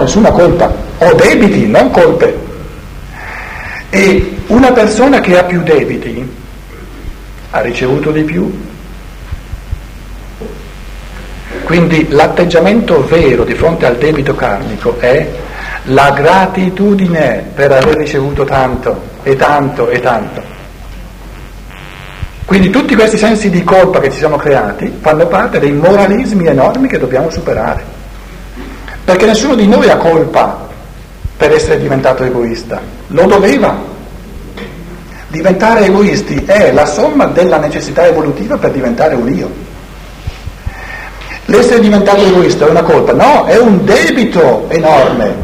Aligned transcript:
nessuna 0.00 0.30
colpa, 0.30 0.72
ho 0.98 1.12
debiti, 1.14 1.66
non 1.66 1.90
colpe. 1.90 2.38
E 3.90 4.36
una 4.48 4.72
persona 4.72 5.20
che 5.20 5.38
ha 5.38 5.44
più 5.44 5.62
debiti 5.62 6.38
ha 7.50 7.60
ricevuto 7.60 8.10
di 8.10 8.22
più. 8.22 8.68
Quindi 11.64 12.08
l'atteggiamento 12.10 13.06
vero 13.06 13.44
di 13.44 13.54
fronte 13.54 13.86
al 13.86 13.96
debito 13.96 14.34
karmico 14.34 14.98
è 14.98 15.28
la 15.84 16.10
gratitudine 16.10 17.50
per 17.54 17.72
aver 17.72 17.96
ricevuto 17.96 18.44
tanto 18.44 19.02
e 19.22 19.36
tanto 19.36 19.88
e 19.88 20.00
tanto. 20.00 20.42
Quindi 22.44 22.70
tutti 22.70 22.96
questi 22.96 23.16
sensi 23.16 23.48
di 23.48 23.62
colpa 23.62 24.00
che 24.00 24.10
ci 24.10 24.18
siamo 24.18 24.36
creati 24.36 24.92
fanno 25.00 25.26
parte 25.26 25.60
dei 25.60 25.72
moralismi 25.72 26.46
enormi 26.46 26.88
che 26.88 26.98
dobbiamo 26.98 27.30
superare. 27.30 27.89
Perché 29.10 29.26
nessuno 29.26 29.56
di 29.56 29.66
noi 29.66 29.90
ha 29.90 29.96
colpa 29.96 30.68
per 31.36 31.50
essere 31.50 31.80
diventato 31.80 32.22
egoista, 32.22 32.80
lo 33.08 33.26
doveva. 33.26 33.76
Diventare 35.26 35.86
egoisti 35.86 36.44
è 36.46 36.70
la 36.70 36.86
somma 36.86 37.26
della 37.26 37.58
necessità 37.58 38.06
evolutiva 38.06 38.56
per 38.56 38.70
diventare 38.70 39.16
un 39.16 39.34
io. 39.34 39.50
L'essere 41.46 41.80
diventato 41.80 42.24
egoista 42.24 42.68
è 42.68 42.70
una 42.70 42.84
colpa? 42.84 43.12
No, 43.12 43.46
è 43.46 43.58
un 43.58 43.84
debito 43.84 44.66
enorme. 44.68 45.34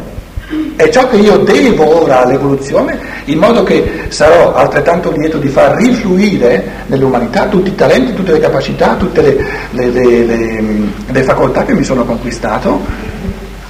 È 0.77 0.89
ciò 0.89 1.09
che 1.09 1.17
io 1.17 1.39
devo 1.39 2.03
ora 2.05 2.23
all'evoluzione, 2.23 2.97
in 3.25 3.39
modo 3.39 3.64
che 3.64 4.05
sarò 4.11 4.55
altrettanto 4.55 5.11
lieto 5.11 5.39
di 5.39 5.48
far 5.48 5.75
rifluire 5.75 6.84
nell'umanità 6.87 7.48
tutti 7.48 7.70
i 7.70 7.75
talenti, 7.75 8.14
tutte 8.14 8.31
le 8.31 8.39
capacità, 8.39 8.94
tutte 8.94 9.22
le, 9.22 9.37
le, 9.70 9.91
le, 9.91 10.64
le 11.09 11.22
facoltà 11.25 11.64
che 11.64 11.75
mi 11.75 11.83
sono 11.83 12.05
conquistato, 12.05 13.14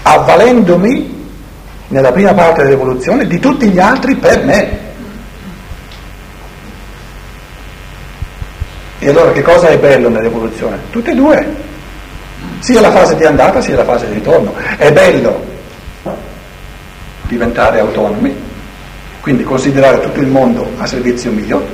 avvalendomi 0.08 1.14
nella 1.88 2.12
prima 2.12 2.32
parte 2.32 2.62
dell'evoluzione 2.62 3.26
di 3.26 3.40
tutti 3.40 3.68
gli 3.68 3.78
altri 3.80 4.14
per 4.14 4.44
me. 4.44 4.78
E 9.00 9.08
allora 9.08 9.32
che 9.32 9.42
cosa 9.42 9.68
è 9.68 9.78
bello 9.78 10.08
nell'evoluzione? 10.08 10.78
Tutte 10.90 11.10
e 11.10 11.14
due, 11.14 11.54
sia 12.60 12.80
la 12.80 12.92
fase 12.92 13.16
di 13.16 13.24
andata 13.24 13.60
sia 13.60 13.76
la 13.76 13.84
fase 13.84 14.06
di 14.06 14.14
ritorno. 14.14 14.54
È 14.76 14.92
bello 14.92 15.54
diventare 17.22 17.80
autonomi, 17.80 18.34
quindi 19.20 19.42
considerare 19.42 20.00
tutto 20.00 20.20
il 20.20 20.28
mondo 20.28 20.70
a 20.78 20.86
servizio 20.86 21.32
mio. 21.32 21.66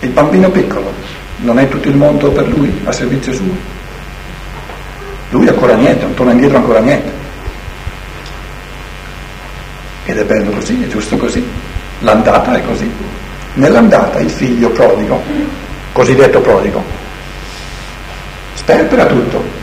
Il 0.00 0.10
bambino 0.10 0.50
piccolo 0.50 0.92
non 1.38 1.58
è 1.60 1.68
tutto 1.68 1.88
il 1.88 1.96
mondo 1.96 2.32
per 2.32 2.48
lui 2.48 2.80
a 2.84 2.90
servizio 2.90 3.32
suo. 3.32 3.78
Lui 5.30 5.46
ancora 5.46 5.74
niente, 5.74 6.04
non 6.04 6.14
torna 6.14 6.32
indietro 6.32 6.58
ancora 6.58 6.80
niente. 6.80 7.12
Ed 10.04 10.18
è 10.18 10.24
bello 10.24 10.50
così, 10.50 10.82
è 10.82 10.88
giusto 10.88 11.16
così. 11.16 11.46
L'andata 12.00 12.56
è 12.56 12.62
così. 12.62 12.90
Nell'andata 13.54 14.18
il 14.18 14.30
figlio 14.30 14.70
prodigo, 14.70 15.22
cosiddetto 15.92 16.40
prodigo, 16.40 16.82
sperpera 18.54 19.06
tutto. 19.06 19.58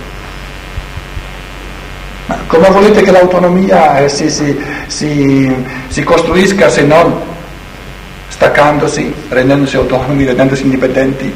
Ma 2.27 2.37
come 2.47 2.69
volete 2.69 3.01
che 3.01 3.11
l'autonomia 3.11 3.99
eh, 3.99 4.09
si, 4.09 4.29
si, 4.29 4.57
si, 4.87 5.65
si 5.87 6.03
costruisca 6.03 6.69
se 6.69 6.83
non 6.83 7.21
staccandosi, 8.29 9.13
rendendosi 9.29 9.75
autonomi, 9.75 10.25
rendendosi 10.25 10.63
indipendenti? 10.63 11.33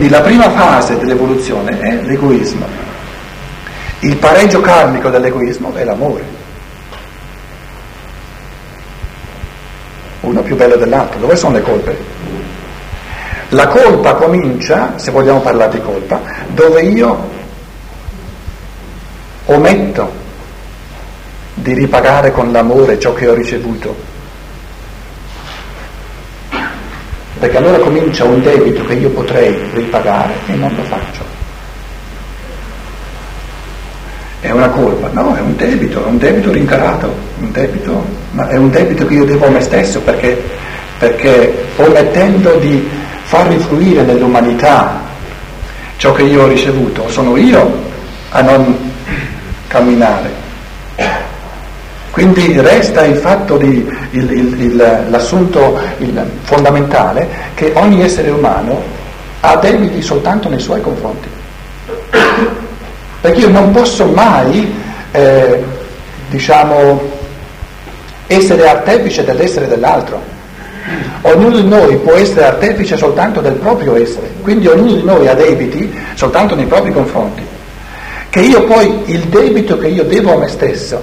Quindi 0.00 0.16
la 0.16 0.22
prima 0.22 0.48
fase 0.48 0.96
dell'evoluzione 0.96 1.78
è 1.78 2.00
l'egoismo. 2.00 2.66
Il 3.98 4.16
pareggio 4.16 4.62
karmico 4.62 5.10
dell'egoismo 5.10 5.74
è 5.74 5.84
l'amore. 5.84 6.24
uno 10.20 10.40
più 10.40 10.56
bello 10.56 10.76
dell'altro. 10.76 11.18
Dove 11.20 11.36
sono 11.36 11.52
le 11.56 11.60
colpe? 11.60 11.98
La 13.50 13.66
colpa 13.66 14.14
comincia, 14.14 14.94
se 14.96 15.10
vogliamo 15.10 15.40
parlare 15.40 15.72
di 15.72 15.82
colpa, 15.82 16.18
dove 16.48 16.80
io 16.80 17.28
ometto 19.46 20.12
di 21.52 21.74
ripagare 21.74 22.32
con 22.32 22.52
l'amore 22.52 22.98
ciò 22.98 23.12
che 23.12 23.28
ho 23.28 23.34
ricevuto. 23.34 24.09
Perché 27.40 27.56
allora 27.56 27.78
comincia 27.78 28.24
un 28.24 28.42
debito 28.42 28.84
che 28.84 28.92
io 28.92 29.08
potrei 29.08 29.58
ripagare 29.72 30.34
e 30.46 30.54
non 30.56 30.70
lo 30.76 30.82
faccio. 30.82 31.24
È 34.40 34.50
una 34.50 34.68
colpa? 34.68 35.08
No, 35.12 35.34
è 35.34 35.40
un 35.40 35.56
debito, 35.56 36.04
è 36.04 36.06
un 36.06 36.18
debito 36.18 36.52
rincarato, 36.52 37.14
un 37.40 37.50
debito, 37.50 38.04
ma 38.32 38.46
è 38.48 38.56
un 38.56 38.70
debito 38.70 39.06
che 39.06 39.14
io 39.14 39.24
devo 39.24 39.46
a 39.46 39.48
me 39.48 39.60
stesso 39.62 40.00
perché, 40.00 40.42
perché 40.98 41.64
omettendo 41.76 42.56
di 42.56 42.86
far 43.22 43.46
rifluire 43.48 44.02
nell'umanità 44.02 45.00
ciò 45.96 46.12
che 46.12 46.24
io 46.24 46.42
ho 46.42 46.46
ricevuto, 46.46 47.08
sono 47.08 47.38
io 47.38 47.82
a 48.30 48.42
non 48.42 48.92
camminare. 49.66 50.39
Quindi 52.10 52.60
resta 52.60 53.04
il 53.04 53.16
fatto 53.16 53.56
di, 53.56 53.88
il, 54.10 54.30
il, 54.30 54.60
il, 54.60 55.06
l'assunto 55.08 55.78
fondamentale 56.42 57.28
che 57.54 57.72
ogni 57.74 58.02
essere 58.02 58.30
umano 58.30 58.82
ha 59.40 59.56
debiti 59.56 60.02
soltanto 60.02 60.48
nei 60.48 60.58
suoi 60.58 60.80
confronti 60.80 61.38
perché 63.20 63.40
io 63.40 63.50
non 63.50 63.70
posso 63.70 64.06
mai, 64.06 64.72
eh, 65.12 65.62
diciamo, 66.30 67.18
essere 68.26 68.68
artefice 68.68 69.24
dell'essere 69.24 69.68
dell'altro. 69.68 70.38
Ognuno 71.22 71.56
di 71.56 71.68
noi 71.68 71.96
può 71.96 72.14
essere 72.14 72.46
artefice 72.46 72.96
soltanto 72.96 73.40
del 73.40 73.54
proprio 73.54 73.96
essere, 73.96 74.30
quindi 74.40 74.66
ognuno 74.66 74.94
di 74.94 75.02
noi 75.02 75.28
ha 75.28 75.34
debiti 75.34 75.92
soltanto 76.14 76.54
nei 76.54 76.64
propri 76.64 76.92
confronti. 76.92 77.42
Che 78.30 78.40
io 78.40 78.64
poi 78.64 79.02
il 79.06 79.20
debito 79.24 79.76
che 79.76 79.88
io 79.88 80.04
devo 80.04 80.34
a 80.34 80.38
me 80.38 80.48
stesso, 80.48 81.02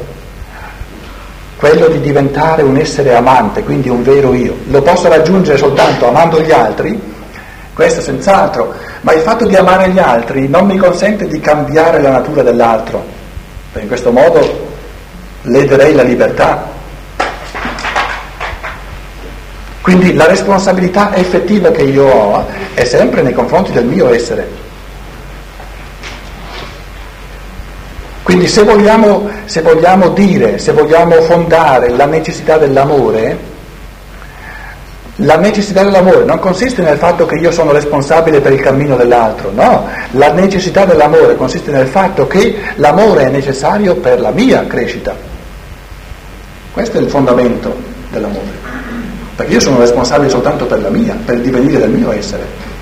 quello 1.58 1.88
di 1.88 2.00
diventare 2.00 2.62
un 2.62 2.78
essere 2.78 3.16
amante, 3.16 3.64
quindi 3.64 3.90
un 3.90 4.04
vero 4.04 4.34
io, 4.34 4.56
lo 4.68 4.82
posso 4.82 5.08
raggiungere 5.10 5.58
soltanto 5.58 6.08
amando 6.08 6.40
gli 6.40 6.52
altri, 6.52 7.00
questo 7.74 8.00
senz'altro, 8.02 8.74
ma 9.02 9.14
il 9.14 9.22
fatto 9.22 9.46
di 9.46 9.56
amare 9.56 9.90
gli 9.90 10.00
altri 10.00 10.48
non 10.48 10.68
mi 10.68 10.78
consente 10.78 11.28
di 11.28 11.40
cambiare 11.40 12.02
la 12.02 12.12
natura 12.12 12.44
dell'altro, 12.44 13.04
perché 13.72 13.82
in 13.82 13.88
questo 13.88 14.12
modo 14.12 14.68
lederei 15.42 15.94
la 15.94 16.04
libertà. 16.04 16.76
Quindi 19.82 20.14
la 20.14 20.28
responsabilità 20.28 21.16
effettiva 21.16 21.72
che 21.72 21.84
io 21.84 22.06
ho 22.06 22.46
è 22.74 22.84
sempre 22.84 23.22
nei 23.22 23.34
confronti 23.34 23.72
del 23.72 23.86
mio 23.86 24.12
essere. 24.12 24.66
Quindi 28.28 28.48
se 28.50 28.64
vogliamo, 28.64 29.30
se 29.46 29.62
vogliamo 29.62 30.10
dire, 30.10 30.58
se 30.58 30.74
vogliamo 30.74 31.14
fondare 31.22 31.92
la 31.92 32.04
necessità 32.04 32.58
dell'amore, 32.58 33.38
la 35.16 35.38
necessità 35.38 35.82
dell'amore 35.82 36.26
non 36.26 36.38
consiste 36.40 36.82
nel 36.82 36.98
fatto 36.98 37.26
che 37.26 37.36
io 37.36 37.52
sono 37.52 37.72
responsabile 37.72 38.42
per 38.42 38.52
il 38.52 38.60
cammino 38.60 38.98
dell'altro, 38.98 39.50
no, 39.54 39.88
la 40.12 40.34
necessità 40.34 40.84
dell'amore 40.84 41.38
consiste 41.38 41.72
nel 41.72 41.88
fatto 41.88 42.28
che 42.28 42.54
l'amore 42.76 43.28
è 43.28 43.30
necessario 43.30 43.96
per 43.96 44.20
la 44.20 44.32
mia 44.32 44.68
crescita. 44.68 45.16
Questo 46.74 46.98
è 46.98 47.00
il 47.00 47.08
fondamento 47.08 47.74
dell'amore, 48.12 48.52
perché 49.38 49.54
io 49.54 49.62
sono 49.62 49.80
responsabile 49.80 50.30
soltanto 50.30 50.66
per 50.66 50.82
la 50.82 50.90
mia, 50.90 51.16
per 51.24 51.36
il 51.36 51.42
divenire 51.44 51.80
del 51.80 51.92
mio 51.92 52.12
essere. 52.12 52.76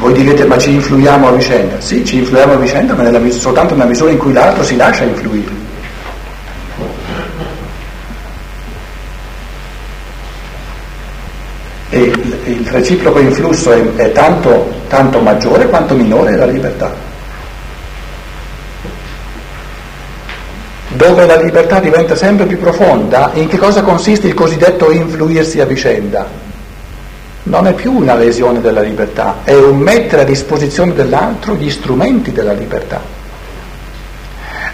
Voi 0.00 0.12
direte 0.14 0.44
ma 0.46 0.56
ci 0.58 0.72
influiamo 0.72 1.28
a 1.28 1.32
vicenda? 1.32 1.80
Sì, 1.80 2.04
ci 2.04 2.16
influiamo 2.18 2.54
a 2.54 2.56
vicenda, 2.56 2.94
ma 2.94 3.02
nella, 3.02 3.30
soltanto 3.30 3.74
nella 3.74 3.88
misura 3.88 4.10
in 4.10 4.18
cui 4.18 4.32
l'altro 4.32 4.64
si 4.64 4.76
lascia 4.76 5.04
influire. 5.04 5.68
e 11.90 11.98
il, 11.98 12.38
il 12.44 12.68
reciproco 12.68 13.18
influsso 13.18 13.72
è, 13.72 13.94
è 13.96 14.12
tanto, 14.12 14.72
tanto 14.88 15.20
maggiore 15.20 15.68
quanto 15.68 15.94
minore 15.94 16.32
è 16.32 16.36
la 16.36 16.46
libertà. 16.46 17.08
Dove 20.88 21.26
la 21.26 21.36
libertà 21.36 21.80
diventa 21.80 22.14
sempre 22.14 22.46
più 22.46 22.58
profonda, 22.58 23.30
in 23.34 23.48
che 23.48 23.58
cosa 23.58 23.82
consiste 23.82 24.28
il 24.28 24.34
cosiddetto 24.34 24.90
influirsi 24.90 25.60
a 25.60 25.64
vicenda? 25.64 26.49
Non 27.50 27.66
è 27.66 27.72
più 27.74 27.92
una 27.92 28.14
lesione 28.14 28.60
della 28.60 28.80
libertà, 28.80 29.38
è 29.42 29.52
un 29.52 29.78
mettere 29.78 30.22
a 30.22 30.24
disposizione 30.24 30.94
dell'altro 30.94 31.56
gli 31.56 31.68
strumenti 31.68 32.30
della 32.30 32.52
libertà. 32.52 33.02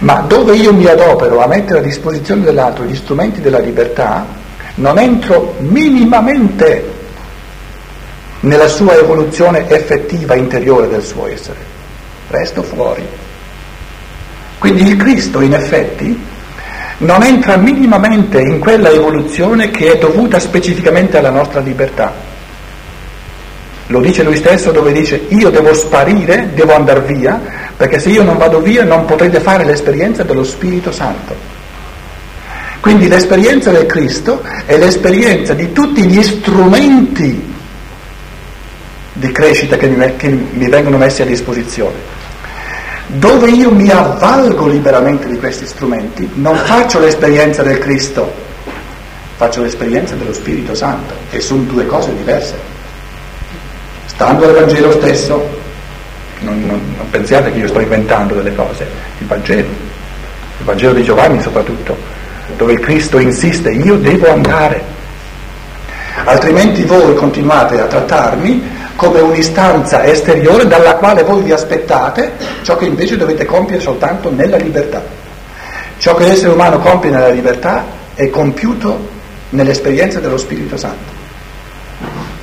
Ma 0.01 0.17
dove 0.21 0.55
io 0.57 0.75
mi 0.75 0.85
adopero 0.85 1.43
a 1.43 1.47
mettere 1.47 1.79
a 1.79 1.83
disposizione 1.83 2.45
dell'altro 2.45 2.85
gli 2.85 2.95
strumenti 2.95 3.41
della 3.41 3.61
libertà, 3.61 4.27
non 4.75 4.99
entro 4.99 5.55
minimamente 5.61 6.93
nella 8.41 8.69
sua 8.69 8.95
evoluzione 8.95 9.67
effettiva 9.71 10.35
interiore 10.35 10.87
del 10.87 11.03
suo 11.03 11.29
essere, 11.29 11.61
resto 12.29 12.63
fuori. 12.63 13.07
Quindi 14.59 14.87
il 14.87 14.97
Cristo 14.97 15.41
in 15.41 15.55
effetti 15.55 16.27
non 16.99 17.23
entra 17.23 17.57
minimamente 17.57 18.39
in 18.39 18.59
quella 18.59 18.91
evoluzione 18.91 19.71
che 19.71 19.93
è 19.93 19.97
dovuta 19.97 20.39
specificamente 20.39 21.17
alla 21.17 21.31
nostra 21.31 21.61
libertà. 21.61 22.35
Lo 23.89 24.01
dice 24.01 24.25
lui 24.25 24.37
stesso 24.37 24.73
dove 24.73 24.93
dice 24.93 25.27
io 25.29 25.49
devo 25.51 25.73
sparire, 25.73 26.51
devo 26.55 26.75
andare 26.75 27.03
via, 27.03 27.41
perché 27.77 28.01
se 28.01 28.09
io 28.09 28.25
non 28.25 28.37
vado 28.37 28.61
via 28.61 28.85
non 28.85 29.05
potrete 29.05 29.39
fare 29.39 29.65
l'esperienza 29.65 30.25
dello 30.25 30.43
Spirito 30.43 30.91
Santo. 30.91 31.55
Quindi 32.81 33.07
l'esperienza 33.09 33.71
del 33.71 33.87
Cristo 33.87 34.43
è 34.65 34.77
l'esperienza 34.77 35.55
di 35.55 35.73
tutti 35.73 36.03
gli 36.03 36.23
strumenti 36.23 37.55
di 39.13 39.33
crescita 39.33 39.77
che 39.77 39.87
mi, 39.87 40.17
che 40.17 40.29
mi 40.29 40.69
vengono 40.69 40.97
messi 40.97 41.23
a 41.23 41.27
disposizione. 41.27 42.15
Dove 43.07 43.51
io 43.51 43.71
mi 43.71 43.89
avvalgo 43.89 44.67
liberamente 44.67 45.29
di 45.29 45.39
questi 45.39 45.65
strumenti, 45.65 46.29
non 46.35 46.57
faccio 46.57 46.99
l'esperienza 46.99 47.63
del 47.63 47.79
Cristo, 47.79 48.33
faccio 49.37 49.63
l'esperienza 49.63 50.17
dello 50.17 50.33
Spirito 50.33 50.75
Santo 50.75 51.15
e 51.31 51.41
sono 51.41 51.63
due 51.63 51.87
cose 51.87 52.15
diverse 52.17 52.75
stando 54.17 54.47
al 54.47 54.55
Vangelo 54.55 54.93
stesso, 54.93 55.47
non, 56.41 56.59
non, 56.65 56.81
non 56.97 57.11
pensiate 57.11 57.53
che 57.53 57.59
io 57.59 57.69
sto 57.69 57.81
inventando 57.81 58.35
delle 58.35 58.55
cose, 58.55 58.87
il 59.19 59.27
Vangelo, 59.27 59.69
il 59.69 60.65
Vangelo 60.65 60.95
di 60.95 61.05
Giovanni 61.05 61.43
soprattutto, 61.43 61.95
dove 62.57 62.81
Cristo 62.81 63.19
insiste, 63.19 63.71
io 63.73 63.97
devo 63.99 64.31
andare, 64.31 64.83
altrimenti 66.25 66.83
voi 66.85 67.15
continuate 67.15 67.79
a 67.79 67.85
trattarmi 67.85 68.75
come 68.97 69.21
un'istanza 69.21 70.03
esteriore 70.05 70.67
dalla 70.67 70.95
quale 70.95 71.23
voi 71.23 71.43
vi 71.43 71.53
aspettate 71.53 72.33
ciò 72.63 72.75
che 72.79 72.87
invece 72.87 73.19
dovete 73.19 73.45
compiere 73.45 73.83
soltanto 73.83 74.31
nella 74.31 74.57
libertà. 74.57 75.05
Ciò 75.99 76.15
che 76.15 76.25
l'essere 76.25 76.53
umano 76.53 76.79
compie 76.79 77.11
nella 77.11 77.29
libertà 77.29 77.85
è 78.15 78.31
compiuto 78.31 79.09
nell'esperienza 79.51 80.21
dello 80.21 80.39
Spirito 80.39 80.79
Santo 80.79 81.16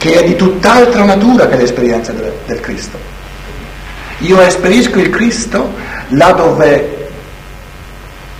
che 0.03 0.19
è 0.19 0.23
di 0.25 0.35
tutt'altra 0.35 1.05
natura 1.05 1.47
che 1.47 1.55
l'esperienza 1.55 2.11
del, 2.11 2.33
del 2.45 2.59
Cristo. 2.59 2.97
Io 4.17 4.41
esperisco 4.41 4.99
il 4.99 5.09
Cristo 5.09 5.71
là 6.09 6.33
dove 6.33 7.07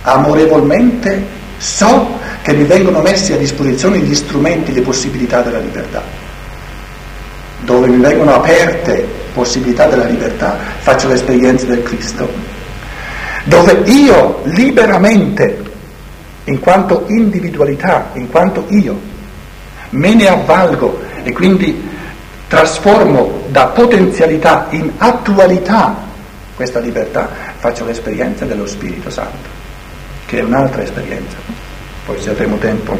amorevolmente 0.02 1.26
so 1.56 2.18
che 2.42 2.52
mi 2.52 2.64
vengono 2.64 3.00
messi 3.00 3.32
a 3.32 3.38
disposizione 3.38 3.96
gli 4.00 4.14
strumenti, 4.14 4.74
le 4.74 4.82
possibilità 4.82 5.40
della 5.40 5.58
libertà. 5.58 6.02
Dove 7.60 7.86
mi 7.86 7.96
vengono 7.96 8.34
aperte 8.34 9.08
possibilità 9.32 9.86
della 9.86 10.04
libertà, 10.04 10.58
faccio 10.80 11.08
l'esperienza 11.08 11.64
del 11.64 11.82
Cristo. 11.82 12.30
Dove 13.44 13.84
io 13.86 14.42
liberamente, 14.42 15.62
in 16.44 16.60
quanto 16.60 17.06
individualità, 17.08 18.10
in 18.12 18.28
quanto 18.28 18.66
io, 18.68 19.12
me 19.90 20.14
ne 20.14 20.28
avvalgo 20.28 21.12
e 21.24 21.32
quindi 21.32 21.90
trasformo 22.46 23.42
da 23.48 23.66
potenzialità 23.66 24.68
in 24.70 24.92
attualità 24.98 26.02
questa 26.54 26.78
libertà, 26.78 27.28
faccio 27.56 27.84
l'esperienza 27.84 28.44
dello 28.44 28.66
Spirito 28.66 29.10
Santo, 29.10 29.48
che 30.26 30.38
è 30.38 30.42
un'altra 30.42 30.82
esperienza. 30.82 31.36
Poi 32.04 32.20
se 32.20 32.30
avremo 32.30 32.56
tempo 32.58 32.96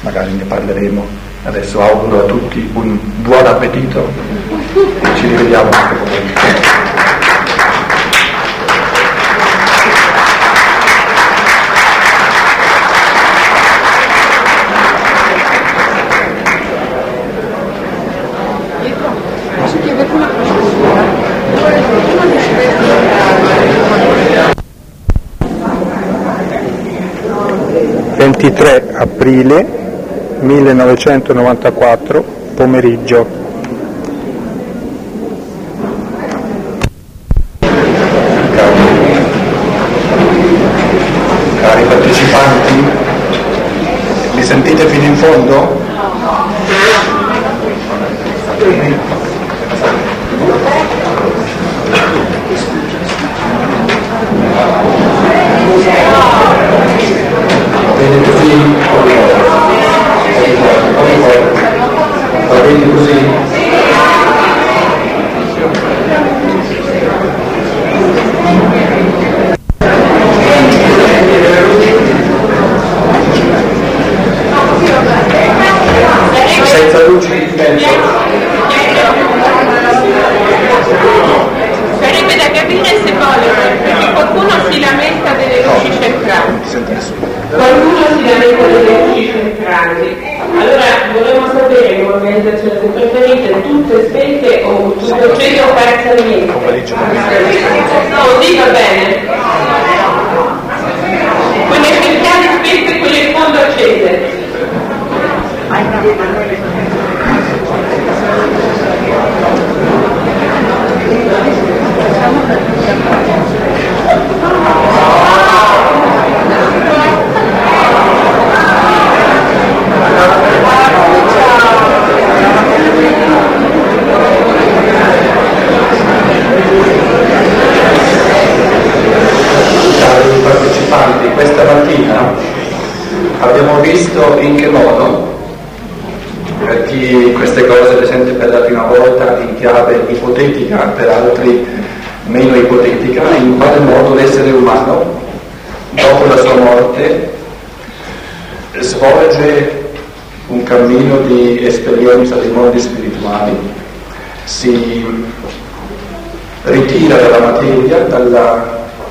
magari 0.00 0.32
ne 0.32 0.44
parleremo. 0.44 1.24
Adesso 1.44 1.80
auguro 1.80 2.24
a 2.24 2.26
tutti 2.26 2.68
un 2.72 2.98
buon 3.22 3.46
appetito 3.46 4.08
e 4.74 5.16
ci 5.16 5.28
rivediamo 5.28 5.70
anche 5.70 5.94
pomeriggio. 5.94 6.45
23 28.26 28.92
aprile 28.92 29.66
1994 30.40 32.24
pomeriggio. 32.56 33.24
Cari 41.60 41.82
partecipanti, 41.84 42.84
mi 44.34 44.42
sentite 44.42 44.86
fino 44.86 45.04
in 45.04 45.14
fondo? 45.14 45.84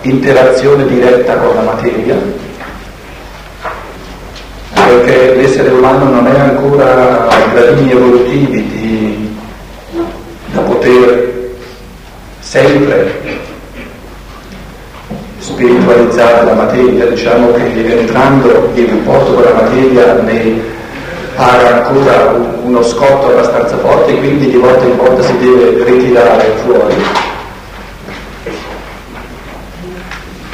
Interazione 0.02 0.86
diretta 0.88 1.36
con 1.38 1.56
la 1.56 1.62
materia, 1.62 2.16
perché 4.74 5.36
l'essere 5.36 5.70
umano 5.70 6.10
non 6.10 6.28
è 6.28 6.40
ancora 6.40 7.28
ai 7.28 7.52
gradini 7.52 7.92
evolutivi 7.92 8.68
di, 8.68 9.38
da 10.52 10.62
poter 10.62 11.54
sempre 12.40 13.44
spiritualizzare 15.40 16.46
la 16.46 16.54
materia, 16.54 17.06
diciamo 17.06 17.52
che 17.54 17.98
entrando 18.00 18.72
in 18.74 18.90
rapporto 18.90 19.34
con 19.34 19.44
la 19.44 19.62
materia 19.62 20.14
ne 20.14 20.74
ha 21.38 21.84
ancora 21.84 22.32
un 22.32 22.56
uno 22.66 22.82
scotto 22.82 23.28
abbastanza 23.28 23.78
forte 23.78 24.18
quindi 24.18 24.50
di 24.50 24.58
volta 24.58 24.86
in 24.86 24.98
volta 24.98 25.22
si 25.22 25.38
deve 25.38 25.84
ritirare 25.84 26.54
fuori 26.64 26.96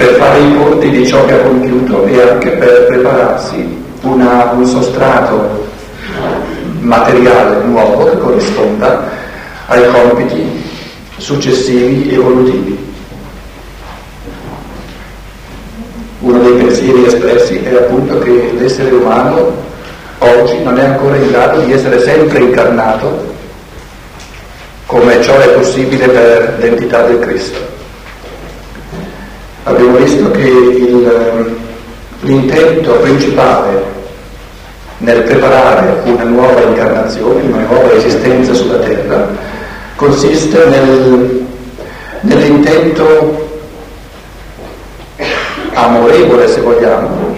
per 0.01 0.15
fare 0.15 0.39
i 0.39 0.55
conti 0.55 0.89
di 0.89 1.05
ciò 1.05 1.23
che 1.25 1.33
ha 1.33 1.43
compiuto 1.43 2.05
e 2.05 2.19
anche 2.19 2.49
per 2.49 2.87
prepararsi 2.87 3.83
una, 4.01 4.49
un 4.55 4.65
sostrato 4.65 5.67
materiale 6.79 7.63
nuovo 7.65 8.05
che 8.05 8.17
corrisponda 8.17 9.11
ai 9.67 9.87
compiti 9.91 10.63
successivi 11.17 12.11
evolutivi. 12.11 12.89
Uno 16.21 16.39
dei 16.39 16.53
pensieri 16.53 17.05
espressi 17.05 17.61
è 17.63 17.75
appunto 17.75 18.17
che 18.19 18.53
l'essere 18.57 18.95
umano 18.95 19.53
oggi 20.17 20.63
non 20.63 20.79
è 20.79 20.83
ancora 20.83 21.15
in 21.15 21.29
grado 21.29 21.59
di 21.61 21.73
essere 21.73 21.99
sempre 21.99 22.39
incarnato 22.39 23.29
come 24.87 25.21
ciò 25.21 25.37
è 25.37 25.49
possibile 25.49 26.07
per 26.07 26.55
l'entità 26.57 27.03
del 27.03 27.19
Cristo. 27.19 27.80
Abbiamo 29.63 29.97
visto 29.97 30.31
che 30.31 30.47
il, 30.47 31.55
l'intento 32.21 32.93
principale 32.93 33.83
nel 34.97 35.21
preparare 35.21 36.01
una 36.05 36.23
nuova 36.23 36.61
incarnazione, 36.61 37.43
una 37.43 37.65
nuova 37.65 37.93
esistenza 37.93 38.53
sulla 38.53 38.77
terra, 38.77 39.27
consiste 39.95 40.65
nel, 40.65 41.45
nell'intento 42.21 43.49
amorevole, 45.73 46.47
se 46.47 46.61
vogliamo, 46.61 47.35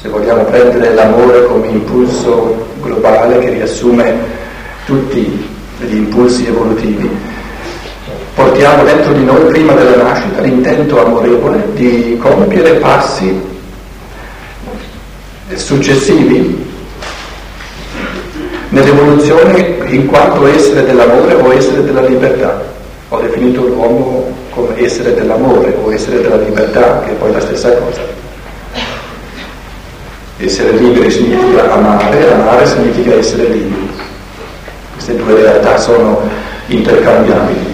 se 0.00 0.08
vogliamo 0.08 0.44
prendere 0.44 0.94
l'amore 0.94 1.44
come 1.44 1.68
impulso 1.68 2.66
globale 2.82 3.38
che 3.40 3.50
riassume 3.50 4.14
tutti 4.86 5.48
gli 5.80 5.94
impulsi 5.94 6.46
evolutivi, 6.46 7.10
portiamo 8.36 8.84
dentro 8.84 9.14
di 9.14 9.24
noi 9.24 9.46
prima 9.46 9.72
della 9.72 10.02
nascita 10.02 10.42
l'intento 10.42 11.02
amorevole 11.02 11.68
di 11.72 12.18
compiere 12.20 12.74
passi 12.74 13.34
successivi 15.54 16.64
nell'evoluzione 18.68 19.78
in 19.86 20.06
quanto 20.06 20.46
essere 20.48 20.84
dell'amore 20.84 21.32
o 21.32 21.50
essere 21.50 21.82
della 21.82 22.02
libertà. 22.02 22.62
Ho 23.08 23.20
definito 23.20 23.62
l'uomo 23.62 24.30
come 24.50 24.82
essere 24.84 25.14
dell'amore 25.14 25.74
o 25.82 25.90
essere 25.90 26.20
della 26.20 26.36
libertà, 26.36 27.00
che 27.06 27.12
è 27.12 27.14
poi 27.14 27.32
la 27.32 27.40
stessa 27.40 27.72
cosa. 27.72 28.02
Essere 30.38 30.72
liberi 30.72 31.10
significa 31.10 31.72
amare, 31.72 32.34
amare 32.34 32.66
significa 32.66 33.14
essere 33.14 33.44
liberi. 33.44 33.88
Queste 34.92 35.16
due 35.16 35.36
realtà 35.36 35.78
sono 35.78 36.20
intercambiabili. 36.66 37.65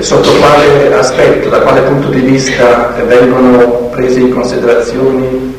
Sotto 0.00 0.32
quale 0.32 0.92
aspetto, 0.94 1.48
da 1.48 1.60
quale 1.60 1.82
punto 1.82 2.08
di 2.08 2.20
vista 2.20 2.94
vengono 3.06 3.88
presi 3.90 4.20
in 4.20 4.32
considerazione 4.32 5.58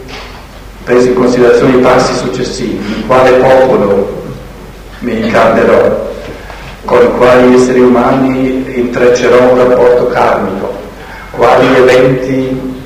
presi 0.83 1.09
in 1.09 1.15
considerazione 1.15 1.77
i 1.77 1.81
passi 1.81 2.13
successivi, 2.15 2.95
in 2.97 3.05
quale 3.07 3.31
popolo 3.33 4.23
mi 4.99 5.25
incarnerò, 5.25 6.09
con 6.85 7.17
quali 7.17 7.55
esseri 7.55 7.79
umani 7.79 8.65
intreccerò 8.77 9.51
un 9.51 9.57
rapporto 9.57 10.07
karmico, 10.07 10.73
quali 11.31 11.75
eventi 11.75 12.79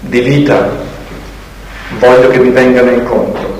di 0.00 0.20
vita 0.20 0.68
voglio 1.98 2.28
che 2.28 2.38
mi 2.38 2.50
vengano 2.50 2.90
incontro, 2.90 3.54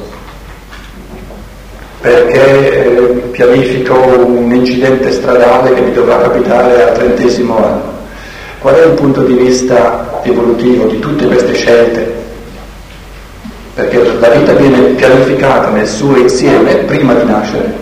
perché 2.00 2.96
eh, 2.96 3.05
pianifico 3.36 3.94
un 3.94 4.50
incidente 4.54 5.12
stradale 5.12 5.74
che 5.74 5.82
mi 5.82 5.92
dovrà 5.92 6.22
capitare 6.22 6.88
al 6.88 6.94
trentesimo 6.94 7.62
anno. 7.62 7.94
Qual 8.60 8.74
è 8.74 8.86
il 8.86 8.92
punto 8.92 9.20
di 9.20 9.34
vista 9.34 10.20
evolutivo 10.22 10.86
di 10.86 10.98
tutte 10.98 11.26
queste 11.26 11.52
scelte 11.52 12.14
perché 13.74 14.02
la 14.18 14.30
vita 14.30 14.52
viene 14.54 14.78
pianificata 14.94 15.68
nel 15.68 15.86
suo 15.86 16.16
insieme 16.16 16.76
prima 16.76 17.12
di 17.12 17.26
nascere. 17.26 17.74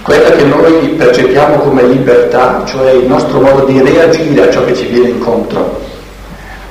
Quella 0.00 0.30
che 0.30 0.44
noi 0.44 0.88
percepiamo 0.96 1.56
come 1.56 1.82
libertà, 1.82 2.62
cioè 2.64 2.92
il 2.92 3.04
nostro 3.04 3.42
modo 3.42 3.66
di 3.66 3.78
reagire 3.82 4.48
a 4.48 4.50
ciò 4.50 4.64
che 4.64 4.74
ci 4.74 4.86
viene 4.86 5.10
incontro, 5.10 5.82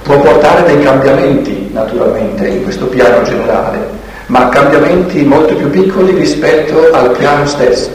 può 0.01 0.17
portare 0.17 0.63
dei 0.63 0.81
cambiamenti 0.83 1.69
naturalmente 1.71 2.47
in 2.47 2.63
questo 2.63 2.87
piano 2.87 3.21
generale, 3.21 3.96
ma 4.27 4.49
cambiamenti 4.49 5.23
molto 5.23 5.55
più 5.55 5.69
piccoli 5.69 6.13
rispetto 6.13 6.89
al 6.91 7.11
piano 7.11 7.45
stesso. 7.45 7.89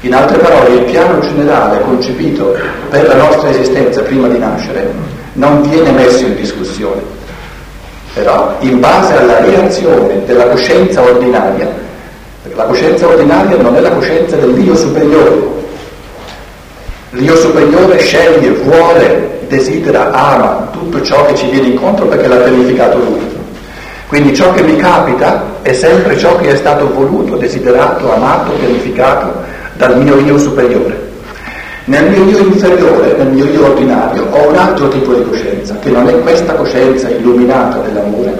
In 0.00 0.14
altre 0.14 0.38
parole, 0.38 0.74
il 0.74 0.84
piano 0.84 1.20
generale 1.20 1.80
concepito 1.80 2.56
per 2.90 3.06
la 3.06 3.16
nostra 3.16 3.50
esistenza 3.50 4.02
prima 4.02 4.28
di 4.28 4.38
nascere 4.38 4.92
non 5.34 5.62
viene 5.62 5.90
messo 5.90 6.24
in 6.24 6.36
discussione 6.36 7.16
però 8.16 8.56
in 8.60 8.80
base 8.80 9.14
alla 9.14 9.40
reazione 9.40 10.24
della 10.24 10.46
coscienza 10.46 11.02
ordinaria, 11.02 11.68
perché 12.40 12.56
la 12.56 12.64
coscienza 12.64 13.06
ordinaria 13.06 13.58
non 13.58 13.76
è 13.76 13.80
la 13.80 13.90
coscienza 13.90 14.36
dell'io 14.36 14.74
superiore. 14.74 15.54
L'io 17.10 17.36
superiore 17.36 17.98
sceglie, 17.98 18.52
vuole, 18.52 19.40
desidera, 19.48 20.12
ama 20.12 20.66
tutto 20.72 21.02
ciò 21.02 21.26
che 21.26 21.34
ci 21.34 21.50
viene 21.50 21.66
incontro 21.66 22.06
perché 22.06 22.26
l'ha 22.26 22.36
pianificato 22.36 22.96
lui. 22.96 23.35
Quindi 24.08 24.34
ciò 24.34 24.52
che 24.52 24.62
mi 24.62 24.76
capita 24.76 25.56
è 25.62 25.72
sempre 25.72 26.16
ciò 26.16 26.36
che 26.36 26.50
è 26.50 26.56
stato 26.56 26.92
voluto, 26.92 27.36
desiderato, 27.36 28.12
amato, 28.12 28.52
pianificato 28.52 29.42
dal 29.74 30.00
mio 30.00 30.18
io 30.20 30.38
superiore. 30.38 31.04
Nel 31.86 32.10
mio 32.10 32.24
io 32.24 32.38
inferiore, 32.38 33.14
nel 33.16 33.28
mio 33.28 33.44
io 33.44 33.66
ordinario, 33.66 34.26
ho 34.30 34.48
un 34.48 34.56
altro 34.56 34.88
tipo 34.88 35.12
di 35.12 35.24
coscienza, 35.24 35.76
che 35.80 35.90
non 35.90 36.08
è 36.08 36.20
questa 36.20 36.54
coscienza 36.54 37.08
illuminata 37.08 37.78
dell'amore, 37.78 38.36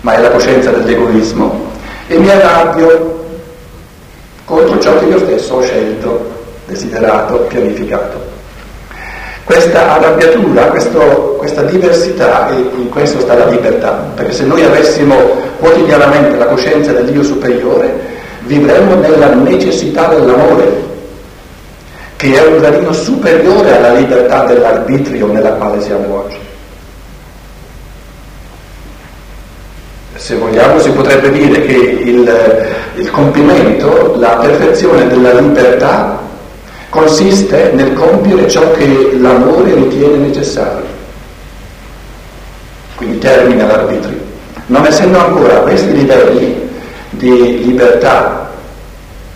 ma 0.00 0.14
è 0.14 0.20
la 0.20 0.30
coscienza 0.30 0.70
dell'egoismo, 0.70 1.68
e 2.06 2.18
mi 2.18 2.30
arrabbio 2.30 3.24
contro 4.44 4.78
ciò 4.78 4.98
che 4.98 5.06
io 5.06 5.18
stesso 5.18 5.54
ho 5.54 5.62
scelto, 5.62 6.30
desiderato, 6.66 7.36
pianificato. 7.48 8.29
Questa 9.50 9.96
arrabbiatura, 9.96 10.66
questo, 10.66 11.34
questa 11.36 11.62
diversità, 11.62 12.50
e 12.50 12.54
in 12.54 12.88
questo 12.88 13.18
sta 13.18 13.34
la 13.34 13.46
libertà, 13.46 13.90
perché 14.14 14.30
se 14.32 14.44
noi 14.44 14.62
avessimo 14.62 15.16
quotidianamente 15.58 16.36
la 16.36 16.46
coscienza 16.46 16.92
dell'io 16.92 17.24
superiore, 17.24 17.92
vivremmo 18.42 18.94
nella 18.94 19.34
necessità 19.34 20.06
dell'amore, 20.06 20.72
che 22.14 22.32
è 22.32 22.46
un 22.46 22.58
gradino 22.58 22.92
superiore 22.92 23.76
alla 23.76 23.92
libertà 23.94 24.44
dell'arbitrio 24.44 25.26
nella 25.26 25.50
quale 25.54 25.80
siamo 25.80 26.24
oggi. 26.24 26.38
Se 30.14 30.36
vogliamo 30.36 30.78
si 30.78 30.90
potrebbe 30.90 31.28
dire 31.32 31.66
che 31.66 31.74
il, 31.74 32.66
il 32.94 33.10
compimento, 33.10 34.14
la 34.16 34.36
perfezione 34.36 35.08
della 35.08 35.32
libertà 35.32 36.28
consiste 36.90 37.70
nel 37.72 37.94
compiere 37.94 38.48
ciò 38.48 38.72
che 38.72 39.16
l'amore 39.18 39.74
ritiene 39.74 40.16
necessario. 40.16 40.98
Quindi 42.96 43.18
termina 43.18 43.66
l'arbitrio. 43.66 44.18
Non 44.66 44.84
essendo 44.84 45.18
ancora 45.18 45.58
a 45.58 45.60
questi 45.60 45.92
livelli 45.92 46.68
di 47.10 47.64
libertà 47.64 48.50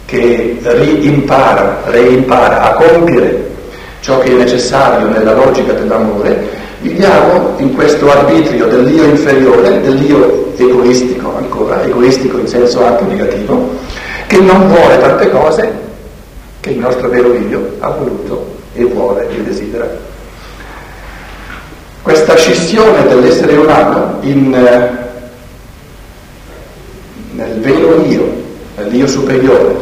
che 0.04 0.58
rimpara, 0.61 1.82
reimpara 1.87 2.61
a 2.61 2.75
compiere 2.75 3.52
ciò 4.00 4.18
che 4.18 4.32
è 4.32 4.34
necessario 4.34 5.08
nella 5.08 5.32
logica 5.32 5.73
dell'amore, 5.73 6.62
viviamo 6.80 7.54
in 7.56 7.75
questo 7.75 8.11
arbitrio 8.11 8.66
dell'io 8.66 9.04
inferiore, 9.04 9.80
dell'io 9.80 10.52
egoistico 10.56 11.37
ancora, 11.37 11.82
egoistico 11.82 12.38
in 12.38 12.46
senso 12.46 12.84
anche 12.84 13.04
negativo, 13.04 13.70
che 14.26 14.38
non 14.40 14.68
vuole 14.68 14.99
tante 14.99 15.30
cose 15.30 15.83
che 16.64 16.71
il 16.71 16.78
nostro 16.78 17.11
vero 17.11 17.35
io 17.35 17.76
ha 17.80 17.90
voluto 17.90 18.56
e 18.73 18.85
vuole 18.85 19.28
e 19.28 19.42
desidera. 19.42 19.87
Questa 22.00 22.35
scissione 22.37 23.06
dell'essere 23.06 23.54
umano 23.56 24.16
in, 24.23 24.54
eh, 24.54 24.90
nel 27.33 27.61
vero 27.61 28.02
io, 28.06 28.33
nell'io 28.78 29.06
superiore, 29.06 29.76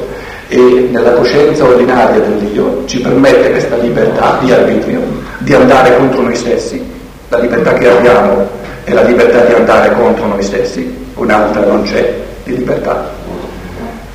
e 0.48 0.88
nella 0.90 1.12
coscienza 1.12 1.62
ordinaria 1.62 2.18
dell'io 2.18 2.82
ci 2.86 3.00
permette 3.00 3.50
questa 3.50 3.76
libertà 3.76 4.38
di 4.40 4.50
arbitrio, 4.50 5.02
di 5.38 5.54
andare 5.54 5.96
contro 5.96 6.22
noi 6.22 6.34
stessi. 6.34 6.84
La 7.28 7.38
libertà 7.38 7.74
che 7.74 7.88
abbiamo 7.88 8.44
è 8.82 8.92
la 8.92 9.02
libertà 9.02 9.44
di 9.44 9.52
andare 9.52 9.94
contro 9.94 10.26
noi 10.26 10.42
stessi, 10.42 10.92
un'altra 11.14 11.64
non 11.64 11.82
c'è 11.84 12.12
di 12.42 12.56
libertà. 12.56 13.08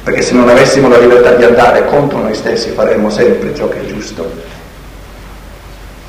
Perché 0.08 0.22
se 0.22 0.36
non 0.36 0.48
avessimo 0.48 0.88
la 0.88 1.00
libertà 1.00 1.32
di 1.32 1.44
andare 1.44 1.86
contro 1.86 2.20
noi 2.20 2.34
stessi 2.34 2.70
faremmo 2.70 3.10
sempre 3.10 3.54
ciò 3.54 3.68
che 3.68 3.82
è 3.82 3.86
giusto, 3.88 4.26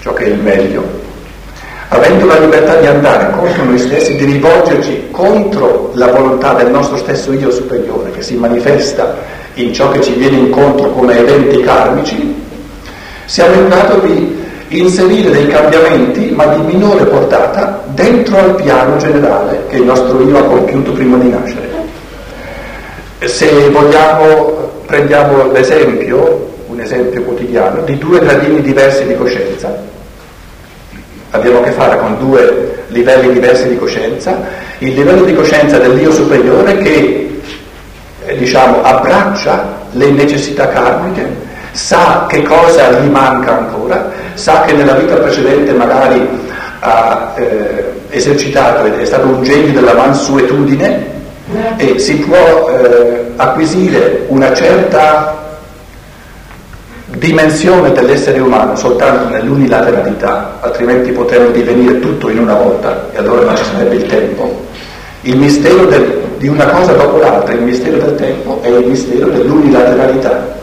ciò 0.01 0.13
che 0.13 0.27
è 0.27 0.29
il 0.29 0.39
meglio. 0.39 0.85
Avendo 1.89 2.27
la 2.27 2.39
libertà 2.39 2.77
di 2.77 2.87
andare 2.87 3.33
contro 3.33 3.65
noi 3.65 3.77
stessi, 3.77 4.15
di 4.15 4.25
rivolgerci 4.25 5.09
contro 5.11 5.91
la 5.95 6.13
volontà 6.13 6.55
del 6.55 6.71
nostro 6.71 6.97
stesso 6.97 7.33
io 7.33 7.51
superiore, 7.51 8.13
che 8.13 8.23
si 8.23 8.37
manifesta 8.37 9.17
in 9.55 9.75
ciò 9.75 9.91
che 9.91 10.01
ci 10.01 10.13
viene 10.13 10.37
incontro 10.37 10.93
come 10.93 11.19
eventi 11.19 11.61
karmici, 11.63 12.41
siamo 13.25 13.55
in 13.55 13.69
grado 13.69 13.99
di 14.07 14.47
inserire 14.69 15.31
dei 15.33 15.49
cambiamenti, 15.49 16.31
ma 16.31 16.47
di 16.47 16.63
minore 16.73 17.05
portata, 17.05 17.83
dentro 17.87 18.39
al 18.39 18.55
piano 18.55 18.97
generale 18.97 19.65
che 19.67 19.79
il 19.79 19.83
nostro 19.83 20.23
io 20.23 20.39
ha 20.39 20.45
compiuto 20.45 20.93
prima 20.93 21.17
di 21.17 21.31
nascere. 21.31 21.78
Se 23.27 23.69
vogliamo, 23.71 24.83
prendiamo 24.87 25.51
l'esempio, 25.51 26.55
un 26.69 26.81
esempio 26.81 27.23
quotidiano, 27.23 27.83
di 27.83 27.99
due 27.99 28.21
gradini 28.21 28.61
diversi 28.61 29.05
di 29.07 29.17
coscienza. 29.17 29.77
Abbiamo 31.31 31.59
a 31.59 31.63
che 31.63 31.73
fare 31.73 31.99
con 31.99 32.17
due 32.19 32.85
livelli 32.89 33.33
diversi 33.33 33.69
di 33.69 33.77
coscienza, 33.77 34.39
il 34.79 34.95
livello 34.95 35.25
di 35.25 35.35
coscienza 35.35 35.79
dell'io 35.79 36.13
superiore 36.13 36.79
che 36.79 37.41
eh, 38.25 38.37
diciamo, 38.37 38.83
abbraccia 38.83 39.67
le 39.93 40.11
necessità 40.11 40.69
karmiche, 40.69 41.27
sa 41.73 42.27
che 42.29 42.43
cosa 42.43 42.93
gli 42.93 43.09
manca 43.09 43.59
ancora, 43.59 44.13
sa 44.35 44.63
che 44.63 44.75
nella 44.75 44.95
vita 44.95 45.17
precedente 45.17 45.73
magari 45.73 46.27
ha 46.81 47.35
eh, 47.37 47.93
esercitato 48.11 48.85
ed 48.85 49.01
è 49.01 49.05
stato 49.05 49.27
un 49.27 49.43
genio 49.43 49.73
della 49.73 49.95
mansuetudine 49.95 51.17
e 51.77 51.99
si 51.99 52.17
può 52.17 52.71
eh, 52.71 53.33
acquisire 53.37 54.25
una 54.29 54.53
certa 54.53 55.47
dimensione 57.17 57.91
dell'essere 57.93 58.39
umano 58.39 58.77
soltanto 58.77 59.29
nell'unilateralità, 59.29 60.59
altrimenti 60.61 61.11
potremmo 61.11 61.51
divenire 61.51 62.01
tutto 62.01 62.29
in 62.29 62.39
una 62.39 62.55
volta 62.55 63.09
e 63.13 63.19
allora 63.19 63.45
non 63.45 63.57
ci 63.57 63.65
sarebbe 63.65 63.95
il 63.95 64.07
tempo. 64.07 64.67
Il 65.23 65.37
mistero 65.37 65.87
del, 65.87 66.23
di 66.37 66.49
una 66.49 66.67
cosa 66.67 66.93
dopo 66.93 67.19
l'altra, 67.19 67.55
il 67.55 67.63
mistero 67.63 67.97
del 67.97 68.15
tempo 68.15 68.61
è 68.63 68.69
il 68.69 68.87
mistero 68.87 69.29
dell'unilateralità, 69.29 70.57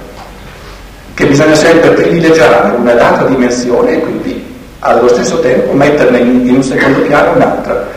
che 1.14 1.26
bisogna 1.26 1.56
sempre 1.56 1.90
privilegiare 1.92 2.76
una 2.76 2.94
data 2.94 3.26
dimensione 3.26 3.94
e 3.94 4.00
quindi 4.00 4.54
allo 4.80 5.08
stesso 5.08 5.40
tempo 5.40 5.74
metterne 5.74 6.20
in, 6.20 6.48
in 6.48 6.56
un 6.56 6.64
secondo 6.64 7.00
piano 7.00 7.36
un'altra. 7.36 7.88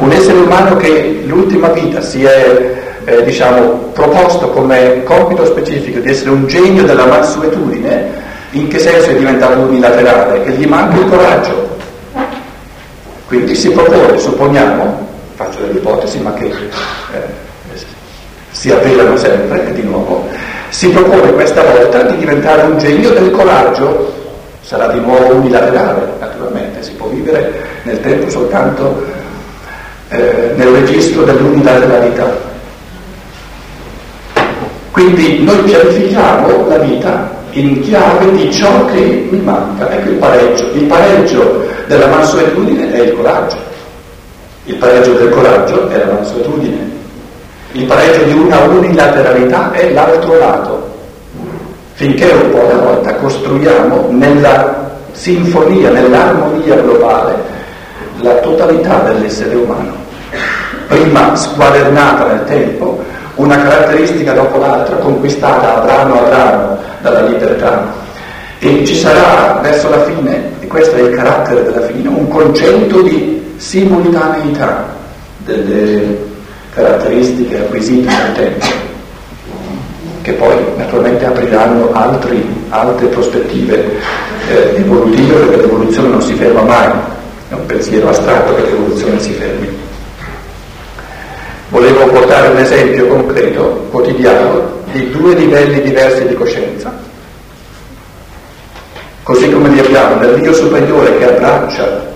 Un 0.00 0.10
essere 0.12 0.38
umano 0.38 0.76
che 0.76 1.24
l'ultima 1.26 1.68
vita 1.68 2.00
si 2.00 2.24
è 2.24 2.74
eh, 3.04 3.22
diciamo, 3.22 3.90
proposto 3.92 4.48
come 4.48 5.02
compito 5.04 5.44
specifico 5.44 5.98
di 5.98 6.08
essere 6.08 6.30
un 6.30 6.46
genio 6.46 6.84
della 6.84 7.04
mansuetudine, 7.04 8.08
in 8.52 8.68
che 8.68 8.78
senso 8.78 9.10
è 9.10 9.16
diventato 9.16 9.58
unilaterale? 9.60 10.42
Che 10.42 10.52
gli 10.52 10.66
manca 10.66 10.96
il 10.96 11.06
coraggio. 11.06 11.76
Quindi 13.26 13.54
si 13.54 13.70
propone, 13.72 14.18
supponiamo, 14.18 15.06
faccio 15.34 15.60
delle 15.60 15.78
ipotesi 15.78 16.18
ma 16.18 16.32
che 16.32 16.46
eh, 16.46 17.48
si 18.50 18.70
avverano 18.70 19.18
sempre, 19.18 19.70
di 19.74 19.82
nuovo, 19.82 20.26
si 20.70 20.88
propone 20.88 21.32
questa 21.34 21.62
volta 21.62 22.04
di 22.04 22.16
diventare 22.16 22.62
un 22.62 22.78
genio 22.78 23.10
del 23.10 23.30
coraggio, 23.30 24.14
sarà 24.62 24.86
di 24.88 25.00
nuovo 25.00 25.34
unilaterale, 25.34 26.14
naturalmente, 26.18 26.82
si 26.82 26.92
può 26.92 27.08
vivere 27.08 27.52
nel 27.82 28.00
tempo 28.00 28.30
soltanto 28.30 29.19
eh, 30.10 30.52
nel 30.56 30.68
registro 30.68 31.22
dell'unilateralità. 31.22 32.48
Quindi 34.90 35.42
noi 35.42 35.58
pianifichiamo 35.58 36.66
la 36.68 36.78
vita 36.78 37.38
in 37.52 37.80
chiave 37.80 38.30
di 38.32 38.52
ciò 38.52 38.84
che 38.86 39.28
mi 39.30 39.38
manca, 39.40 39.90
ecco 39.90 40.10
il 40.10 40.16
pareggio. 40.16 40.64
Il 40.72 40.84
pareggio 40.84 41.66
della 41.86 42.06
mansuetudine 42.08 42.92
è 42.92 43.00
il 43.02 43.12
coraggio, 43.14 43.56
il 44.64 44.74
pareggio 44.76 45.12
del 45.14 45.30
coraggio 45.30 45.88
è 45.88 45.98
la 45.98 46.12
mansuetudine, 46.12 46.90
il 47.72 47.84
pareggio 47.84 48.24
di 48.24 48.32
una 48.32 48.58
unilateralità 48.60 49.72
è 49.72 49.90
l'altro 49.92 50.38
lato. 50.38 50.88
Finché 51.94 52.30
un 52.30 52.50
po' 52.50 52.70
alla 52.70 52.80
volta 52.80 53.14
costruiamo 53.14 54.08
nella 54.10 54.90
sinfonia, 55.12 55.90
nell'armonia 55.90 56.76
globale, 56.76 57.36
la 58.22 58.34
totalità 58.36 59.00
dell'essere 59.00 59.54
umano, 59.54 59.99
prima 60.90 61.36
squadernata 61.36 62.26
nel 62.26 62.44
tempo, 62.46 63.00
una 63.36 63.56
caratteristica 63.62 64.32
dopo 64.32 64.58
l'altra, 64.58 64.96
conquistata 64.96 65.76
a 65.76 65.80
brano 65.84 66.18
a 66.18 66.22
brano 66.22 66.78
dalla 67.00 67.26
libertà. 67.26 67.92
E 68.58 68.84
ci 68.84 68.96
sarà 68.96 69.60
verso 69.62 69.88
la 69.88 70.02
fine, 70.02 70.50
e 70.58 70.66
questo 70.66 70.96
è 70.96 71.02
il 71.02 71.14
carattere 71.14 71.62
della 71.62 71.86
fine, 71.86 72.08
un 72.08 72.28
concetto 72.28 73.02
di 73.02 73.54
simultaneità 73.56 74.88
delle 75.38 76.18
caratteristiche 76.74 77.58
acquisite 77.58 78.08
nel 78.08 78.32
tempo, 78.34 78.66
che 80.22 80.32
poi 80.32 80.56
naturalmente 80.76 81.24
apriranno 81.24 81.92
altri, 81.92 82.44
altre 82.70 83.06
prospettive 83.06 83.96
eh, 84.48 84.74
evolutive 84.76 85.34
perché 85.34 85.56
l'evoluzione 85.56 86.08
non 86.08 86.20
si 86.20 86.34
ferma 86.34 86.62
mai 86.62 86.88
è 87.48 87.54
un 87.54 87.66
pensiero 87.66 88.08
astratto 88.08 88.54
che 88.54 88.62
l'evoluzione 88.62 89.18
si 89.18 89.32
fermi. 89.32 89.88
Volevo 91.70 92.04
portare 92.06 92.48
un 92.48 92.56
esempio 92.56 93.06
concreto, 93.06 93.86
quotidiano, 93.92 94.78
di 94.90 95.08
due 95.10 95.34
livelli 95.34 95.80
diversi 95.80 96.26
di 96.26 96.34
coscienza. 96.34 96.92
Così 99.22 99.48
come 99.52 99.68
li 99.68 99.78
abbiamo 99.78 100.16
nell'io 100.16 100.52
superiore 100.52 101.16
che 101.18 101.28
abbraccia 101.28 102.08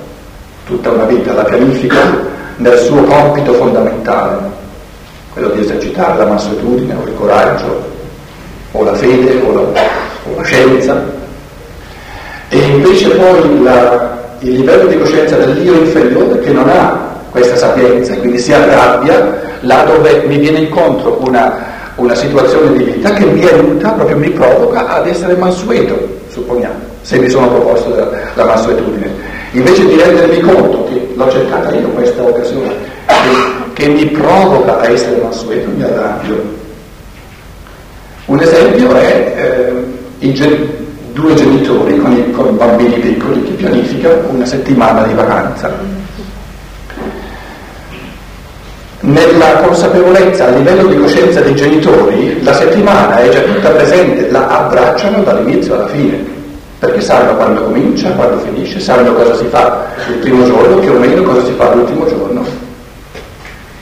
tutta 0.67 0.91
una 0.91 1.05
vita, 1.05 1.35
la 1.35 1.45
pianifica 1.45 2.01
nel 2.57 2.79
suo 2.79 3.05
compito 3.05 3.53
fondamentale, 3.53 4.39
quello 5.33 5.51
di 5.51 5.61
esercitare 5.61 6.19
la 6.19 6.27
mansuetudine 6.27 6.95
o 6.95 7.07
il 7.07 7.15
coraggio 7.15 7.93
o 8.73 8.83
la 8.83 8.95
fede 8.95 9.41
o 9.41 9.53
la, 9.53 9.61
o 9.61 10.37
la 10.37 10.43
scienza. 10.43 11.01
E 12.49 12.59
invece 12.59 13.09
poi 13.11 13.63
la, 13.63 14.19
il 14.41 14.53
livello 14.55 14.87
di 14.87 14.99
coscienza 14.99 15.37
dell'io 15.37 15.75
inferiore 15.75 16.41
che 16.41 16.51
non 16.51 16.69
ha 16.69 17.13
questa 17.31 17.57
sapienza 17.57 18.15
e 18.15 18.19
quindi 18.19 18.39
si 18.39 18.53
arrabbia 18.53 19.44
là 19.65 19.85
dove 19.85 20.25
mi 20.27 20.39
viene 20.39 20.61
incontro 20.61 21.19
una, 21.25 21.93
una 21.97 22.15
situazione 22.15 22.77
di 22.77 22.85
vita 22.85 23.11
che 23.13 23.25
mi 23.25 23.45
aiuta, 23.45 23.91
proprio 23.91 24.17
mi 24.17 24.31
provoca 24.31 24.89
ad 24.89 25.07
essere 25.07 25.35
mansueto, 25.35 25.97
supponiamo, 26.29 26.75
se 27.03 27.19
mi 27.19 27.29
sono 27.29 27.49
proposto 27.49 27.95
la, 27.95 28.09
la 28.35 28.45
mansuetudine. 28.45 29.33
Invece 29.53 29.87
di 29.87 29.97
rendermi 29.97 30.41
conto 30.41 30.85
che 30.85 31.13
l'ho 31.15 31.31
cercata 31.31 31.73
io 31.73 31.89
questa 31.89 32.23
occasione, 32.23 32.75
che, 33.07 33.85
che 33.85 33.89
mi 33.89 34.07
provoca 34.07 34.81
a 34.81 34.91
essere 34.91 35.21
mansueto, 35.21 35.71
mi 35.77 35.83
arrabbio. 35.83 36.63
Un 38.27 38.41
esempio 38.41 38.95
è 38.95 39.35
eh, 39.37 40.27
il, 40.27 40.33
due 41.15 41.35
genitori 41.35 41.97
con 41.97 42.13
i, 42.13 42.31
con 42.33 42.57
bambini 42.57 42.99
piccoli 42.99 43.43
che 43.45 43.53
pianificano 43.53 44.31
una 44.31 44.45
settimana 44.45 45.05
di 45.05 45.15
vacanza. 45.15 45.73
Nella 49.05 49.57
consapevolezza, 49.57 50.47
a 50.47 50.49
livello 50.49 50.87
di 50.87 50.97
coscienza 50.97 51.41
dei 51.41 51.55
genitori, 51.55 52.43
la 52.43 52.55
settimana 52.55 53.19
è 53.19 53.29
già 53.29 53.41
tutta 53.41 53.69
presente, 53.69 54.31
la 54.31 54.47
abbracciano 54.47 55.23
dall'inizio 55.23 55.75
alla 55.75 55.89
fine, 55.89 56.25
perché 56.79 57.03
sanno 57.03 57.37
quando 57.37 57.65
comincia, 57.65 58.09
quando 58.13 58.39
finisce, 58.39 58.81
sanno 58.81 59.13
cosa 59.13 59.35
si 59.37 59.45
fa 59.51 59.89
il 60.09 60.15
primo 60.21 60.47
giorno, 60.47 60.79
più 60.79 60.93
o 60.93 60.99
meno 60.99 61.23
cosa 61.23 61.45
si 61.45 61.53
fa 61.53 61.75
l'ultimo 61.75 62.07
giorno. 62.07 62.47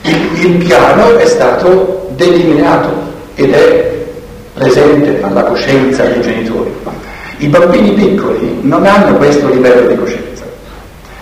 Il, 0.01 0.43
il 0.43 0.57
piano 0.57 1.17
è 1.17 1.25
stato 1.25 2.09
delineato 2.17 2.89
ed 3.35 3.53
è 3.53 4.05
presente 4.55 5.23
alla 5.23 5.43
coscienza 5.43 6.03
dei 6.03 6.21
genitori. 6.21 6.69
I 7.37 7.47
bambini 7.47 7.91
piccoli 7.91 8.57
non 8.59 8.85
hanno 8.85 9.15
questo 9.15 9.47
livello 9.47 9.87
di 9.87 9.95
coscienza, 9.95 10.43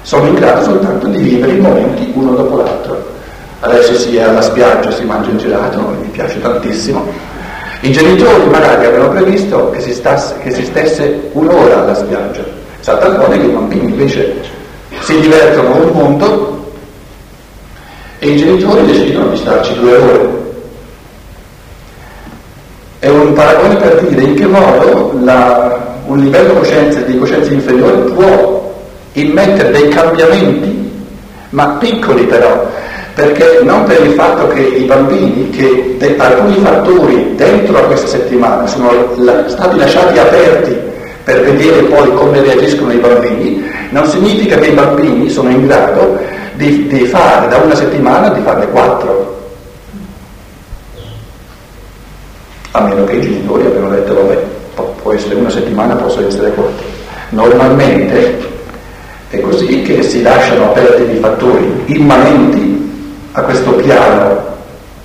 sono 0.01 0.25
in 0.25 0.33
grado 0.33 0.63
soltanto 0.63 1.05
di 1.05 1.21
vivere 1.21 1.51
i 1.51 1.59
momenti 1.59 2.11
uno 2.15 2.31
dopo 2.31 2.57
l'altro. 2.57 3.19
Adesso 3.63 3.93
si 3.95 4.17
è 4.17 4.23
alla 4.23 4.41
spiaggia, 4.41 4.91
si 4.91 5.03
mangia 5.03 5.29
il 5.29 5.37
gelato, 5.37 5.79
mi 5.79 6.07
piace 6.07 6.41
tantissimo. 6.41 7.07
I 7.81 7.91
genitori 7.91 8.49
magari 8.49 8.85
avevano 8.85 9.11
previsto 9.11 9.69
che 9.69 9.81
si, 9.81 9.93
stasse, 9.93 10.35
che 10.39 10.51
si 10.51 10.65
stesse 10.65 11.29
un'ora 11.33 11.83
alla 11.83 11.93
spiaggia, 11.93 12.43
saltandone 12.79 13.37
che 13.39 13.45
i 13.45 13.49
bambini 13.49 13.85
invece 13.85 14.35
si 14.99 15.19
divertono 15.19 15.75
un 15.75 15.91
mondo 15.91 16.73
e 18.17 18.29
i 18.29 18.37
genitori 18.37 18.85
decidono 18.85 19.29
di 19.29 19.37
starci 19.37 19.79
due 19.79 19.95
ore. 19.95 20.29
È 22.97 23.09
un 23.09 23.33
paragone 23.33 23.75
per 23.75 24.05
dire 24.07 24.21
in 24.23 24.35
che 24.35 24.45
modo 24.45 25.19
la, 25.23 25.97
un 26.05 26.19
livello 26.19 26.53
coscienza, 26.53 26.99
di 27.01 27.17
coscienza 27.17 27.51
inferiore 27.51 28.11
può 28.11 28.73
immettere 29.13 29.71
dei 29.71 29.87
cambiamenti, 29.89 30.91
ma 31.49 31.77
piccoli 31.79 32.25
però, 32.25 32.69
perché 33.13 33.59
non 33.63 33.83
per 33.83 34.01
il 34.05 34.13
fatto 34.13 34.47
che 34.47 34.61
i 34.61 34.83
bambini, 34.83 35.49
che 35.49 35.95
de, 35.97 36.15
alcuni 36.17 36.55
fattori 36.55 37.33
dentro 37.35 37.77
a 37.77 37.81
questa 37.81 38.07
settimana 38.07 38.65
sono 38.67 38.91
la, 39.17 39.47
stati 39.47 39.77
lasciati 39.77 40.17
aperti 40.17 40.77
per 41.23 41.41
vedere 41.41 41.83
poi 41.83 42.13
come 42.13 42.41
reagiscono 42.41 42.91
i 42.91 42.97
bambini, 42.97 43.63
non 43.89 44.05
significa 44.07 44.57
che 44.57 44.69
i 44.69 44.73
bambini 44.73 45.29
sono 45.29 45.49
in 45.49 45.67
grado 45.67 46.17
di, 46.53 46.87
di 46.87 47.05
fare 47.05 47.47
da 47.47 47.57
una 47.57 47.75
settimana 47.75 48.29
di 48.29 48.41
farne 48.41 48.67
quattro. 48.69 49.39
A 52.71 52.81
meno 52.81 53.03
che 53.03 53.15
i 53.15 53.21
genitori 53.21 53.65
abbiano 53.65 53.89
detto, 53.89 54.13
vabbè, 54.13 54.37
può 55.01 55.11
essere 55.11 55.35
una 55.35 55.49
settimana, 55.49 55.95
possono 55.95 56.27
essere 56.27 56.51
quattro. 56.51 56.85
Normalmente 57.29 58.49
è 59.29 59.39
così 59.41 59.81
che 59.81 60.01
si 60.03 60.21
lasciano 60.21 60.71
aperti 60.71 61.05
dei 61.05 61.19
fattori 61.19 61.83
immanenti 61.85 62.70
a 63.33 63.41
questo 63.41 63.71
piano 63.73 64.49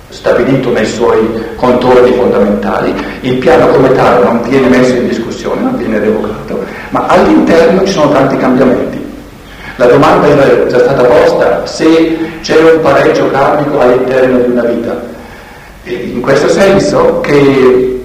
stabilito 0.09 0.71
nei 0.71 0.85
suoi 0.85 1.43
contorni 1.55 2.11
fondamentali, 2.13 2.93
il 3.21 3.37
piano 3.37 3.67
come 3.67 3.91
tale 3.93 4.23
non 4.23 4.41
viene 4.43 4.67
messo 4.67 4.95
in 4.95 5.07
discussione, 5.07 5.61
non 5.61 5.77
viene 5.77 5.99
revocato, 5.99 6.63
ma 6.89 7.05
all'interno 7.07 7.85
ci 7.85 7.91
sono 7.91 8.11
tanti 8.11 8.37
cambiamenti. 8.37 9.05
La 9.75 9.85
domanda 9.85 10.27
era 10.27 10.65
già 10.67 10.79
stata 10.79 11.03
posta 11.03 11.65
se 11.65 12.17
c'è 12.41 12.57
un 12.57 12.81
pareggio 12.81 13.29
karmico 13.29 13.79
all'interno 13.79 14.39
di 14.39 14.51
una 14.51 14.63
vita. 14.63 15.15
In 15.83 16.19
questo 16.21 16.49
senso 16.49 17.19
che 17.21 18.01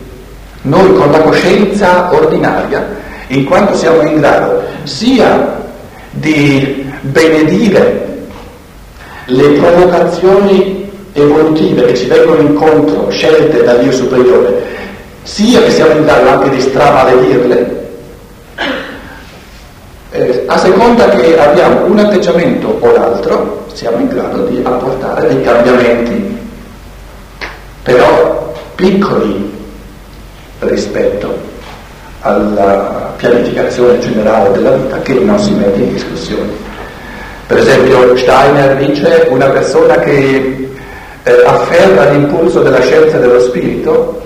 noi 0.63 0.95
con 0.95 1.11
la 1.11 1.21
coscienza 1.21 2.13
ordinaria, 2.13 2.87
in 3.29 3.45
quanto 3.45 3.75
siamo 3.75 4.03
in 4.03 4.19
grado 4.19 4.63
sia 4.85 5.61
di 6.11 6.91
benedire 7.01 8.12
le 9.27 9.49
provocazioni 9.59 10.91
evolutive 11.13 11.85
che 11.87 11.97
ci 11.97 12.07
vengono 12.07 12.41
incontro, 12.41 13.11
scelte 13.11 13.63
dal 13.63 13.81
Dio 13.81 13.93
superiore, 13.93 14.63
sia 15.23 15.63
che 15.63 15.71
siamo 15.71 15.93
in 15.93 16.05
grado 16.05 16.29
anche 16.29 16.51
di 16.51 16.61
stramaledirle, 16.61 17.81
eh, 20.11 20.45
a 20.47 20.59
seconda 20.59 21.09
che 21.11 21.39
abbiamo 21.39 21.87
un 21.87 21.99
atteggiamento 21.99 22.77
o 22.81 22.93
l'altro, 22.93 23.67
siamo 23.73 23.99
in 23.99 24.09
grado 24.09 24.45
di 24.45 24.61
apportare 24.63 25.29
dei 25.29 25.43
cambiamenti, 25.43 26.39
però 27.83 28.53
piccoli 28.75 29.51
rispetto 30.61 31.51
alla 32.21 33.15
pianificazione 33.17 33.99
generale 33.99 34.53
della 34.53 34.73
vita 34.73 35.01
che 35.01 35.15
non 35.15 35.39
si 35.39 35.53
mette 35.53 35.81
in 35.81 35.93
discussione. 35.93 36.72
Per 37.53 37.61
esempio 37.61 38.17
Steiner 38.17 38.77
dice 38.79 39.27
una 39.29 39.51
persona 39.51 39.97
che 39.97 40.71
eh, 41.23 41.43
afferra 41.45 42.09
l'impulso 42.09 42.63
della 42.63 42.81
scienza 42.81 43.19
dello 43.19 43.41
spirito 43.41 44.23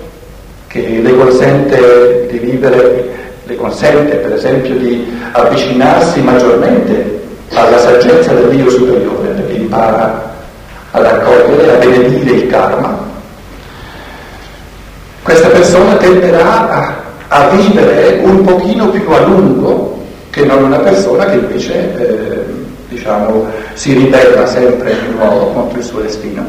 che 0.67 1.01
le 1.03 1.13
consente 1.13 2.25
di 2.31 2.37
vivere, 2.37 3.09
le 3.43 3.55
consente 3.57 4.15
per 4.15 4.31
esempio 4.31 4.75
di 4.75 5.13
avvicinarsi 5.33 6.21
maggiormente 6.21 7.21
alla 7.51 7.77
saggezza 7.79 8.31
del 8.31 8.47
Dio 8.47 8.69
superiore, 8.69 9.27
perché 9.27 9.53
impara 9.55 10.33
ad 10.91 11.03
accogliere, 11.03 11.75
a 11.75 11.77
benedire 11.79 12.31
il 12.33 12.47
karma. 12.47 12.97
Questa 15.21 15.49
persona 15.49 15.95
tenderà 15.95 16.69
a, 16.69 16.95
a 17.27 17.49
vivere 17.49 18.21
un 18.23 18.45
pochino 18.45 18.87
più 18.87 19.11
a 19.11 19.19
lungo 19.19 20.01
che 20.29 20.45
non 20.45 20.63
una 20.63 20.79
persona 20.79 21.25
che 21.25 21.35
invece 21.35 21.73
eh, 21.73 22.36
diciamo, 22.89 23.47
si 23.73 23.93
ribella 23.93 24.45
sempre 24.45 24.93
di 24.93 25.15
nuovo 25.15 25.47
contro 25.47 25.77
il 25.77 25.83
suo 25.83 25.99
destino. 26.01 26.43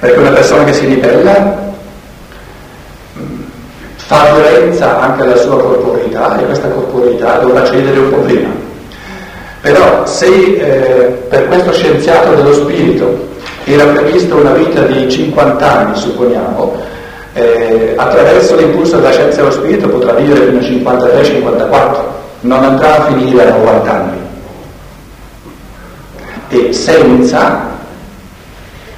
Perché 0.00 0.18
una 0.18 0.30
persona 0.30 0.64
che 0.64 0.72
si 0.72 0.86
ribella 0.86 1.72
mm, 3.18 3.40
fa 3.96 4.32
violenza 4.32 5.00
anche 5.00 5.22
alla 5.22 5.36
sua 5.36 5.58
corporeità 5.58 6.38
e 6.38 6.44
questa 6.44 6.68
corporeità 6.68 7.38
dovrà 7.38 7.64
cedere 7.64 7.98
un 7.98 8.10
po' 8.10 8.18
prima. 8.18 8.48
Però 9.60 10.06
se 10.06 10.26
eh, 10.26 11.26
per 11.28 11.48
questo 11.48 11.72
scienziato 11.72 12.34
dello 12.34 12.52
spirito 12.52 13.26
era 13.64 13.84
prevista 13.86 14.34
una 14.36 14.52
vita 14.52 14.82
di 14.82 15.10
50 15.10 15.78
anni, 15.78 15.96
supponiamo, 15.96 16.76
eh, 17.34 17.94
attraverso 17.96 18.56
l'impulso 18.56 18.96
della 18.96 19.10
scienza 19.10 19.38
dello 19.38 19.50
spirito 19.50 19.88
potrà 19.88 20.12
vivere 20.12 20.46
fino 20.46 20.88
a 20.88 20.96
53-54, 20.96 21.96
non 22.40 22.62
andrà 22.62 22.98
a 22.98 23.04
finire 23.06 23.50
a 23.50 23.56
90 23.56 23.92
anni. 23.92 24.27
E 26.48 26.72
senza 26.72 27.76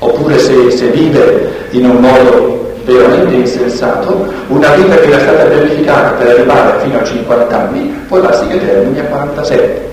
oppure 0.00 0.38
se, 0.38 0.70
se 0.70 0.86
vive 0.88 1.68
in 1.70 1.84
un 1.84 1.96
modo 1.96 2.72
veramente 2.84 3.34
insensato, 3.34 4.26
una 4.48 4.74
vita 4.74 4.96
che 4.96 5.08
era 5.08 5.18
stata 5.20 5.44
pianificata 5.44 6.10
per 6.12 6.28
arrivare 6.28 6.80
fino 6.80 6.98
a 6.98 7.04
50 7.04 7.58
anni, 7.58 8.02
può 8.08 8.18
darsi 8.20 8.46
che 8.46 8.58
termini 8.58 8.98
a 8.98 9.04
47, 9.04 9.88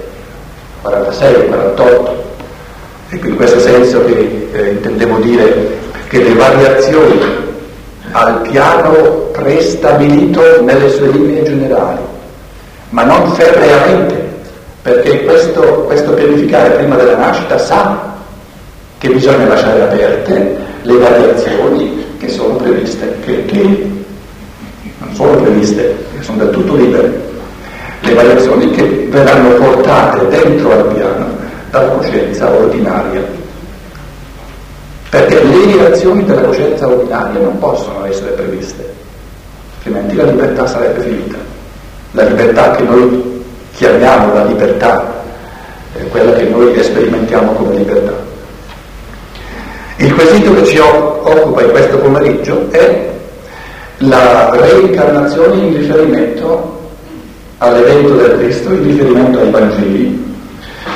46, 0.82 1.48
48. 1.48 2.26
Ecco, 3.10 3.28
in 3.28 3.36
questo 3.36 3.60
senso 3.60 4.04
che 4.06 4.50
eh, 4.52 4.70
intendevo 4.72 5.18
dire 5.20 5.78
che 6.08 6.24
le 6.24 6.34
variazioni 6.34 7.20
al 8.12 8.42
piano 8.42 8.94
prestabilito 9.32 10.62
nelle 10.62 10.90
sue 10.90 11.10
linee 11.10 11.44
generali, 11.44 12.00
ma 12.90 13.04
non 13.04 13.32
ferreamente, 13.34 14.27
perché 14.88 15.26
questo, 15.26 15.62
questo 15.84 16.14
pianificare 16.14 16.76
prima 16.78 16.96
della 16.96 17.18
nascita 17.18 17.58
sa 17.58 18.16
che 18.98 19.10
bisogna 19.10 19.46
lasciare 19.46 19.82
aperte 19.82 20.56
le 20.82 20.98
variazioni 20.98 22.06
che 22.18 22.30
sono 22.30 22.56
previste, 22.56 23.18
che, 23.26 23.44
che 23.44 23.92
non 25.00 25.14
sono 25.14 25.36
previste, 25.42 25.94
che 26.16 26.24
sono 26.24 26.38
del 26.38 26.52
tutto 26.52 26.76
libere, 26.76 27.22
le 28.00 28.14
variazioni 28.14 28.72
che 28.72 29.08
verranno 29.10 29.56
portate 29.56 30.26
dentro 30.30 30.72
al 30.72 30.94
piano 30.94 31.26
dalla 31.70 31.90
coscienza 31.90 32.50
ordinaria. 32.50 33.26
Perché 35.10 35.44
le 35.44 35.76
reazioni 35.76 36.24
della 36.24 36.44
coscienza 36.44 36.88
ordinaria 36.88 37.42
non 37.42 37.58
possono 37.58 38.06
essere 38.06 38.32
previste, 38.32 38.90
altrimenti 39.80 40.16
la 40.16 40.24
libertà 40.24 40.66
sarebbe 40.66 41.02
finita. 41.02 41.38
La 42.12 42.24
libertà 42.24 42.72
che 42.72 42.84
noi 42.84 43.36
chiamiamo 43.78 44.34
la 44.34 44.46
libertà, 44.46 45.22
quella 46.10 46.34
che 46.34 46.46
noi 46.46 46.76
sperimentiamo 46.82 47.52
come 47.52 47.76
libertà. 47.76 48.14
Il 49.98 50.14
quesito 50.16 50.54
che 50.56 50.66
ci 50.66 50.80
occupa 50.80 51.62
in 51.62 51.70
questo 51.70 51.98
pomeriggio 51.98 52.70
è 52.72 53.10
la 53.98 54.50
reincarnazione 54.52 55.62
in 55.62 55.78
riferimento 55.78 56.90
all'evento 57.60 58.16
del 58.16 58.40
Cristo, 58.40 58.74
in 58.74 58.84
riferimento 58.84 59.40
ai 59.40 59.50
Vangeli. 59.52 60.36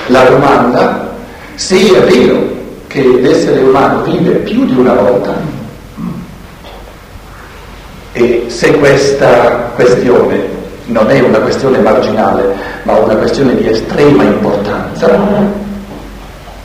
La 0.08 0.24
domanda 0.24 1.14
se 1.54 1.78
è 1.78 2.02
vero 2.02 2.50
che 2.88 3.04
l'essere 3.04 3.62
umano 3.62 4.02
vive 4.04 4.32
più 4.38 4.66
di 4.66 4.74
una 4.74 4.94
volta 4.94 5.36
e 8.14 8.46
se 8.48 8.72
questa 8.74 9.72
questione 9.76 10.61
non 10.86 11.10
è 11.10 11.20
una 11.20 11.40
questione 11.40 11.78
marginale 11.80 12.56
ma 12.84 12.98
una 12.98 13.16
questione 13.16 13.56
di 13.56 13.68
estrema 13.68 14.24
importanza, 14.24 15.10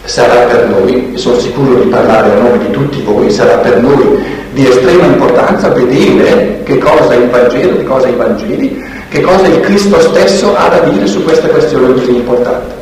sarà 0.04 0.46
per 0.46 0.68
noi, 0.68 1.12
sono 1.16 1.38
sicuro 1.38 1.82
di 1.82 1.88
parlare 1.88 2.30
a 2.30 2.34
nome 2.34 2.58
di 2.58 2.70
tutti 2.70 3.02
voi, 3.02 3.30
sarà 3.30 3.56
per 3.56 3.80
noi 3.80 4.24
di 4.52 4.66
estrema 4.66 5.04
importanza 5.04 5.68
vedere 5.68 6.62
che 6.64 6.78
cosa 6.78 7.14
il 7.14 7.28
Vangelo, 7.28 7.76
che 7.76 7.84
cosa 7.84 8.08
i 8.08 8.14
Vangeli, 8.14 8.82
che 9.08 9.20
cosa 9.20 9.46
il 9.46 9.60
Cristo 9.60 10.00
stesso 10.00 10.56
ha 10.56 10.68
da 10.68 10.78
dire 10.88 11.06
su 11.06 11.22
questa 11.22 11.48
questione 11.48 11.92
così 11.92 12.14
importante. 12.14 12.74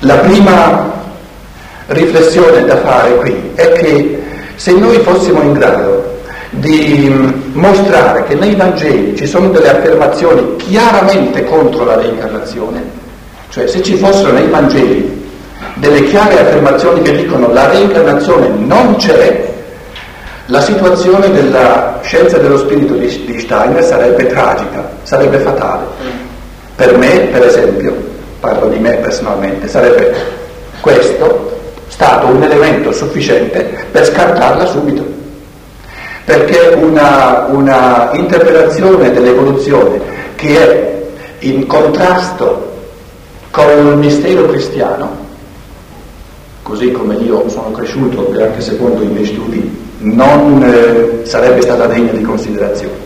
La 0.00 0.16
prima 0.16 0.94
riflessione 1.88 2.64
da 2.64 2.76
fare 2.78 3.16
qui 3.16 3.50
è 3.54 3.72
che 3.72 4.22
se 4.54 4.72
noi 4.72 4.98
fossimo 5.00 5.42
in 5.42 5.52
grado 5.52 6.05
di 6.56 7.10
mostrare 7.52 8.24
che 8.24 8.34
nei 8.34 8.54
Vangeli 8.54 9.16
ci 9.16 9.26
sono 9.26 9.48
delle 9.50 9.70
affermazioni 9.70 10.56
chiaramente 10.56 11.44
contro 11.44 11.84
la 11.84 11.96
reincarnazione, 11.96 12.82
cioè 13.50 13.66
se 13.66 13.82
ci 13.82 13.96
fossero 13.96 14.32
nei 14.32 14.48
Vangeli 14.48 15.24
delle 15.74 16.04
chiare 16.04 16.40
affermazioni 16.40 17.02
che 17.02 17.16
dicono 17.16 17.52
la 17.52 17.68
reincarnazione 17.68 18.48
non 18.48 18.96
c'è, 18.96 19.52
la 20.46 20.60
situazione 20.60 21.30
della 21.30 22.00
scienza 22.02 22.38
dello 22.38 22.56
spirito 22.56 22.94
di, 22.94 23.24
di 23.26 23.40
Steiner 23.40 23.82
sarebbe 23.82 24.26
tragica, 24.26 24.88
sarebbe 25.02 25.38
fatale. 25.38 25.84
Per 26.76 26.96
me, 26.96 27.28
per 27.32 27.44
esempio, 27.44 27.94
parlo 28.40 28.68
di 28.68 28.78
me 28.78 28.96
personalmente, 28.96 29.66
sarebbe 29.66 30.14
questo 30.80 31.58
stato 31.88 32.26
un 32.26 32.42
elemento 32.42 32.92
sufficiente 32.92 33.86
per 33.90 34.04
scartarla 34.04 34.66
subito. 34.66 35.15
Perché 36.26 36.76
una, 36.78 37.46
una 37.48 38.10
interpretazione 38.14 39.12
dell'evoluzione 39.12 40.00
che 40.34 40.58
è 40.58 41.06
in 41.46 41.66
contrasto 41.66 42.72
con 43.52 43.70
il 43.70 43.96
mistero 43.96 44.46
cristiano, 44.46 45.08
così 46.62 46.90
come 46.90 47.14
io 47.14 47.48
sono 47.48 47.70
cresciuto 47.70 48.34
anche 48.42 48.60
secondo 48.60 49.02
i 49.02 49.06
miei 49.06 49.24
studi, 49.24 49.84
non 49.98 50.62
eh, 50.62 51.24
sarebbe 51.24 51.62
stata 51.62 51.86
degna 51.86 52.10
di 52.10 52.22
considerazione. 52.22 53.05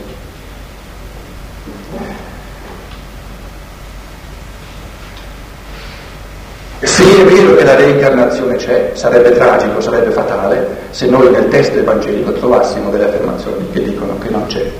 È 7.18 7.24
vero 7.24 7.54
che 7.56 7.64
la 7.64 7.74
reincarnazione 7.76 8.56
c'è, 8.56 8.90
sarebbe 8.94 9.32
tragico, 9.32 9.80
sarebbe 9.80 10.10
fatale 10.10 10.76
se 10.90 11.06
noi 11.06 11.30
nel 11.30 11.48
testo 11.48 11.78
evangelico 11.78 12.32
trovassimo 12.32 12.90
delle 12.90 13.04
affermazioni 13.04 13.68
che 13.72 13.82
dicono 13.82 14.18
che 14.18 14.28
non 14.28 14.46
c'è. 14.46 14.70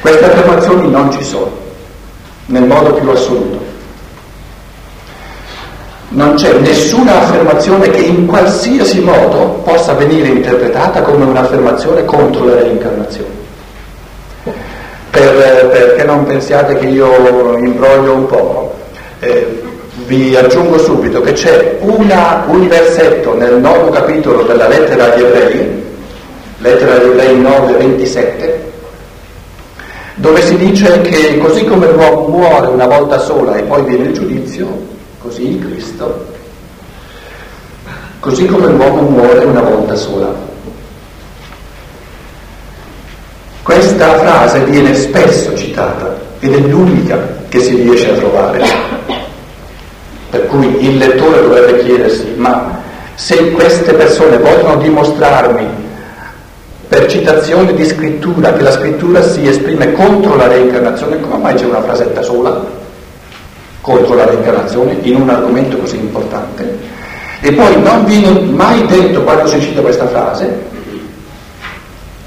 Queste 0.00 0.24
affermazioni 0.24 0.90
non 0.90 1.10
ci 1.12 1.22
sono, 1.24 1.50
nel 2.46 2.64
modo 2.64 2.94
più 2.94 3.08
assoluto. 3.10 3.76
Non 6.10 6.34
c'è 6.34 6.54
nessuna 6.58 7.22
affermazione 7.22 7.90
che 7.90 8.00
in 8.00 8.26
qualsiasi 8.26 9.00
modo 9.00 9.60
possa 9.62 9.92
venire 9.92 10.28
interpretata 10.28 11.02
come 11.02 11.24
un'affermazione 11.24 12.04
contro 12.06 12.46
la 12.46 12.54
reincarnazione. 12.54 13.36
Per, 15.10 15.68
perché 15.68 16.04
non 16.04 16.24
pensiate 16.24 16.76
che 16.76 16.86
io 16.86 17.56
imbroglio 17.58 18.14
un 18.14 18.26
po'. 18.26 18.74
Eh, 19.20 19.66
vi 20.06 20.36
aggiungo 20.36 20.78
subito 20.78 21.20
che 21.20 21.32
c'è 21.32 21.78
una, 21.80 22.44
un 22.46 22.66
versetto 22.68 23.34
nel 23.34 23.58
nono 23.58 23.90
capitolo 23.90 24.42
della 24.42 24.68
lettera 24.68 25.12
agli 25.12 25.22
ebrei, 25.22 25.82
lettera 26.58 26.94
agli 26.94 27.08
ebrei 27.08 27.40
9, 27.40 27.72
27, 27.74 28.72
dove 30.16 30.42
si 30.42 30.56
dice 30.56 31.00
che 31.02 31.38
così 31.38 31.64
come 31.64 31.90
l'uomo 31.90 32.28
muore 32.28 32.66
una 32.68 32.86
volta 32.86 33.18
sola 33.18 33.56
e 33.56 33.62
poi 33.62 33.82
viene 33.84 34.04
il 34.04 34.12
giudizio, 34.12 34.66
così 35.20 35.56
il 35.56 35.66
Cristo, 35.66 36.26
così 38.20 38.46
come 38.46 38.66
l'uomo 38.66 39.02
muore 39.02 39.44
una 39.44 39.62
volta 39.62 39.94
sola. 39.94 40.46
Questa 43.62 44.18
frase 44.18 44.64
viene 44.64 44.94
spesso 44.94 45.54
citata 45.54 46.16
ed 46.40 46.54
è 46.54 46.58
l'unica 46.58 47.36
che 47.48 47.60
si 47.60 47.74
riesce 47.74 48.10
a 48.10 48.14
trovare. 48.14 48.64
Per 50.38 50.46
cui 50.46 50.84
il 50.86 50.98
lettore 50.98 51.42
dovrebbe 51.42 51.78
chiedersi, 51.78 52.34
ma 52.36 52.80
se 53.16 53.50
queste 53.50 53.92
persone 53.94 54.38
vogliono 54.38 54.76
dimostrarmi 54.76 55.66
per 56.86 57.06
citazione 57.06 57.74
di 57.74 57.84
scrittura, 57.84 58.52
che 58.52 58.62
la 58.62 58.70
scrittura 58.70 59.20
si 59.20 59.48
esprime 59.48 59.92
contro 59.94 60.36
la 60.36 60.46
reincarnazione, 60.46 61.18
come 61.18 61.42
mai 61.42 61.54
c'è 61.54 61.64
una 61.64 61.82
frasetta 61.82 62.22
sola 62.22 62.64
contro 63.80 64.14
la 64.14 64.26
reincarnazione 64.26 64.98
in 65.02 65.16
un 65.16 65.28
argomento 65.28 65.76
così 65.76 65.96
importante? 65.96 66.78
E 67.40 67.52
poi 67.52 67.82
non 67.82 68.04
viene 68.04 68.38
mai 68.38 68.86
detto 68.86 69.22
quando 69.22 69.48
si 69.48 69.60
cita 69.60 69.80
questa 69.80 70.06
frase, 70.06 70.66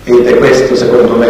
ed 0.03 0.27
è 0.27 0.37
questo 0.37 0.75
secondo 0.75 1.15
me 1.15 1.27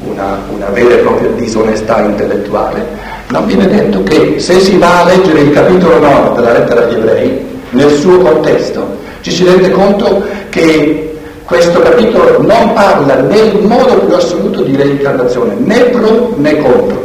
una, 0.00 0.36
una 0.50 0.66
vera 0.70 0.94
e 0.94 0.98
propria 0.98 1.30
disonestà 1.30 2.00
intellettuale, 2.00 3.14
non 3.28 3.46
viene 3.46 3.66
detto 3.66 4.02
che 4.02 4.38
se 4.38 4.60
si 4.60 4.76
va 4.78 5.02
a 5.02 5.04
leggere 5.04 5.40
il 5.40 5.50
capitolo 5.50 5.98
9 5.98 6.34
della 6.36 6.52
lettera 6.52 6.82
agli 6.82 6.94
ebrei, 6.94 7.44
nel 7.70 7.90
suo 7.92 8.18
contesto, 8.18 8.96
ci 9.20 9.30
si 9.30 9.44
rende 9.44 9.70
conto 9.70 10.22
che 10.50 11.18
questo 11.44 11.80
capitolo 11.80 12.42
non 12.42 12.72
parla 12.72 13.16
nel 13.20 13.58
modo 13.62 13.98
più 13.98 14.14
assoluto 14.14 14.62
di 14.62 14.76
reincarnazione, 14.76 15.54
né 15.58 15.80
pro 15.84 16.34
né 16.36 16.56
contro. 16.58 17.00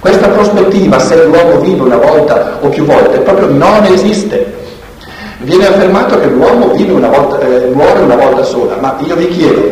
Questa 0.00 0.28
prospettiva, 0.28 0.98
se 0.98 1.24
l'uomo 1.24 1.60
vive 1.60 1.82
una 1.82 1.96
volta 1.96 2.58
o 2.60 2.68
più 2.68 2.84
volte, 2.84 3.18
proprio 3.18 3.48
non 3.48 3.84
esiste. 3.84 4.60
Viene 5.38 5.66
affermato 5.66 6.18
che 6.18 6.26
l'uomo 6.26 6.68
vive 6.68 6.92
una 6.92 7.08
volta, 7.08 7.40
eh, 7.40 7.70
muore 7.72 8.00
una 8.00 8.16
volta 8.16 8.42
sola, 8.42 8.76
ma 8.80 8.96
io 9.06 9.14
vi 9.16 9.28
chiedo, 9.28 9.70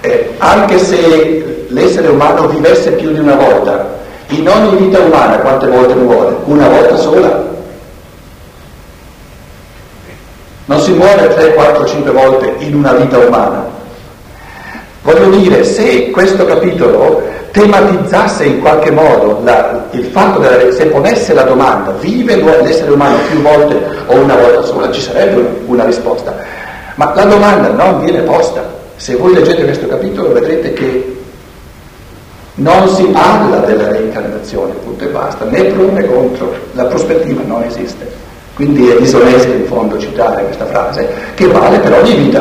eh, 0.00 0.34
anche 0.38 0.78
se 0.78 1.64
l'essere 1.68 2.08
umano 2.08 2.48
vivesse 2.48 2.92
più 2.92 3.12
di 3.12 3.18
una 3.20 3.34
volta, 3.34 3.97
in 4.28 4.48
ogni 4.48 4.76
vita 4.76 4.98
umana 4.98 5.38
quante 5.38 5.66
volte 5.66 5.94
muore? 5.94 6.36
Una 6.44 6.68
volta 6.68 6.96
sola? 6.96 7.46
Non 10.66 10.80
si 10.80 10.92
muore 10.92 11.28
3, 11.28 11.54
4, 11.54 11.84
5 11.86 12.10
volte 12.10 12.54
in 12.58 12.74
una 12.74 12.92
vita 12.92 13.18
umana. 13.18 13.64
Voglio 15.02 15.30
dire, 15.30 15.64
se 15.64 16.10
questo 16.10 16.44
capitolo 16.44 17.22
tematizzasse 17.52 18.44
in 18.44 18.60
qualche 18.60 18.90
modo 18.90 19.40
la, 19.42 19.86
il 19.92 20.04
fatto 20.04 20.40
della, 20.40 20.70
se 20.72 20.86
ponesse 20.86 21.32
la 21.32 21.44
domanda 21.44 21.92
vive 21.92 22.36
l'essere 22.36 22.90
umano 22.90 23.16
più 23.30 23.40
volte 23.40 23.80
o 24.06 24.16
una 24.16 24.36
volta 24.36 24.62
sola, 24.64 24.90
ci 24.90 25.00
sarebbe 25.00 25.62
una 25.64 25.84
risposta. 25.84 26.36
Ma 26.96 27.14
la 27.14 27.24
domanda 27.24 27.68
non 27.68 28.00
viene 28.00 28.20
posta. 28.20 28.62
Se 28.96 29.14
voi 29.14 29.32
leggete 29.32 29.64
questo 29.64 29.86
capitolo 29.86 30.32
vedrete 30.32 30.74
che 30.74 31.17
non 32.58 32.88
si 32.88 33.04
parla 33.04 33.58
della 33.58 33.88
reincarnazione, 33.88 34.72
punto 34.82 35.04
e 35.04 35.08
basta, 35.08 35.44
né 35.44 35.64
pro 35.64 35.90
né 35.92 36.04
contro, 36.06 36.54
la 36.72 36.84
prospettiva 36.86 37.42
non 37.46 37.62
esiste. 37.62 38.10
Quindi 38.54 38.88
è 38.88 38.98
disonesto 38.98 39.52
in 39.52 39.64
fondo 39.66 39.98
citare 39.98 40.44
questa 40.44 40.66
frase, 40.66 41.08
che 41.34 41.46
vale 41.46 41.78
per 41.78 41.92
ogni 41.92 42.14
vita, 42.14 42.40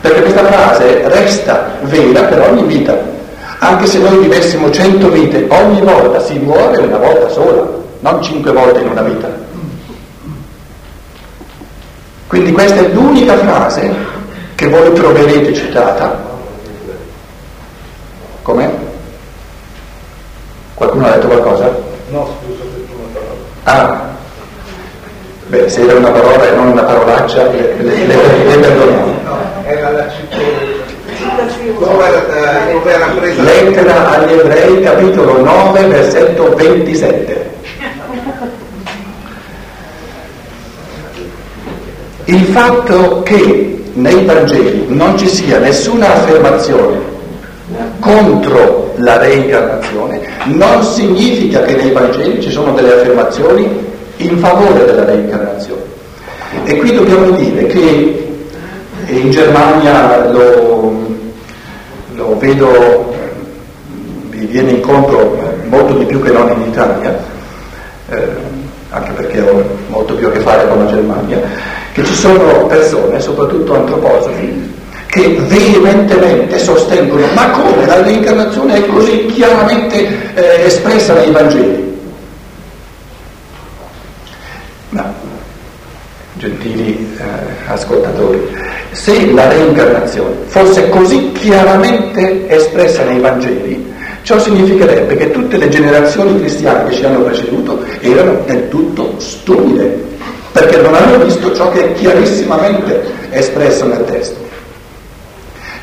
perché 0.00 0.22
questa 0.22 0.44
frase 0.46 1.06
resta 1.08 1.72
vera 1.82 2.22
per 2.22 2.40
ogni 2.48 2.62
vita. 2.62 2.96
Anche 3.58 3.86
se 3.86 3.98
noi 3.98 4.16
vivessimo 4.20 4.70
cento 4.70 5.10
vite, 5.10 5.46
ogni 5.50 5.82
volta 5.82 6.18
si 6.20 6.38
muore 6.38 6.78
una 6.78 6.96
volta 6.96 7.28
sola, 7.28 7.68
non 7.98 8.22
cinque 8.22 8.52
volte 8.52 8.80
in 8.80 8.88
una 8.88 9.02
vita. 9.02 9.28
Quindi 12.28 12.52
questa 12.52 12.80
è 12.80 12.88
l'unica 12.88 13.36
frase 13.36 13.92
che 14.54 14.68
voi 14.68 14.90
troverete 14.94 15.52
citata. 15.52 16.28
Com'è? 18.40 18.88
Qualcuno 20.80 21.06
ha 21.08 21.10
detto 21.10 21.26
qualcosa? 21.26 21.76
No, 22.08 22.38
scusa, 22.40 22.62
ho 22.62 22.68
detto 22.74 22.94
una 22.96 23.08
parola. 23.12 23.34
Ah, 23.64 24.08
Beh, 25.48 25.68
se 25.68 25.82
era 25.82 25.98
una 25.98 26.08
parola 26.08 26.48
e 26.48 26.54
non 26.54 26.68
una 26.68 26.84
parolaccia, 26.84 27.50
le, 27.50 27.74
le, 27.80 28.06
le, 28.06 28.44
le 28.46 28.56
perdoniamo. 28.56 29.14
No, 29.22 29.38
era 29.66 29.90
la 29.90 30.06
era 32.86 33.06
presa? 33.08 33.42
Lettera 33.42 34.08
agli 34.08 34.32
ebrei, 34.32 34.80
capitolo 34.80 35.42
9, 35.42 35.84
versetto 35.84 36.54
27. 36.54 37.50
Il 42.24 42.44
fatto 42.46 43.22
che 43.22 43.84
nei 43.92 44.24
Vangeli 44.24 44.86
non 44.88 45.18
ci 45.18 45.28
sia 45.28 45.58
nessuna 45.58 46.14
affermazione 46.14 47.09
contro 48.00 48.94
la 48.96 49.18
reincarnazione 49.18 50.20
non 50.46 50.82
significa 50.82 51.62
che 51.62 51.76
nei 51.76 51.92
Vangeli 51.92 52.40
ci 52.40 52.50
sono 52.50 52.72
delle 52.72 52.94
affermazioni 52.94 53.68
in 54.16 54.38
favore 54.38 54.84
della 54.84 55.04
reincarnazione. 55.04 55.82
E 56.64 56.76
qui 56.76 56.94
dobbiamo 56.94 57.30
dire 57.30 57.66
che 57.66 58.28
in 59.06 59.30
Germania 59.30 60.26
lo, 60.30 60.92
lo 62.14 62.38
vedo, 62.38 63.14
vi 64.28 64.46
viene 64.46 64.72
incontro 64.72 65.38
molto 65.68 65.94
di 65.94 66.04
più 66.04 66.20
che 66.22 66.30
non 66.30 66.50
in 66.50 66.68
Italia, 66.68 67.18
eh, 68.08 68.28
anche 68.90 69.12
perché 69.12 69.40
ho 69.40 69.64
molto 69.88 70.14
più 70.14 70.26
a 70.26 70.30
che 70.30 70.40
fare 70.40 70.68
con 70.68 70.84
la 70.84 70.90
Germania, 70.90 71.40
che 71.92 72.04
ci 72.04 72.14
sono 72.14 72.66
persone, 72.66 73.20
soprattutto 73.20 73.74
antroposofi, 73.74 74.78
che 75.10 75.36
veementemente 75.40 76.58
sostengono 76.58 77.26
ma 77.34 77.50
come 77.50 77.84
la 77.84 78.02
reincarnazione 78.02 78.76
è 78.76 78.86
così 78.86 79.26
chiaramente 79.26 80.34
eh, 80.34 80.66
espressa 80.66 81.14
nei 81.14 81.30
Vangeli. 81.30 81.90
gentili 86.40 87.16
eh, 87.18 87.70
ascoltatori, 87.70 88.40
se 88.92 89.30
la 89.32 89.48
reincarnazione 89.48 90.36
fosse 90.46 90.88
così 90.88 91.32
chiaramente 91.32 92.48
espressa 92.48 93.04
nei 93.04 93.20
Vangeli, 93.20 93.92
ciò 94.22 94.38
significherebbe 94.38 95.16
che 95.16 95.30
tutte 95.30 95.58
le 95.58 95.68
generazioni 95.68 96.40
cristiane 96.40 96.88
che 96.88 96.96
ci 96.96 97.04
hanno 97.04 97.20
preceduto 97.20 97.84
erano 98.00 98.42
del 98.46 98.68
tutto 98.68 99.14
stupide, 99.18 100.02
perché 100.52 100.78
non 100.78 100.94
hanno 100.94 101.22
visto 101.22 101.54
ciò 101.54 101.70
che 101.70 101.90
è 101.90 101.92
chiarissimamente 101.92 103.02
espresso 103.30 103.86
nel 103.86 104.04
testo. 104.06 104.48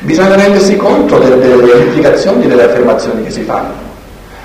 Bisogna 0.00 0.36
rendersi 0.36 0.76
conto 0.76 1.18
delle, 1.18 1.38
delle 1.38 1.84
implicazioni 1.84 2.46
delle 2.46 2.64
affermazioni 2.64 3.24
che 3.24 3.30
si 3.30 3.42
fanno. 3.42 3.86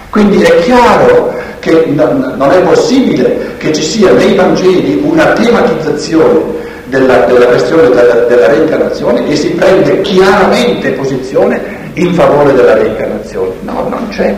Quindi 0.10 0.42
è 0.44 0.60
chiaro 0.62 1.34
che 1.60 1.86
non 1.88 2.52
è 2.52 2.60
possibile 2.62 3.56
che 3.58 3.72
ci 3.72 3.82
sia 3.82 4.12
nei 4.12 4.36
Vangeli 4.36 5.02
una 5.04 5.32
tematizzazione 5.34 6.62
della, 6.86 7.20
della 7.26 7.46
questione 7.46 7.90
della, 7.90 8.14
della, 8.26 8.48
reincarnazione 8.48 9.28
e 9.28 9.36
si 9.36 9.50
prende 9.52 10.02
chiaramente 10.02 10.92
posizione 10.92 11.62
in 11.94 12.14
favore 12.14 12.54
della 12.54 12.74
reincarnazione. 12.74 13.54
No, 13.62 13.88
non 13.90 14.08
c'è. 14.10 14.36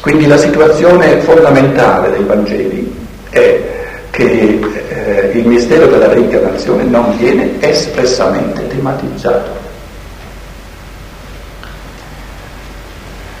Quindi 0.00 0.26
la 0.26 0.38
situazione 0.38 1.18
fondamentale 1.20 2.10
dei 2.10 2.22
Vangeli 2.22 2.94
è 3.30 3.75
che 4.16 4.58
eh, 4.88 5.38
il 5.38 5.46
mistero 5.46 5.86
della 5.88 6.08
reincarnazione 6.08 6.84
non 6.84 7.14
viene 7.18 7.56
espressamente 7.60 8.66
tematizzato. 8.66 9.64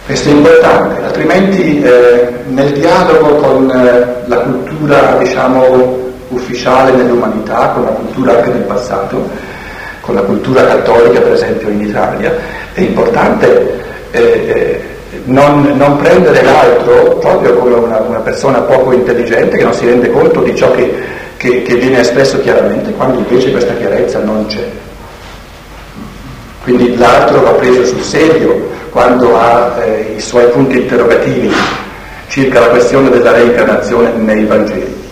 Questo 0.04 0.28
è 0.28 0.32
importante, 0.32 1.02
altrimenti 1.02 1.80
eh, 1.80 2.28
nel 2.48 2.72
dialogo 2.72 3.36
con 3.36 3.70
eh, 3.70 4.22
la 4.26 4.36
cultura, 4.36 5.16
diciamo, 5.18 6.12
ufficiale 6.28 6.92
nell'umanità, 6.92 7.70
con 7.70 7.84
la 7.84 7.90
cultura 7.90 8.36
anche 8.36 8.52
del 8.52 8.62
passato, 8.62 9.30
con 10.02 10.14
la 10.14 10.20
cultura 10.20 10.66
cattolica 10.66 11.20
per 11.20 11.32
esempio 11.32 11.70
in 11.70 11.80
Italia, 11.80 12.34
è 12.74 12.82
importante 12.82 13.82
eh, 14.10 14.20
eh, 14.20 14.95
non, 15.26 15.74
non, 15.76 15.96
prendere 15.98 16.42
l'altro 16.42 17.16
proprio 17.18 17.54
come 17.54 17.74
una, 17.74 18.00
una, 18.00 18.18
persona 18.18 18.60
poco 18.60 18.92
intelligente 18.92 19.56
che 19.56 19.64
non 19.64 19.72
si 19.72 19.86
rende 19.86 20.10
conto 20.10 20.40
di 20.40 20.54
ciò 20.54 20.70
che, 20.72 20.92
che, 21.36 21.62
che 21.62 21.74
viene 21.76 22.00
espresso 22.00 22.40
chiaramente, 22.40 22.92
quando 22.92 23.18
invece 23.18 23.50
questa 23.50 23.74
chiarezza 23.74 24.20
non 24.20 24.46
c'è. 24.46 24.66
Quindi 26.62 26.96
l'altro 26.96 27.42
va 27.42 27.52
preso 27.52 27.84
sul 27.84 28.02
serio 28.02 28.70
quando 28.90 29.36
ha 29.36 29.76
eh, 29.84 30.14
i 30.16 30.20
suoi 30.20 30.46
punti 30.46 30.78
interrogativi 30.78 31.52
circa 32.28 32.60
la 32.60 32.68
questione 32.68 33.10
della 33.10 33.32
reincarnazione 33.32 34.10
nei 34.12 34.44
Vangeli. 34.44 35.04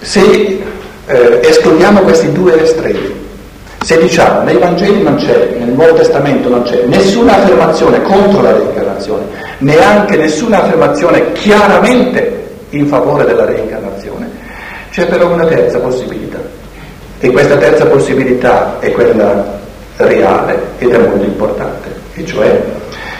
Se 0.00 0.62
eh, 1.06 1.40
escludiamo 1.42 2.00
questi 2.00 2.32
due 2.32 2.62
estremi, 2.62 3.19
se 3.82 3.98
diciamo 3.98 4.42
nei 4.42 4.58
Vangeli 4.58 5.02
non 5.02 5.16
c'è, 5.16 5.56
nel 5.58 5.70
Nuovo 5.70 5.94
Testamento 5.94 6.48
non 6.48 6.62
c'è 6.62 6.84
nessuna 6.84 7.36
affermazione 7.36 8.02
contro 8.02 8.42
la 8.42 8.52
reincarnazione, 8.52 9.24
neanche 9.58 10.16
nessuna 10.16 10.62
affermazione 10.62 11.32
chiaramente 11.32 12.48
in 12.70 12.86
favore 12.86 13.24
della 13.24 13.46
reincarnazione, 13.46 14.28
c'è 14.90 15.06
però 15.06 15.28
una 15.32 15.46
terza 15.46 15.78
possibilità. 15.78 16.38
E 17.22 17.30
questa 17.30 17.56
terza 17.56 17.86
possibilità 17.86 18.78
è 18.80 18.92
quella 18.92 19.58
reale 19.96 20.58
ed 20.78 20.92
è 20.92 20.98
molto 20.98 21.24
importante, 21.24 21.88
e 22.14 22.24
cioè 22.24 22.62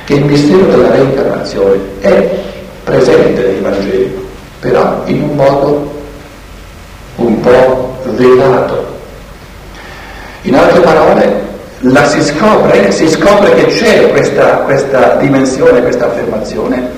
che 0.05 0.15
il 0.15 0.25
mistero 0.25 0.65
della 0.65 0.91
reincarnazione 0.91 1.79
è 2.01 2.29
presente 2.85 3.43
nei 3.43 3.61
Vangeli, 3.61 4.29
però 4.61 5.03
in 5.05 5.23
un 5.23 5.37
modo 5.37 5.91
un 7.17 7.41
po' 7.41 7.97
velato. 8.05 8.90
In 10.43 10.55
altre 10.55 10.81
parole, 10.81 11.49
si 12.07 12.23
scopre, 12.23 12.91
si 12.93 13.09
scopre 13.09 13.55
che 13.55 13.67
c'è 13.67 14.11
questa, 14.11 14.59
questa 14.65 15.17
dimensione, 15.17 15.83
questa 15.83 16.07
affermazione, 16.07 16.89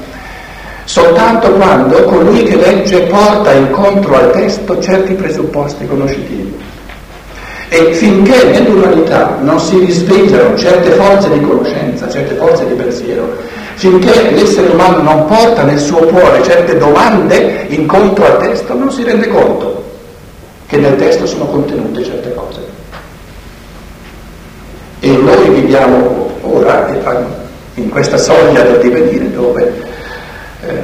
soltanto 0.85 1.50
quando 1.52 2.05
colui 2.05 2.44
che 2.44 2.57
legge 2.57 3.00
porta 3.02 3.52
incontro 3.52 4.16
al 4.16 4.31
testo 4.31 4.78
certi 4.81 5.14
presupposti 5.14 5.87
conoscitivi. 5.87 6.57
E 7.68 7.94
finché 7.94 8.44
nell'umanità 8.44 9.38
non 9.40 9.59
si 9.59 9.78
risvegliano 9.78 10.57
certe 10.57 10.90
forze 10.90 11.31
di 11.31 11.40
conoscenza, 11.40 12.09
certe 12.09 12.35
forze 12.35 12.66
di 12.66 12.74
pensiero, 12.74 13.35
finché 13.74 14.31
l'essere 14.31 14.68
umano 14.68 15.02
non 15.02 15.24
porta 15.24 15.62
nel 15.62 15.81
suo 15.81 16.00
cuore 16.00 16.42
certe 16.42 16.76
domande 16.76 17.66
incontro 17.68 18.26
al 18.26 18.38
testo, 18.38 18.74
non 18.74 18.92
si 18.92 19.02
rende 19.02 19.26
conto 19.28 19.83
che 20.66 20.76
nel 20.76 20.96
testo 20.96 21.26
sono 21.26 21.46
contenute 21.46 22.05
certe 22.05 22.35
cose. 22.35 22.72
E 25.05 25.09
noi 25.09 25.49
viviamo 25.49 26.31
ora 26.43 26.87
in 27.75 27.88
questa 27.88 28.17
soglia 28.17 28.62
del 28.62 28.79
divenire 28.79 29.33
dove 29.33 29.83
eh, 30.65 30.81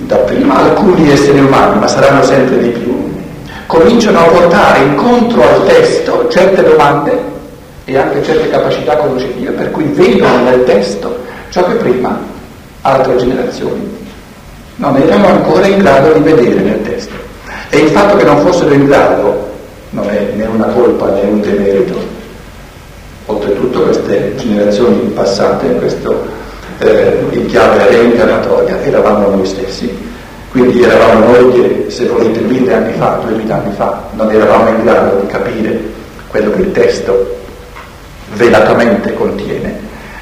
dapprima 0.00 0.58
alcuni 0.58 1.10
esseri 1.10 1.40
umani, 1.40 1.78
ma 1.78 1.86
saranno 1.86 2.22
sempre 2.22 2.58
di 2.58 2.68
più, 2.68 3.10
cominciano 3.64 4.18
a 4.18 4.24
portare 4.24 4.80
incontro 4.80 5.40
al 5.42 5.64
testo 5.64 6.28
certe 6.28 6.62
domande 6.62 7.18
e 7.86 7.96
anche 7.96 8.22
certe 8.22 8.50
capacità 8.50 8.98
conoscitive, 8.98 9.52
per 9.52 9.70
cui 9.70 9.84
vedono 9.84 10.42
nel 10.42 10.64
testo 10.64 11.18
ciò 11.48 11.64
che 11.68 11.76
prima 11.76 12.20
altre 12.82 13.16
generazioni 13.16 13.96
non 14.76 14.94
erano 14.94 15.26
ancora 15.26 15.66
in 15.66 15.78
grado 15.78 16.12
di 16.12 16.20
vedere 16.20 16.60
nel 16.60 16.82
testo. 16.82 17.14
E 17.70 17.78
il 17.78 17.88
fatto 17.88 18.18
che 18.18 18.24
non 18.24 18.44
fossero 18.44 18.74
in 18.74 18.84
grado 18.84 19.48
non 19.88 20.06
è 20.10 20.32
né 20.34 20.44
una 20.44 20.66
colpa 20.66 21.06
né 21.12 21.22
un 21.22 21.40
demerito. 21.40 22.17
Oltretutto 23.30 23.82
queste 23.82 24.34
generazioni 24.36 25.10
passate, 25.10 25.66
questo, 25.74 26.26
eh, 26.78 27.18
in 27.32 27.44
chiave 27.46 27.86
reincarnatoria, 27.88 28.82
eravamo 28.82 29.28
noi 29.28 29.44
stessi. 29.44 29.94
Quindi 30.50 30.82
eravamo 30.82 31.26
noi 31.26 31.52
che, 31.52 31.90
se 31.90 32.06
volete, 32.06 32.40
mille 32.40 32.72
anni 32.72 32.92
fa, 32.94 33.20
duemila 33.22 33.56
anni 33.56 33.74
fa, 33.74 34.02
non 34.14 34.30
eravamo 34.30 34.68
in 34.70 34.82
grado 34.82 35.20
di 35.20 35.26
capire 35.26 35.78
quello 36.28 36.52
che 36.52 36.60
il 36.62 36.72
testo 36.72 37.36
velatamente 38.34 39.12
contiene 39.12 39.78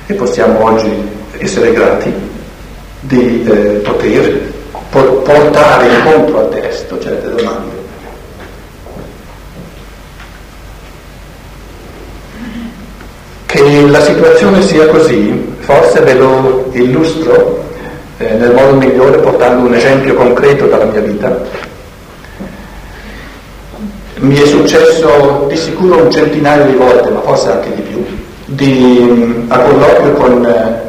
e 0.06 0.14
possiamo 0.14 0.64
oggi 0.64 0.90
essere 1.38 1.72
grati 1.72 2.12
di 3.00 3.44
eh, 3.44 3.80
poter 3.84 4.52
portare 4.90 5.86
incontro 5.94 6.40
al 6.40 6.48
testo 6.48 6.98
certe 6.98 7.28
domande. 7.28 7.75
Che 13.56 13.86
la 13.86 14.02
situazione 14.02 14.60
sia 14.60 14.86
così, 14.86 15.54
forse 15.60 16.00
ve 16.00 16.12
lo 16.12 16.68
illustro 16.72 17.64
eh, 18.18 18.34
nel 18.34 18.52
modo 18.52 18.74
migliore 18.74 19.16
portando 19.16 19.66
un 19.66 19.72
esempio 19.72 20.12
concreto 20.12 20.66
dalla 20.66 20.84
mia 20.84 21.00
vita. 21.00 21.40
Mi 24.16 24.36
è 24.36 24.44
successo 24.44 25.46
di 25.48 25.56
sicuro 25.56 26.02
un 26.02 26.10
centinaio 26.10 26.66
di 26.66 26.74
volte, 26.74 27.08
ma 27.08 27.22
forse 27.22 27.50
anche 27.50 27.74
di 27.74 27.80
più, 27.80 28.04
di, 28.44 29.46
a 29.48 29.58
colloquio 29.60 30.12
con, 30.12 30.44
eh, 30.44 30.80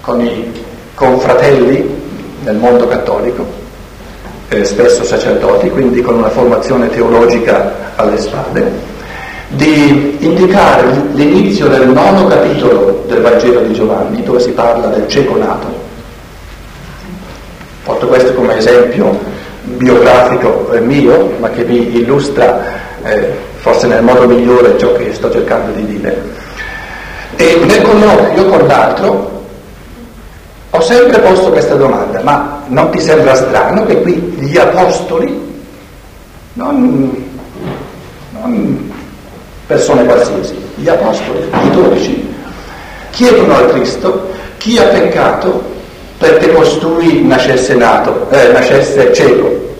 con 0.00 0.20
i 0.20 0.52
confratelli 0.94 1.88
nel 2.42 2.56
mondo 2.56 2.88
cattolico, 2.88 3.46
eh, 4.48 4.64
spesso 4.64 5.04
sacerdoti, 5.04 5.70
quindi 5.70 6.00
con 6.00 6.16
una 6.16 6.30
formazione 6.30 6.90
teologica 6.90 7.92
alle 7.94 8.18
spalle, 8.18 8.96
di 9.48 10.16
indicare 10.20 10.86
l'inizio 11.12 11.68
del 11.68 11.88
nono 11.88 12.26
capitolo 12.26 13.04
del 13.06 13.20
Vangelo 13.20 13.60
di 13.60 13.72
Giovanni, 13.72 14.22
dove 14.22 14.40
si 14.40 14.50
parla 14.50 14.88
del 14.88 15.08
cieco 15.08 15.36
nato. 15.36 15.86
Porto 17.84 18.06
questo 18.06 18.34
come 18.34 18.56
esempio 18.56 19.18
biografico 19.62 20.70
eh, 20.72 20.80
mio, 20.80 21.32
ma 21.38 21.48
che 21.50 21.64
vi 21.64 21.96
illustra 21.96 22.62
eh, 23.02 23.32
forse 23.56 23.86
nel 23.86 24.02
modo 24.02 24.26
migliore 24.26 24.78
ciò 24.78 24.92
che 24.92 25.12
sto 25.14 25.30
cercando 25.30 25.72
di 25.72 25.86
dire. 25.86 26.22
E 27.36 27.60
nel 27.64 27.82
colloquio 27.82 28.46
con 28.46 28.66
l'altro 28.66 29.42
ho 30.70 30.80
sempre 30.80 31.18
posto 31.20 31.50
questa 31.50 31.74
domanda, 31.74 32.20
ma 32.22 32.62
non 32.66 32.90
ti 32.90 33.00
sembra 33.00 33.34
strano 33.34 33.86
che 33.86 34.02
qui 34.02 34.14
gli 34.38 34.58
apostoli, 34.58 35.62
non, 36.52 37.26
non 38.32 38.87
persone 39.68 40.06
qualsiasi, 40.06 40.56
gli 40.76 40.88
apostoli, 40.88 41.46
i 41.62 41.70
dodici, 41.70 42.34
chiedono 43.10 43.54
al 43.54 43.70
Cristo 43.70 44.30
chi 44.56 44.78
ha 44.78 44.84
peccato 44.84 45.62
perché 46.16 46.52
costui 46.52 47.22
nascesse 47.24 47.74
nato, 47.74 48.28
eh, 48.30 48.50
nascesse 48.50 49.12
cieco? 49.12 49.76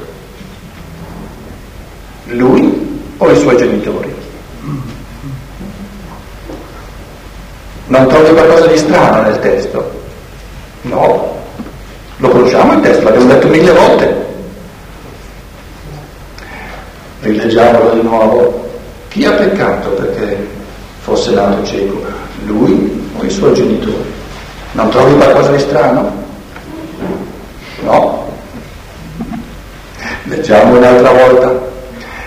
Lui 2.27 3.01
o 3.17 3.31
i 3.31 3.37
suoi 3.37 3.57
genitori? 3.57 4.15
Non 7.87 8.07
trovi 8.07 8.35
qualcosa 8.35 8.67
di 8.67 8.77
strano 8.77 9.23
nel 9.23 9.39
testo? 9.41 9.91
No, 10.83 11.35
lo 12.19 12.29
conosciamo 12.29 12.75
il 12.75 12.81
testo, 12.81 13.05
l'abbiamo 13.05 13.33
detto 13.33 13.49
mille 13.49 13.73
volte. 13.73 14.27
Rileggiamolo 17.21 17.95
di 17.95 18.03
nuovo. 18.03 18.68
Chi 19.09 19.25
ha 19.25 19.33
peccato 19.33 19.89
perché 19.91 20.47
fosse 21.01 21.31
nato 21.33 21.65
cieco? 21.65 22.05
Lui 22.45 23.11
o 23.17 23.25
i 23.25 23.31
suoi 23.31 23.55
genitori? 23.55 24.13
Non 24.73 24.91
trovi 24.91 25.15
qualcosa 25.15 25.53
di 25.53 25.59
strano? 25.59 26.13
No. 27.83 28.27
Leggiamo 30.25 30.77
un'altra 30.77 31.11
volta. 31.11 31.67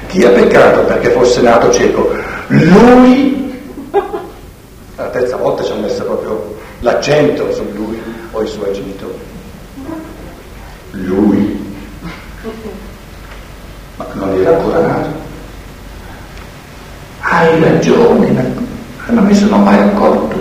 Chi 0.07 0.25
ha 0.25 0.29
peccato 0.31 0.81
perché 0.81 1.11
fosse 1.11 1.41
nato 1.41 1.71
cieco? 1.71 2.11
Lui. 2.47 3.61
La 4.95 5.05
terza 5.09 5.37
volta 5.37 5.63
ci 5.63 5.71
ha 5.71 5.75
messo 5.75 6.03
proprio 6.03 6.57
l'accento 6.79 7.53
su 7.53 7.63
lui 7.75 8.01
o 8.31 8.41
i 8.41 8.47
suoi 8.47 8.73
genitori. 8.73 9.19
Lui. 10.91 11.75
Ma 13.97 14.07
non 14.13 14.33
era 14.33 14.57
ancora 14.57 14.79
nato. 14.79 15.20
Hai 17.33 17.61
ragione, 17.61 18.53
non 19.07 19.23
mi 19.23 19.33
sono 19.33 19.55
mai 19.55 19.79
accorto. 19.79 20.37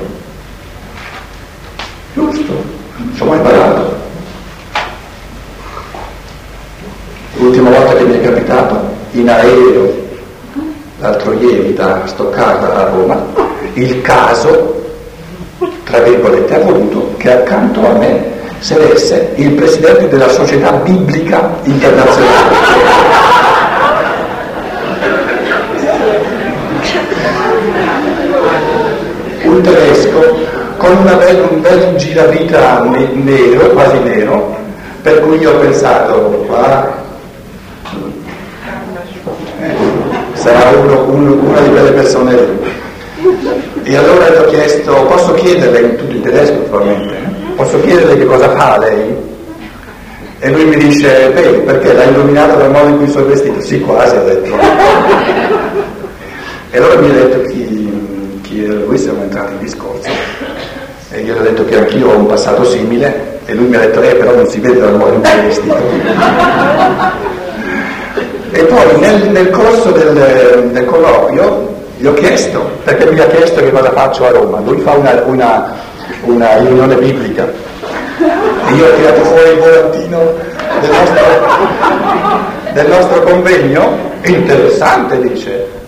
Giusto, 2.14 2.53
non 2.97 3.14
ho 3.16 3.24
mai 3.26 3.36
imparato. 3.36 3.97
L'ultima 7.36 7.70
volta 7.70 7.95
che 7.95 8.03
mi 8.03 8.18
è 8.18 8.20
capitato 8.20 8.93
in 9.12 9.30
aereo, 9.30 10.09
l'altro 10.99 11.32
ieri 11.34 11.74
da 11.74 12.03
Stoccarda 12.07 12.74
a 12.74 12.91
Roma, 12.91 13.24
il 13.74 14.03
caso 14.03 14.78
tra 15.84 16.01
virgolette, 16.01 16.55
ha 16.57 16.64
voluto 16.64 17.14
che 17.18 17.32
accanto 17.32 17.86
a 17.86 17.93
me 17.93 18.32
sedesse 18.59 19.32
il 19.36 19.53
presidente 19.53 20.09
della 20.09 20.28
società 20.28 20.72
biblica 20.72 21.57
internazionale. 21.62 23.00
Un 29.61 29.67
tedesco 29.67 30.39
con 30.79 31.05
bel, 31.05 31.49
un 31.51 31.61
bel 31.61 31.95
giravita 31.97 32.83
nero, 32.83 33.69
quasi 33.73 33.99
nero, 33.99 34.57
per 35.03 35.21
cui 35.21 35.37
io 35.37 35.51
ho 35.51 35.59
pensato, 35.59 36.15
qua 36.47 36.91
sarà 40.33 40.71
uno, 40.79 41.05
uno, 41.11 41.33
una 41.35 41.61
di 41.61 41.69
quelle 41.69 41.91
persone 41.91 42.33
lì. 42.33 42.73
E 43.83 43.97
allora 43.97 44.31
gli 44.31 44.37
ho 44.37 44.45
chiesto, 44.47 44.95
posso 45.05 45.35
chiederle, 45.35 45.81
in 45.81 45.97
tutto 45.97 46.15
in 46.15 46.23
tedesco 46.23 46.57
probabilmente, 46.61 47.17
eh? 47.17 47.53
posso 47.57 47.79
chiederle 47.83 48.17
che 48.17 48.25
cosa 48.25 48.49
fa 48.57 48.79
lei? 48.79 49.15
E 50.39 50.51
lui 50.51 50.65
mi 50.65 50.77
dice, 50.77 51.33
beh, 51.35 51.65
perché 51.67 51.93
l'ha 51.93 52.05
illuminato 52.05 52.57
dal 52.57 52.71
modo 52.71 52.89
in 52.89 52.97
cui 52.97 53.11
sono 53.11 53.27
vestito? 53.27 53.61
Sì, 53.61 53.79
quasi, 53.83 54.17
ha 54.17 54.21
detto. 54.21 54.57
e 56.71 56.79
allora 56.79 56.99
mi 56.99 57.11
ha 57.11 57.13
detto 57.13 57.43
chi, 57.43 57.70
lui, 58.67 58.99
siamo 58.99 59.23
entrati 59.23 59.53
in 59.53 59.59
discorso. 59.61 60.11
E 61.11 61.21
io 61.21 61.35
gli 61.35 61.39
ho 61.39 61.43
detto 61.43 61.65
che 61.65 61.77
anch'io 61.77 62.11
ho 62.11 62.17
un 62.17 62.27
passato 62.27 62.65
simile, 62.65 63.41
e 63.47 63.55
lui 63.55 63.67
mi 63.67 63.77
ha 63.77 63.81
detto, 63.81 64.01
eh, 64.01 64.15
però 64.15 64.35
non 64.35 64.47
si 64.47 64.61
vede 64.61 64.81
dal 64.81 64.97
modo 64.97 65.15
in 65.15 65.23
cui 65.23 65.31
e 68.53 68.65
poi 68.65 68.99
nel, 68.99 69.31
nel 69.31 69.51
corso 69.51 69.91
del, 69.91 70.71
del 70.73 70.85
colloquio 70.85 71.75
gli 71.97 72.07
ho 72.07 72.15
chiesto, 72.15 72.71
perché 72.85 73.11
mi 73.11 73.21
ha 73.21 73.27
chiesto 73.27 73.61
che 73.61 73.71
cosa 73.71 73.91
faccio 73.93 74.27
a 74.27 74.31
Roma. 74.31 74.61
Lui 74.61 74.81
fa 74.81 74.93
una, 74.93 75.23
una, 75.27 75.75
una 76.25 76.57
riunione 76.59 76.95
biblica. 76.95 77.47
E 78.19 78.75
io 78.75 78.87
ho 78.87 78.95
tirato 78.95 79.25
fuori 79.25 79.51
il 79.51 79.59
volantino 79.59 80.19
del 80.81 80.91
nostro, 80.91 81.25
del 82.73 82.89
nostro 82.89 83.23
convegno. 83.23 84.09
Interessante, 84.23 85.21
dice. 85.21 85.80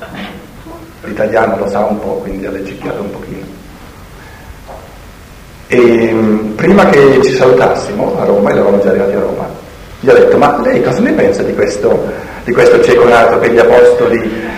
L'italiano 1.12 1.58
lo 1.58 1.68
sa 1.68 1.80
un 1.80 2.00
po', 2.00 2.20
quindi 2.22 2.46
ha 2.46 2.50
leggichiato 2.50 3.02
un 3.02 3.10
pochino. 3.10 3.44
E 5.66 6.14
prima 6.56 6.86
che 6.86 7.20
ci 7.22 7.34
salutassimo 7.34 8.18
a 8.18 8.24
Roma, 8.24 8.50
eravamo 8.50 8.80
già 8.80 8.88
arrivati 8.88 9.12
a 9.12 9.20
Roma, 9.20 9.46
gli 10.00 10.08
ho 10.08 10.14
detto, 10.14 10.38
ma 10.38 10.58
lei 10.62 10.82
cosa 10.82 11.00
ne 11.00 11.12
pensa 11.12 11.42
di 11.42 11.54
questo, 11.54 12.02
di 12.44 12.52
questo 12.52 12.82
cieconato 12.82 13.38
che 13.40 13.50
gli 13.50 13.58
apostoli 13.58 14.50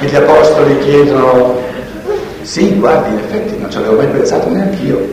che 0.00 0.06
gli 0.06 0.16
apostoli 0.16 0.78
chiedono, 0.78 1.60
sì, 2.40 2.74
guardi, 2.78 3.10
in 3.10 3.18
effetti 3.18 3.58
non 3.58 3.70
ci 3.70 3.76
avevo 3.76 3.96
mai 3.96 4.06
pensato 4.06 4.48
neanche 4.48 4.82
io, 4.82 5.06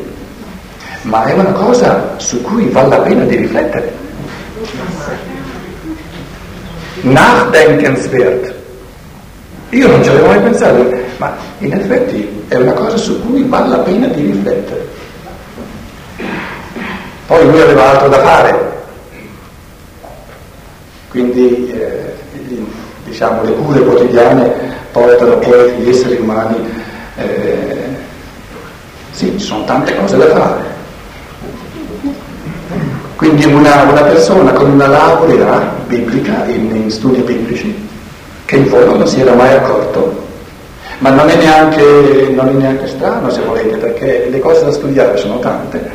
ma 1.02 1.26
è 1.26 1.34
una 1.34 1.52
cosa 1.52 2.14
su 2.16 2.42
cui 2.44 2.70
vale 2.70 2.88
la 2.90 3.00
pena 3.00 3.26
di 3.26 3.36
riflettere. 3.36 4.08
Nachdenkenswert. 7.02 8.54
Io 9.70 9.88
non 9.88 10.04
ci 10.04 10.10
avevo 10.10 10.28
mai 10.28 10.40
pensato, 10.40 10.90
ma 11.18 11.36
in 11.60 11.74
effetti 11.74 12.44
è 12.48 12.56
una 12.56 12.74
cosa 12.74 12.98
su 12.98 13.22
cui 13.26 13.44
vale 13.44 13.70
la 13.70 13.78
pena 13.78 14.08
di 14.08 14.22
riflettere. 14.22 14.88
Poi 17.28 17.46
lui 17.46 17.62
aveva 17.62 17.92
altro 17.92 18.10
da 18.10 18.20
fare, 18.20 18.72
quindi 21.10 21.72
eh, 21.72 22.16
diciamo, 23.06 23.44
le 23.44 23.52
cure 23.54 23.82
quotidiane 23.82 24.52
portano 24.92 25.38
poi 25.38 25.72
gli 25.74 25.90
esseri 25.90 26.16
umani, 26.16 26.68
eh, 27.18 27.78
sì, 29.12 29.38
ci 29.38 29.46
sono 29.46 29.64
tante 29.66 29.96
cose 29.96 30.18
da 30.18 30.28
fare. 30.28 30.78
Quindi 33.16 33.46
una, 33.46 33.84
una 33.84 34.02
persona 34.02 34.52
con 34.54 34.72
una 34.72 34.88
laurea 34.88 35.79
biblica 35.90 36.46
in, 36.46 36.74
in 36.74 36.90
studi 36.90 37.22
biblici, 37.22 37.76
che 38.46 38.56
in 38.56 38.68
fondo 38.68 38.98
non 38.98 39.08
si 39.08 39.20
era 39.20 39.34
mai 39.34 39.54
accorto, 39.56 40.28
ma 41.00 41.10
non 41.10 41.28
è, 41.30 41.36
neanche, 41.36 42.30
non 42.32 42.48
è 42.48 42.52
neanche 42.52 42.88
strano 42.88 43.30
se 43.30 43.42
volete, 43.42 43.76
perché 43.78 44.28
le 44.30 44.40
cose 44.40 44.64
da 44.64 44.72
studiare 44.72 45.18
sono 45.18 45.40
tante. 45.40 45.90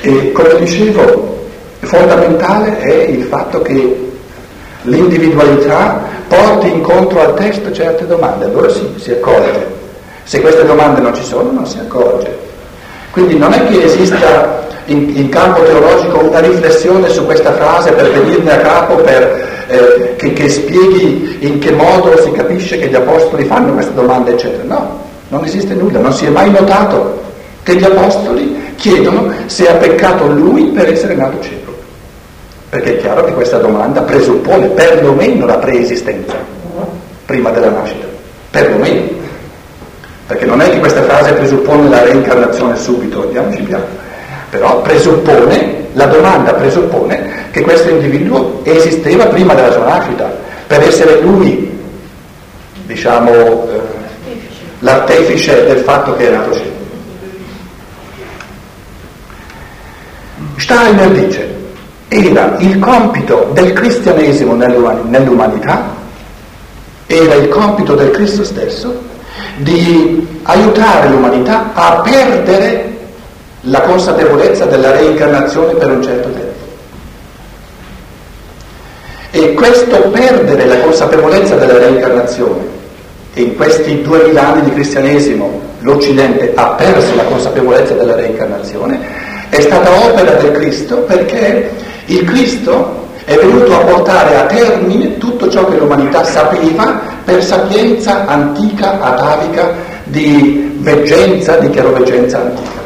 E 0.00 0.32
come 0.32 0.56
dicevo, 0.60 1.48
fondamentale 1.80 2.78
è 2.78 2.92
il 3.04 3.24
fatto 3.24 3.60
che 3.62 4.10
l'individualità 4.82 6.02
porti 6.28 6.68
incontro 6.68 7.20
al 7.20 7.34
testo 7.34 7.72
certe 7.72 8.06
domande, 8.06 8.44
allora 8.44 8.68
sì, 8.68 8.94
si 8.96 9.10
accorge. 9.10 9.82
Se 10.24 10.40
queste 10.40 10.64
domande 10.64 11.00
non 11.00 11.14
ci 11.14 11.24
sono, 11.24 11.50
non 11.50 11.66
si 11.66 11.78
accorge. 11.78 12.36
Quindi 13.10 13.36
non 13.36 13.52
è 13.52 13.66
che 13.66 13.84
esista 13.84 14.63
in, 14.86 15.16
in 15.16 15.28
campo 15.28 15.62
teologico 15.62 16.18
una 16.18 16.40
riflessione 16.40 17.08
su 17.08 17.24
questa 17.24 17.52
frase 17.52 17.92
per 17.92 18.10
venirne 18.10 18.52
a 18.52 18.58
capo, 18.58 18.96
per, 18.96 19.64
eh, 19.68 20.14
che, 20.16 20.32
che 20.32 20.48
spieghi 20.48 21.38
in 21.40 21.58
che 21.58 21.72
modo 21.72 22.16
si 22.20 22.30
capisce 22.32 22.78
che 22.78 22.88
gli 22.88 22.94
apostoli 22.94 23.44
fanno 23.44 23.72
queste 23.72 23.94
domande, 23.94 24.32
eccetera. 24.32 24.62
No, 24.64 25.00
non 25.28 25.44
esiste 25.44 25.74
nulla, 25.74 26.00
non 26.00 26.12
si 26.12 26.26
è 26.26 26.28
mai 26.28 26.50
notato 26.50 27.22
che 27.62 27.76
gli 27.76 27.84
apostoli 27.84 28.72
chiedono 28.76 29.32
se 29.46 29.68
ha 29.68 29.74
peccato 29.74 30.26
lui 30.26 30.64
per 30.66 30.90
essere 30.90 31.14
nato 31.14 31.40
cieco. 31.40 31.72
Perché 32.68 32.96
è 32.96 33.00
chiaro 33.00 33.24
che 33.24 33.32
questa 33.32 33.58
domanda 33.58 34.02
presuppone 34.02 34.66
perlomeno 34.68 35.46
la 35.46 35.56
preesistenza 35.58 36.34
prima 37.24 37.50
della 37.50 37.70
nascita, 37.70 38.06
perlomeno, 38.50 39.02
perché 40.26 40.44
non 40.44 40.60
è 40.60 40.70
che 40.70 40.78
questa 40.78 41.02
frase 41.02 41.32
presuppone 41.32 41.88
la 41.88 42.02
reincarnazione 42.02 42.76
subito, 42.76 43.22
andiamoci 43.22 43.62
piano, 43.62 43.84
però 44.54 44.82
presuppone, 44.82 45.88
la 45.94 46.06
domanda 46.06 46.54
presuppone 46.54 47.48
che 47.50 47.62
questo 47.62 47.88
individuo 47.88 48.60
esisteva 48.62 49.26
prima 49.26 49.52
della 49.52 49.72
sua 49.72 49.84
nascita, 49.84 50.32
per 50.68 50.80
essere 50.80 51.20
lui, 51.22 51.76
diciamo, 52.86 53.32
eh, 53.32 53.80
l'artefice 54.78 55.64
del 55.64 55.78
fatto 55.78 56.14
che 56.14 56.30
nato 56.30 56.54
cieco. 56.54 56.72
Steiner 60.58 61.10
dice, 61.10 61.54
era 62.06 62.54
il 62.58 62.78
compito 62.78 63.50
del 63.54 63.72
cristianesimo 63.72 64.54
nell'umanità, 64.54 65.96
era 67.06 67.34
il 67.34 67.48
compito 67.48 67.96
del 67.96 68.10
Cristo 68.12 68.44
stesso 68.44 69.02
di 69.56 70.40
aiutare 70.44 71.08
l'umanità 71.08 71.72
a 71.74 72.00
perdere 72.02 72.93
la 73.64 73.80
consapevolezza 73.80 74.66
della 74.66 74.92
reincarnazione 74.92 75.74
per 75.74 75.90
un 75.90 76.02
certo 76.02 76.28
tempo. 76.30 76.52
E 79.30 79.54
questo 79.54 79.96
perdere 80.10 80.66
la 80.66 80.78
consapevolezza 80.78 81.56
della 81.56 81.78
reincarnazione, 81.78 82.72
e 83.34 83.42
in 83.42 83.56
questi 83.56 84.02
duemila 84.02 84.52
anni 84.52 84.62
di 84.62 84.72
cristianesimo 84.72 85.60
l'Occidente 85.80 86.52
ha 86.54 86.68
perso 86.70 87.14
la 87.16 87.24
consapevolezza 87.24 87.94
della 87.94 88.14
reincarnazione, 88.14 89.00
è 89.50 89.60
stata 89.60 89.90
opera 89.90 90.32
del 90.32 90.52
Cristo 90.52 90.98
perché 90.98 91.70
il 92.06 92.24
Cristo 92.24 93.02
è 93.24 93.34
venuto 93.36 93.74
a 93.74 93.78
portare 93.78 94.36
a 94.36 94.46
termine 94.46 95.18
tutto 95.18 95.48
ciò 95.48 95.66
che 95.66 95.78
l'umanità 95.78 96.22
sapeva 96.24 97.00
per 97.24 97.42
sapienza 97.42 98.26
antica, 98.26 99.00
atavica, 99.00 99.72
di 100.04 100.76
veggenza, 100.78 101.56
di 101.56 101.70
chiaroveggenza 101.70 102.38
antica. 102.38 102.83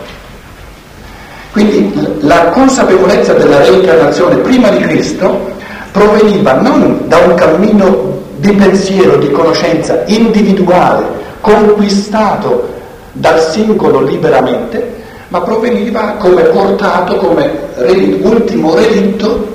Quindi 1.59 1.93
la 2.21 2.51
consapevolezza 2.51 3.33
della 3.33 3.59
reincarnazione 3.59 4.37
prima 4.37 4.69
di 4.69 4.79
Cristo 4.79 5.51
proveniva 5.91 6.53
non 6.53 7.09
da 7.09 7.17
un 7.17 7.35
cammino 7.35 8.17
di 8.37 8.53
pensiero, 8.53 9.17
di 9.17 9.29
conoscenza 9.33 10.05
individuale, 10.07 11.05
conquistato 11.41 12.69
dal 13.11 13.41
singolo 13.41 14.03
liberamente, 14.03 15.03
ma 15.29 15.41
proveniva 15.41 16.15
come 16.21 16.43
portato, 16.43 17.17
come 17.17 17.51
relitto, 17.75 18.29
ultimo 18.29 18.77
relitto 18.77 19.49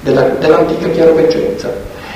della, 0.00 0.22
dell'antica 0.22 0.88
chiaroveggenza. 0.88 1.70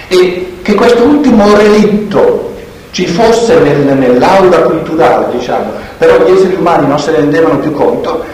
E 0.08 0.60
che 0.62 0.74
questo 0.74 1.02
ultimo 1.02 1.54
relitto 1.54 2.54
ci 2.92 3.06
fosse 3.06 3.58
nel, 3.58 3.98
nell'aula 3.98 4.60
culturale, 4.60 5.36
diciamo, 5.36 5.72
però 5.98 6.24
gli 6.24 6.30
esseri 6.30 6.54
umani 6.54 6.86
non 6.86 6.98
se 6.98 7.10
ne 7.10 7.18
rendevano 7.18 7.58
più 7.58 7.72
conto, 7.72 8.24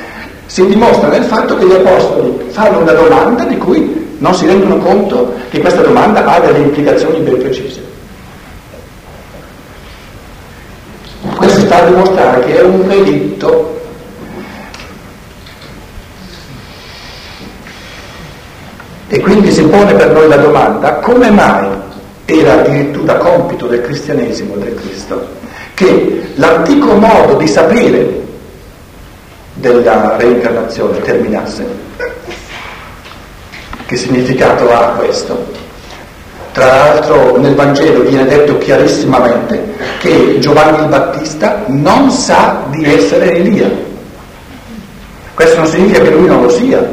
si 0.52 0.66
dimostra 0.66 1.08
nel 1.08 1.24
fatto 1.24 1.56
che 1.56 1.64
gli 1.64 1.72
apostoli 1.72 2.44
fanno 2.48 2.80
una 2.80 2.92
domanda 2.92 3.44
di 3.44 3.56
cui 3.56 4.16
non 4.18 4.34
si 4.34 4.44
rendono 4.44 4.76
conto 4.76 5.32
che 5.48 5.60
questa 5.60 5.80
domanda 5.80 6.22
ha 6.26 6.40
delle 6.40 6.58
implicazioni 6.58 7.20
ben 7.20 7.38
precise. 7.38 7.82
Questo 11.36 11.60
sta 11.60 11.82
a 11.82 11.86
dimostrare 11.86 12.44
che 12.44 12.58
è 12.58 12.62
un 12.62 12.86
relitto 12.86 13.80
E 19.08 19.20
quindi 19.20 19.52
si 19.52 19.62
pone 19.64 19.92
per 19.92 20.10
noi 20.10 20.26
la 20.26 20.36
domanda 20.36 20.94
come 20.96 21.30
mai 21.30 21.66
era 22.24 22.60
addirittura 22.60 23.16
compito 23.16 23.66
del 23.66 23.82
cristianesimo 23.82 24.56
del 24.56 24.74
Cristo 24.74 25.28
che 25.74 26.32
l'antico 26.36 26.94
modo 26.94 27.36
di 27.36 27.46
sapere 27.46 28.21
della 29.62 30.16
reincarnazione 30.16 31.00
terminasse. 31.00 31.64
Che 33.86 33.96
significato 33.96 34.70
ha 34.72 34.94
questo? 34.98 35.60
Tra 36.52 36.66
l'altro 36.66 37.38
nel 37.38 37.54
Vangelo 37.54 38.00
viene 38.02 38.26
detto 38.26 38.58
chiarissimamente 38.58 39.74
che 40.00 40.38
Giovanni 40.40 40.82
il 40.82 40.88
Battista 40.88 41.62
non 41.66 42.10
sa 42.10 42.64
di 42.70 42.84
essere 42.84 43.36
Elia. 43.36 43.70
Questo 45.34 45.56
non 45.60 45.66
significa 45.66 46.00
che 46.00 46.10
lui 46.10 46.26
non 46.26 46.42
lo 46.42 46.50
sia, 46.50 46.86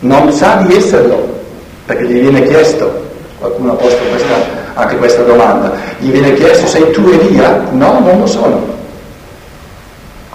non 0.00 0.32
sa 0.32 0.56
di 0.66 0.74
esserlo, 0.74 1.40
perché 1.84 2.06
gli 2.06 2.20
viene 2.20 2.42
chiesto, 2.44 3.04
qualcuno 3.38 3.72
ha 3.72 3.76
posto 3.76 4.02
questa, 4.10 4.34
anche 4.74 4.96
questa 4.96 5.22
domanda, 5.22 5.72
gli 5.98 6.10
viene 6.10 6.32
chiesto 6.34 6.66
sei 6.66 6.90
tu 6.90 7.08
Elia? 7.08 7.62
No, 7.70 8.00
non 8.00 8.18
lo 8.18 8.26
sono. 8.26 8.74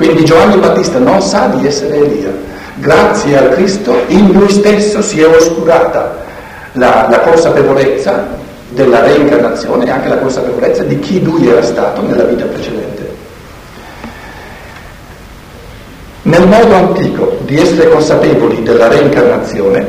Quindi 0.01 0.25
Giovanni 0.25 0.57
Battista 0.57 0.97
non 0.97 1.21
sa 1.21 1.45
di 1.45 1.67
essere 1.67 1.97
Elia. 1.97 2.33
Grazie 2.77 3.37
al 3.37 3.49
Cristo 3.49 3.95
in 4.07 4.31
lui 4.31 4.49
stesso 4.49 4.99
si 4.99 5.21
è 5.21 5.27
oscurata 5.27 6.17
la, 6.71 7.05
la 7.07 7.19
consapevolezza 7.19 8.25
della 8.69 9.01
reincarnazione 9.03 9.85
e 9.85 9.91
anche 9.91 10.09
la 10.09 10.17
consapevolezza 10.17 10.81
di 10.81 10.97
chi 10.97 11.21
lui 11.21 11.47
era 11.47 11.61
stato 11.61 12.01
nella 12.01 12.23
vita 12.23 12.45
precedente. 12.45 13.09
Nel 16.23 16.47
modo 16.47 16.73
antico 16.73 17.37
di 17.45 17.59
essere 17.59 17.91
consapevoli 17.91 18.63
della 18.63 18.87
reincarnazione 18.87 19.87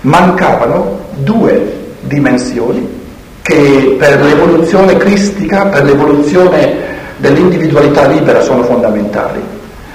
mancavano 0.00 0.98
due 1.18 1.78
dimensioni 2.00 3.00
che 3.40 3.94
per 4.00 4.20
l'evoluzione 4.20 4.96
cristica, 4.96 5.66
per 5.66 5.84
l'evoluzione 5.84 6.91
dell'individualità 7.22 8.08
libera 8.08 8.40
sono 8.40 8.64
fondamentali. 8.64 9.40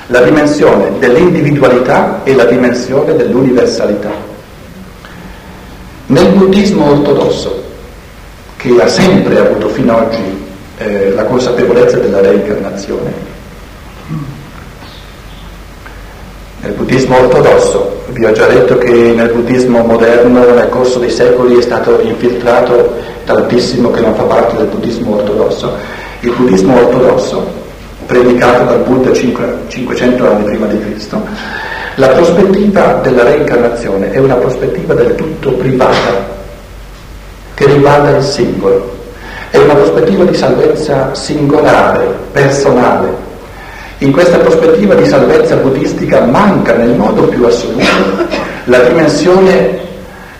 La 0.07 0.21
dimensione 0.21 0.97
dell'individualità 0.97 2.21
e 2.23 2.33
la 2.33 2.45
dimensione 2.45 3.17
dell'universalità. 3.17 4.11
Nel 6.05 6.31
buddismo 6.31 6.89
ortodosso, 6.89 7.63
che 8.55 8.81
ha 8.81 8.87
sempre 8.87 9.39
avuto 9.39 9.67
fino 9.67 9.97
ad 9.97 10.03
oggi 10.05 10.45
eh, 10.77 11.11
la 11.11 11.25
consapevolezza 11.25 11.97
della 11.97 12.21
reincarnazione, 12.21 13.11
nel 16.61 16.71
buddismo 16.71 17.19
ortodosso, 17.19 18.03
vi 18.11 18.23
ho 18.23 18.31
già 18.31 18.47
detto 18.47 18.77
che 18.77 18.89
nel 18.89 19.29
buddismo 19.31 19.83
moderno 19.83 20.45
nel 20.53 20.69
corso 20.69 20.97
dei 20.99 21.11
secoli 21.11 21.57
è 21.57 21.61
stato 21.61 21.99
infiltrato 21.99 22.95
tantissimo 23.25 23.91
che 23.91 23.99
non 23.99 24.15
fa 24.15 24.23
parte 24.23 24.55
del 24.55 24.67
buddismo 24.67 25.17
ortodosso, 25.17 25.75
il 26.27 26.33
buddismo 26.35 26.75
ortodosso, 26.75 27.47
predicato 28.05 28.65
dal 28.65 28.79
Buddha 28.79 29.13
500 29.13 30.29
anni 30.29 30.43
prima 30.43 30.65
di 30.67 30.79
Cristo, 30.79 31.21
la 31.95 32.09
prospettiva 32.09 32.99
della 33.01 33.23
reincarnazione 33.23 34.11
è 34.11 34.19
una 34.19 34.35
prospettiva 34.35 34.93
del 34.93 35.15
tutto 35.15 35.51
privata, 35.53 36.35
che 37.53 37.65
riguarda 37.65 38.17
il 38.17 38.23
singolo. 38.23 38.95
È 39.49 39.57
una 39.57 39.75
prospettiva 39.75 40.25
di 40.25 40.35
salvezza 40.35 41.13
singolare, 41.15 42.05
personale. 42.33 43.25
In 43.99 44.11
questa 44.11 44.37
prospettiva 44.37 44.93
di 44.93 45.05
salvezza 45.05 45.55
buddistica 45.55 46.21
manca 46.21 46.75
nel 46.75 46.93
modo 46.95 47.23
più 47.23 47.45
assoluto 47.45 48.25
la 48.65 48.79
dimensione 48.79 49.79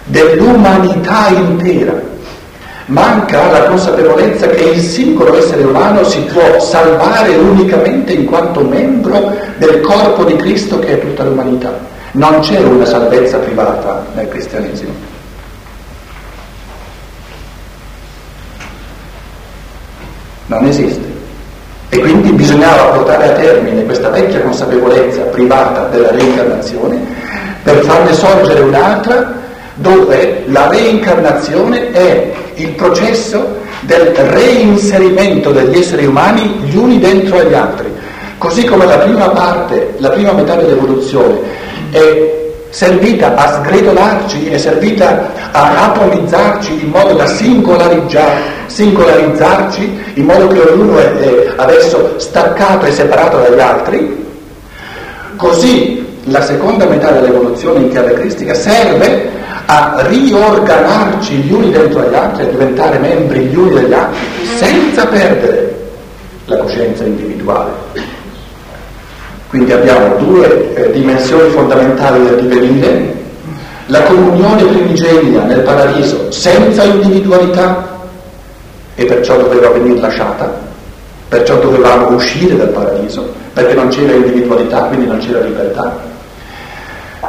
dell'umanità 0.04 1.30
intera 1.30 2.16
manca 2.88 3.52
la 3.52 3.64
consapevolezza 3.66 4.48
che 4.48 4.64
il 4.64 4.82
singolo 4.82 5.38
essere 5.38 5.64
umano 5.64 6.04
si 6.04 6.20
può 6.22 6.60
salvare 6.60 7.36
unicamente 7.36 8.14
in 8.14 8.26
quanto 8.26 8.62
membro 8.62 9.36
del 9.58 9.82
corpo 9.82 10.24
di 10.24 10.36
Cristo 10.36 10.80
che 10.80 10.94
è 10.94 11.00
tutta 11.00 11.24
l'umanità. 11.24 11.78
Non 12.14 12.40
c'è 12.40 12.60
una 12.60 12.86
salvezza 12.86 13.38
privata 13.40 14.06
nel 14.14 14.30
cristianesimo. 14.30 14.92
Non 20.48 20.66
esiste. 20.66 21.16
E 21.90 22.00
quindi 22.00 22.32
bisognava 22.32 22.92
portare 22.92 23.30
a 23.30 23.34
termine 23.34 23.84
questa 23.84 24.10
vecchia 24.10 24.42
consapevolezza 24.42 25.22
privata 25.24 25.86
della 25.88 26.12
reincarnazione 26.12 27.00
per 27.64 27.84
farne 27.84 28.14
sorgere 28.14 28.62
un'altra 28.62 29.46
dove 29.78 30.44
la 30.48 30.68
reincarnazione 30.70 31.92
è 31.92 32.34
il 32.56 32.70
processo 32.70 33.58
del 33.82 34.08
reinserimento 34.08 35.52
degli 35.52 35.78
esseri 35.78 36.06
umani 36.06 36.62
gli 36.64 36.76
uni 36.76 36.98
dentro 37.00 37.38
agli 37.40 37.54
altri. 37.54 37.88
Così 38.38 38.66
come 38.66 38.86
la 38.86 38.98
prima 38.98 39.30
parte, 39.30 39.94
la 39.98 40.10
prima 40.10 40.34
metà 40.34 40.56
dell'evoluzione 40.56 41.40
è 41.92 42.36
servita 42.70 43.36
a 43.36 43.54
sgretolarci, 43.54 44.50
è 44.50 44.58
servita 44.58 45.32
a 45.52 45.86
atomizzarci 45.86 46.84
in 46.84 46.90
modo 46.90 47.14
da 47.14 47.26
singolarizzarci, 47.26 50.04
in 50.16 50.26
modo 50.26 50.48
che 50.48 50.60
ognuno 50.60 51.00
è, 51.00 51.14
è 51.14 51.54
adesso 51.56 52.16
staccato 52.18 52.86
e 52.86 52.92
separato 52.92 53.38
dagli 53.38 53.60
altri, 53.60 54.26
così 55.36 56.06
la 56.26 56.42
seconda 56.42 56.86
metà 56.86 57.12
dell'evoluzione 57.12 57.80
in 57.80 57.90
chiave 57.90 58.14
cristica 58.14 58.54
serve 58.54 59.37
a 59.70 60.02
riorganarci 60.08 61.36
gli 61.36 61.52
uni 61.52 61.72
dentro 61.72 62.00
agli 62.00 62.14
altri, 62.14 62.44
a 62.44 62.48
diventare 62.48 62.98
membri 63.00 63.46
gli 63.46 63.56
uni 63.56 63.76
degli 63.76 63.94
altri, 63.94 64.18
senza 64.56 65.06
perdere 65.08 65.76
la 66.46 66.58
coscienza 66.58 67.04
individuale. 67.04 67.72
Quindi 69.50 69.74
abbiamo 69.74 70.16
due 70.16 70.74
eh, 70.74 70.92
dimensioni 70.92 71.50
fondamentali 71.50 72.24
del 72.24 72.48
divenire, 72.48 73.16
la 73.88 74.04
comunione 74.04 74.64
primigenia 74.64 75.44
nel 75.44 75.62
paradiso 75.62 76.32
senza 76.32 76.84
individualità 76.84 77.96
e 78.96 79.06
perciò 79.06 79.38
doveva 79.38 79.70
venire 79.70 80.00
lasciata, 80.00 80.50
perciò 81.28 81.58
dovevamo 81.60 82.16
uscire 82.16 82.56
dal 82.56 82.70
paradiso, 82.70 83.34
perché 83.54 83.74
non 83.74 83.90
c'era 83.90 84.14
individualità, 84.14 84.84
quindi 84.84 85.08
non 85.08 85.20
c'era 85.20 85.40
libertà. 85.40 85.98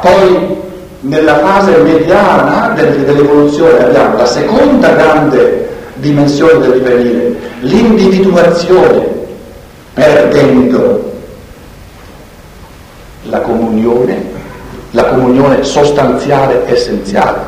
Poi 0.01 0.67
nella 1.01 1.37
fase 1.39 1.77
mediana 1.77 2.73
dell'evoluzione 2.75 3.85
abbiamo 3.85 4.17
la 4.17 4.25
seconda 4.25 4.89
grande 4.89 5.69
dimensione 5.95 6.59
del 6.59 6.81
divenire, 6.81 7.35
l'individuazione, 7.61 9.07
perdendo 9.93 11.13
la 13.23 13.39
comunione, 13.39 14.23
la 14.91 15.05
comunione 15.05 15.63
sostanziale 15.63 16.63
essenziale, 16.67 17.39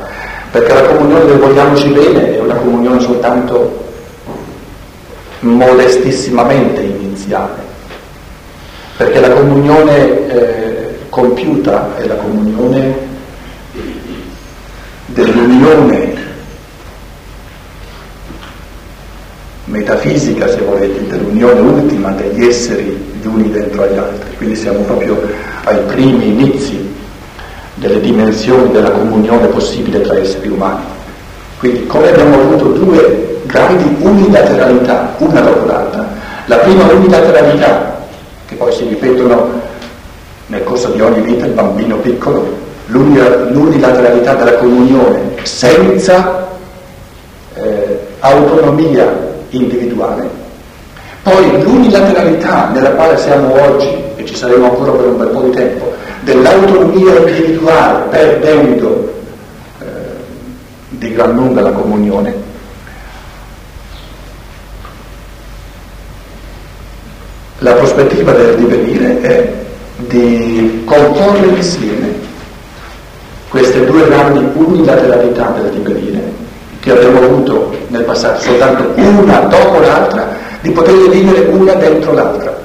perché 0.51 0.73
la 0.73 0.83
comunione 0.83 1.25
del 1.25 1.37
vogliamoci 1.37 1.89
bene 1.89 2.37
è 2.37 2.39
una 2.39 2.55
comunione 2.55 2.99
soltanto 3.01 3.79
modestissimamente 5.39 6.81
iniziale, 6.81 7.69
perché 8.95 9.19
la 9.19 9.29
comunione 9.29 10.27
eh, 10.27 10.95
compiuta 11.09 11.95
è 11.97 12.05
la 12.05 12.15
comunione 12.15 13.09
dell'unione 15.13 16.29
metafisica, 19.65 20.47
se 20.47 20.61
volete, 20.61 21.07
dell'unione 21.07 21.59
ultima 21.59 22.11
degli 22.11 22.45
esseri 22.45 23.09
gli 23.21 23.25
uni 23.25 23.51
dentro 23.51 23.83
agli 23.83 23.97
altri. 23.97 24.35
Quindi 24.37 24.55
siamo 24.55 24.79
proprio 24.79 25.21
ai 25.63 25.77
primi 25.87 26.27
inizi 26.27 26.89
delle 27.75 27.99
dimensioni 27.99 28.71
della 28.71 28.91
comunione 28.91 29.47
possibile 29.47 30.01
tra 30.01 30.17
esseri 30.17 30.49
umani. 30.49 30.83
Quindi 31.59 31.85
come 31.85 32.09
abbiamo 32.09 32.35
avuto 32.35 32.65
due 32.69 33.41
grandi 33.43 33.95
unilateralità, 33.99 35.15
una 35.17 35.41
dopo 35.41 35.65
l'altra, 35.65 36.07
la 36.45 36.57
prima 36.57 36.91
unilateralità, 36.91 37.99
che 38.47 38.55
poi 38.55 38.73
si 38.73 38.87
ripetono 38.87 39.59
nel 40.47 40.63
corso 40.63 40.89
di 40.89 41.01
ogni 41.01 41.21
vita, 41.21 41.45
il 41.45 41.53
bambino 41.53 41.97
piccolo, 41.97 42.60
l'unilateralità 42.91 44.35
della 44.35 44.55
comunione 44.55 45.35
senza 45.43 46.47
eh, 47.53 47.99
autonomia 48.19 49.29
individuale, 49.49 50.27
poi 51.23 51.61
l'unilateralità 51.61 52.69
nella 52.69 52.91
quale 52.91 53.17
siamo 53.17 53.53
oggi, 53.61 53.87
e 54.15 54.25
ci 54.25 54.35
saremo 54.35 54.69
ancora 54.69 54.91
per 54.91 55.05
un 55.07 55.17
bel 55.17 55.27
po' 55.29 55.41
di 55.41 55.51
tempo, 55.51 55.93
dell'autonomia 56.21 57.17
individuale 57.17 58.03
perdendo 58.09 59.13
eh, 59.79 59.85
di 60.89 61.13
gran 61.13 61.33
lunga 61.33 61.61
la 61.61 61.71
comunione, 61.71 62.49
la 67.59 67.73
prospettiva 67.73 68.33
del 68.33 68.55
divenire 68.55 69.21
è 69.21 69.53
di 69.97 70.81
comporre 70.83 71.45
insieme 71.45 72.29
queste 73.51 73.85
due 73.85 74.07
grandi 74.07 74.47
unilateralità 74.53 75.53
del 75.57 75.71
divenire 75.71 76.31
che 76.79 76.91
abbiamo 76.91 77.21
avuto 77.21 77.75
nel 77.89 78.03
passato, 78.03 78.39
soltanto 78.41 78.93
una 78.95 79.39
dopo 79.41 79.79
l'altra, 79.79 80.29
di 80.61 80.71
poterle 80.71 81.09
vivere 81.09 81.47
una 81.51 81.73
dentro 81.73 82.13
l'altra. 82.13 82.57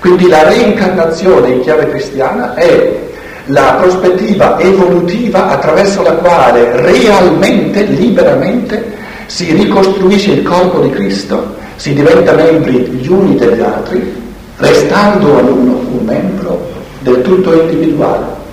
Quindi 0.00 0.28
la 0.28 0.48
reincarnazione 0.48 1.50
in 1.50 1.60
chiave 1.60 1.90
cristiana 1.90 2.54
è 2.54 3.00
la 3.46 3.76
prospettiva 3.80 4.58
evolutiva 4.58 5.50
attraverso 5.50 6.02
la 6.02 6.12
quale 6.12 6.80
realmente, 6.80 7.82
liberamente, 7.82 8.92
si 9.26 9.52
ricostruisce 9.52 10.32
il 10.32 10.42
corpo 10.42 10.80
di 10.80 10.90
Cristo, 10.90 11.54
si 11.76 11.92
diventa 11.92 12.32
membri 12.32 12.78
gli 12.78 13.06
uni 13.08 13.36
degli 13.36 13.60
altri, 13.60 14.22
restando 14.56 15.38
all'uno 15.38 15.72
un 15.90 16.04
membro 16.04 16.66
del 17.00 17.20
tutto 17.20 17.52
individuale. 17.52 18.43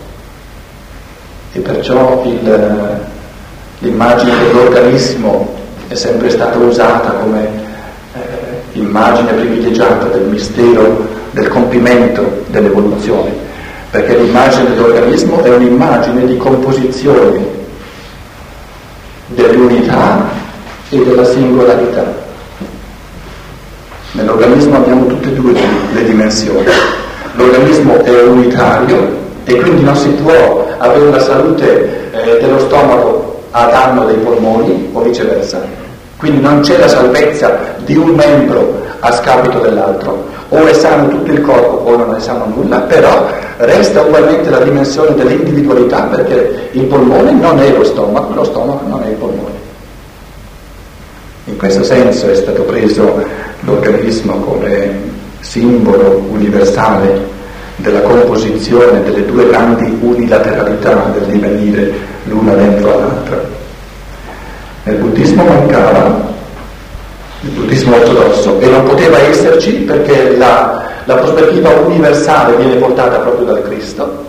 E 1.53 1.59
perciò 1.59 2.23
il, 2.25 2.99
l'immagine 3.79 4.31
dell'organismo 4.37 5.53
è 5.89 5.95
sempre 5.95 6.29
stata 6.29 6.57
usata 6.57 7.11
come 7.11 7.49
eh, 8.13 8.79
immagine 8.79 9.33
privilegiata 9.33 10.05
del 10.05 10.27
mistero 10.27 11.07
del 11.31 11.49
compimento 11.49 12.43
dell'evoluzione, 12.47 13.31
perché 13.89 14.17
l'immagine 14.17 14.73
dell'organismo 14.73 15.43
è 15.43 15.53
un'immagine 15.53 16.25
di 16.25 16.37
composizione 16.37 17.45
dell'unità 19.27 20.29
e 20.89 21.03
della 21.03 21.25
singolarità. 21.25 22.19
Nell'organismo 24.13 24.75
abbiamo 24.77 25.05
tutte 25.07 25.29
e 25.29 25.33
due 25.33 25.53
le 25.93 26.03
dimensioni. 26.03 26.65
L'organismo 27.33 27.99
è 28.03 28.23
unitario 28.23 29.19
e 29.43 29.55
quindi 29.55 29.83
non 29.83 29.95
si 29.95 30.09
può 30.09 30.67
avere 30.77 31.09
la 31.09 31.19
salute 31.19 32.11
eh, 32.11 32.37
dello 32.39 32.59
stomaco 32.59 33.41
a 33.51 33.65
danno 33.65 34.05
dei 34.05 34.17
polmoni 34.17 34.89
o 34.93 35.01
viceversa. 35.01 35.61
Quindi 36.17 36.41
non 36.41 36.61
c'è 36.61 36.77
la 36.77 36.87
salvezza 36.87 37.57
di 37.83 37.95
un 37.95 38.09
membro 38.09 38.79
a 38.99 39.11
scapito 39.11 39.59
dell'altro. 39.59 40.29
O 40.49 40.65
è 40.65 40.73
sano 40.73 41.07
tutto 41.07 41.31
il 41.31 41.41
corpo 41.41 41.89
o 41.89 41.95
non 41.95 42.13
è 42.13 42.19
sano 42.19 42.45
nulla, 42.53 42.79
però 42.81 43.27
resta 43.57 44.01
ugualmente 44.01 44.49
la 44.49 44.59
dimensione 44.59 45.15
dell'individualità 45.15 46.01
perché 46.03 46.69
il 46.71 46.83
polmone 46.83 47.31
non 47.31 47.59
è 47.59 47.71
lo 47.71 47.83
stomaco, 47.83 48.33
lo 48.33 48.43
stomaco 48.43 48.85
non 48.87 49.01
è 49.03 49.07
il 49.07 49.15
polmone. 49.15 49.59
In 51.45 51.57
questo 51.57 51.83
senso 51.83 52.29
è 52.29 52.35
stato 52.35 52.61
preso 52.63 53.23
l'organismo 53.61 54.35
come 54.35 55.09
simbolo 55.39 56.21
universale 56.29 57.39
della 57.82 58.01
composizione 58.01 59.03
delle 59.03 59.25
due 59.25 59.47
grandi 59.47 59.97
unilateralità 60.01 61.11
del 61.13 61.23
divenire 61.23 61.91
l'una 62.23 62.53
dentro 62.53 62.99
l'altra. 62.99 63.41
Nel 64.84 64.95
buddismo 64.95 65.43
mancava, 65.43 66.29
il 67.41 67.49
buddismo 67.49 67.95
ortodosso, 67.95 68.59
e 68.59 68.67
non 68.67 68.84
poteva 68.84 69.19
esserci 69.19 69.71
perché 69.79 70.38
la, 70.38 70.84
la 71.05 71.15
prospettiva 71.15 71.69
universale 71.69 72.55
viene 72.55 72.75
portata 72.75 73.17
proprio 73.19 73.45
dal 73.45 73.63
Cristo, 73.63 74.25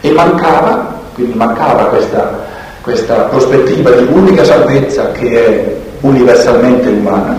e 0.00 0.10
mancava, 0.12 0.94
quindi 1.14 1.34
mancava 1.34 1.84
questa, 1.84 2.44
questa 2.80 3.14
prospettiva 3.14 3.90
di 3.90 4.06
unica 4.10 4.44
salvezza 4.44 5.10
che 5.12 5.46
è 5.46 5.76
universalmente 6.00 6.88
umana 6.88 7.36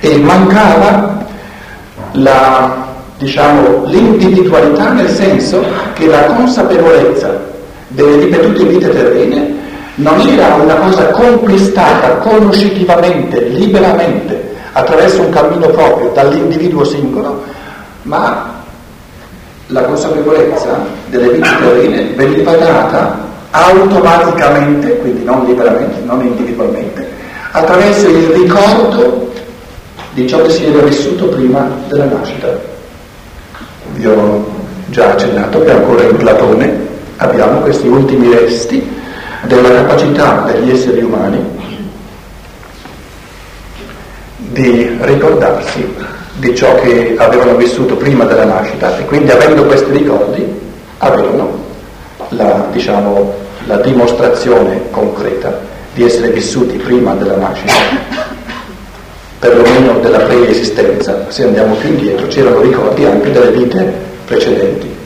e 0.00 0.16
mancava 0.18 1.26
la, 2.12 2.83
diciamo, 3.18 3.84
l'individualità 3.84 4.90
nel 4.90 5.08
senso 5.08 5.64
che 5.94 6.06
la 6.06 6.24
consapevolezza 6.24 7.52
delle 7.88 8.24
ripetute 8.24 8.64
vite 8.64 8.90
terrene 8.90 9.54
non 9.96 10.20
era 10.26 10.54
una 10.54 10.74
cosa 10.74 11.06
conquistata 11.10 12.16
conoscitivamente, 12.16 13.40
liberamente, 13.44 14.52
attraverso 14.72 15.22
un 15.22 15.30
cammino 15.30 15.68
proprio 15.68 16.10
dall'individuo 16.10 16.84
singolo, 16.84 17.42
ma 18.02 18.62
la 19.68 19.82
consapevolezza 19.82 20.84
delle 21.06 21.28
vite 21.28 21.48
terrene 21.58 22.12
veniva 22.16 22.52
data 22.56 23.18
automaticamente, 23.50 24.98
quindi 24.98 25.22
non 25.22 25.44
liberamente, 25.46 26.00
non 26.04 26.20
individualmente, 26.22 27.08
attraverso 27.52 28.08
il 28.08 28.26
ricordo 28.30 29.32
di 30.12 30.26
ciò 30.26 30.42
che 30.42 30.50
si 30.50 30.66
era 30.66 30.82
vissuto 30.82 31.26
prima 31.28 31.70
della 31.86 32.06
nascita. 32.06 32.72
Vi 33.92 34.06
ho 34.06 34.46
già 34.86 35.12
accennato 35.12 35.62
che 35.62 35.70
ancora 35.70 36.02
in 36.02 36.16
Platone 36.16 36.78
abbiamo 37.16 37.60
questi 37.60 37.86
ultimi 37.86 38.34
resti 38.34 38.86
della 39.42 39.70
capacità 39.70 40.44
degli 40.46 40.70
esseri 40.70 41.02
umani 41.02 41.38
di 44.36 44.96
ricordarsi 45.00 45.94
di 46.34 46.54
ciò 46.54 46.74
che 46.76 47.14
avevano 47.18 47.54
vissuto 47.56 47.96
prima 47.96 48.24
della 48.24 48.44
nascita 48.44 48.98
e 48.98 49.04
quindi 49.04 49.30
avendo 49.30 49.64
questi 49.64 49.90
ricordi 49.92 50.46
avevano 50.98 51.62
la, 52.30 52.66
diciamo, 52.72 53.34
la 53.66 53.76
dimostrazione 53.78 54.90
concreta 54.90 55.60
di 55.94 56.04
essere 56.04 56.30
vissuti 56.30 56.76
prima 56.76 57.14
della 57.14 57.36
nascita, 57.36 57.72
perlomeno 59.44 59.98
della 60.00 60.20
preesistenza. 60.20 61.26
Se 61.28 61.44
andiamo 61.44 61.74
più 61.74 61.90
indietro 61.90 62.26
c'erano 62.28 62.60
ricordi 62.62 63.04
anche 63.04 63.30
delle 63.30 63.50
vite 63.50 63.92
precedenti. 64.24 64.96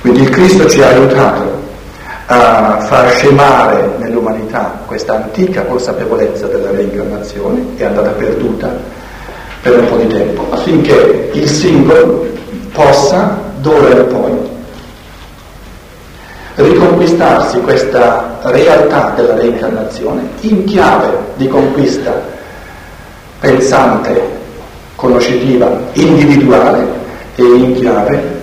Quindi 0.00 0.22
il 0.22 0.30
Cristo 0.30 0.68
ci 0.68 0.82
ha 0.82 0.88
aiutato 0.88 1.64
a 2.26 2.80
far 2.88 3.10
scemare 3.12 3.94
nell'umanità 3.98 4.80
questa 4.84 5.14
antica 5.14 5.62
consapevolezza 5.62 6.48
della 6.48 6.72
reincarnazione 6.72 7.64
che 7.76 7.84
è 7.84 7.86
andata 7.86 8.10
perduta 8.10 8.68
per 9.62 9.78
un 9.78 9.86
po' 9.86 9.96
di 9.96 10.08
tempo, 10.08 10.46
affinché 10.50 11.30
il 11.32 11.48
singolo 11.48 12.26
possa, 12.72 13.38
d'ora 13.60 13.90
in 13.90 14.06
poi, 14.08 14.35
riconquistarsi 16.56 17.60
questa 17.60 18.38
realtà 18.42 19.12
della 19.14 19.34
reincarnazione 19.34 20.28
in 20.40 20.64
chiave 20.64 21.10
di 21.36 21.48
conquista 21.48 22.34
pensante, 23.38 24.20
conoscitiva, 24.94 25.70
individuale 25.92 26.86
e 27.34 27.42
in 27.42 27.74
chiave 27.74 28.40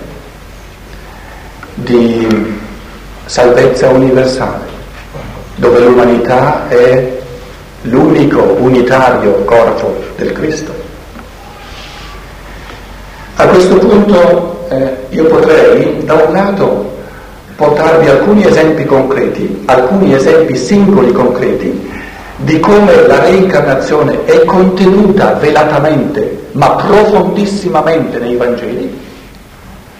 di 1.74 2.56
salvezza 3.24 3.88
universale, 3.88 4.64
dove 5.56 5.80
l'umanità 5.80 6.68
è 6.68 7.20
l'unico 7.82 8.40
unitario 8.60 9.44
corpo 9.44 10.02
del 10.16 10.32
Cristo. 10.32 10.72
A 13.36 13.46
questo 13.48 13.76
punto 13.78 14.66
eh, 14.68 14.96
io 15.08 15.24
potrei 15.24 16.04
da 16.04 16.14
un 16.14 16.32
lato 16.32 16.93
portarvi 17.56 18.08
alcuni 18.08 18.46
esempi 18.46 18.84
concreti, 18.84 19.62
alcuni 19.66 20.14
esempi 20.14 20.56
singoli 20.56 21.12
concreti 21.12 21.92
di 22.36 22.58
come 22.58 23.06
la 23.06 23.20
reincarnazione 23.20 24.24
è 24.24 24.44
contenuta 24.44 25.34
velatamente 25.34 26.46
ma 26.52 26.70
profondissimamente 26.70 28.18
nei 28.18 28.36
Vangeli 28.36 29.02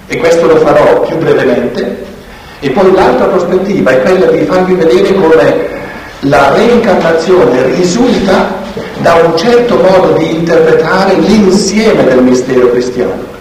e 0.06 0.16
questo 0.18 0.46
lo 0.46 0.56
farò 0.56 1.00
più 1.00 1.16
brevemente. 1.16 2.12
E 2.60 2.70
poi 2.70 2.92
l'altra 2.92 3.26
prospettiva 3.26 3.90
è 3.90 4.02
quella 4.02 4.26
di 4.26 4.44
farvi 4.44 4.74
vedere 4.74 5.14
come 5.14 5.68
la 6.20 6.52
reincarnazione 6.52 7.62
risulta 7.74 8.62
da 8.98 9.14
un 9.14 9.36
certo 9.36 9.76
modo 9.76 10.12
di 10.18 10.36
interpretare 10.36 11.14
l'insieme 11.14 12.04
del 12.04 12.22
mistero 12.22 12.70
cristiano. 12.70 13.32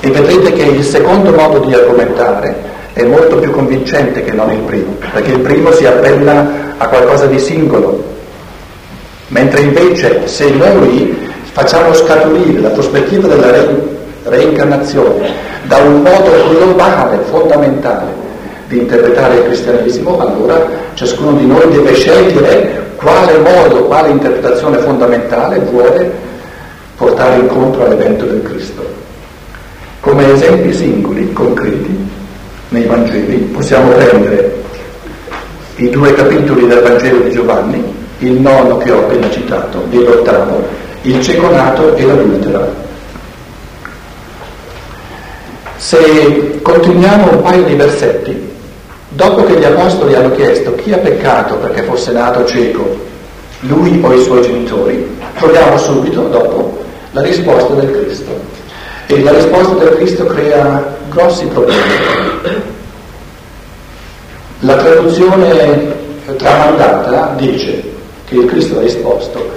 E 0.00 0.10
vedrete 0.10 0.52
che 0.52 0.62
il 0.62 0.84
secondo 0.84 1.32
modo 1.32 1.58
di 1.58 1.74
argomentare 1.74 2.69
è 2.92 3.02
molto 3.04 3.36
più 3.36 3.50
convincente 3.50 4.24
che 4.24 4.32
non 4.32 4.50
il 4.50 4.60
primo, 4.60 4.96
perché 5.12 5.32
il 5.32 5.40
primo 5.40 5.70
si 5.72 5.86
appella 5.86 6.46
a 6.76 6.88
qualcosa 6.88 7.26
di 7.26 7.38
singolo, 7.38 8.02
mentre 9.28 9.60
invece 9.60 10.26
se 10.26 10.50
noi 10.50 11.28
facciamo 11.52 11.94
scaturire 11.94 12.60
la 12.60 12.70
prospettiva 12.70 13.28
della 13.28 13.50
re- 13.50 13.98
reincarnazione 14.24 15.30
da 15.64 15.76
un 15.76 16.02
modo 16.02 16.30
globale, 16.48 17.18
fondamentale 17.28 18.28
di 18.66 18.78
interpretare 18.78 19.36
il 19.36 19.44
cristianesimo, 19.44 20.18
allora 20.18 20.64
ciascuno 20.94 21.32
di 21.32 21.46
noi 21.46 21.68
deve 21.70 21.94
scegliere 21.94 22.92
quale 22.96 23.38
modo, 23.38 23.84
quale 23.84 24.10
interpretazione 24.10 24.78
fondamentale 24.78 25.58
vuole 25.58 26.10
portare 26.96 27.40
incontro 27.40 27.84
all'evento 27.84 28.24
del 28.26 28.42
Cristo. 28.42 28.84
Come 30.00 30.32
esempi 30.32 30.72
singoli, 30.72 31.32
concreti, 31.32 32.09
nei 32.70 32.84
Vangeli, 32.86 33.36
possiamo 33.52 33.92
prendere 33.92 34.62
i 35.76 35.88
due 35.90 36.12
capitoli 36.14 36.66
del 36.66 36.80
Vangelo 36.80 37.20
di 37.20 37.30
Giovanni, 37.30 37.94
il 38.18 38.32
nono 38.32 38.78
che 38.78 38.90
ho 38.90 38.98
appena 38.98 39.30
citato 39.30 39.84
e 39.90 39.96
l'ottavo, 39.96 40.66
il 41.02 41.22
cieco 41.22 41.50
nato 41.50 41.94
e 41.94 42.04
l'adultera. 42.04 42.88
Se 45.76 46.58
continuiamo 46.60 47.32
un 47.32 47.42
paio 47.42 47.62
di 47.62 47.74
versetti, 47.74 48.50
Dopo 49.12 49.42
che 49.42 49.58
gli 49.58 49.64
apostoli 49.64 50.14
hanno 50.14 50.30
chiesto 50.30 50.76
chi 50.76 50.92
ha 50.92 50.98
peccato 50.98 51.56
perché 51.56 51.82
fosse 51.82 52.12
nato 52.12 52.44
cieco, 52.44 52.96
lui 53.62 54.00
o 54.00 54.12
i 54.12 54.22
suoi 54.22 54.40
genitori, 54.40 55.18
troviamo 55.36 55.76
subito 55.76 56.28
dopo 56.28 56.84
la 57.10 57.22
risposta 57.22 57.74
del 57.74 57.90
Cristo. 57.90 58.30
E 59.06 59.20
la 59.24 59.32
risposta 59.32 59.74
del 59.74 59.96
Cristo 59.96 60.26
crea 60.26 60.96
grossi 61.08 61.44
problemi. 61.46 62.29
La 64.60 64.76
traduzione 64.76 65.94
tramandata 66.36 67.34
dice 67.36 67.82
che 68.26 68.34
il 68.36 68.46
Cristo 68.46 68.78
ha 68.78 68.82
risposto, 68.82 69.50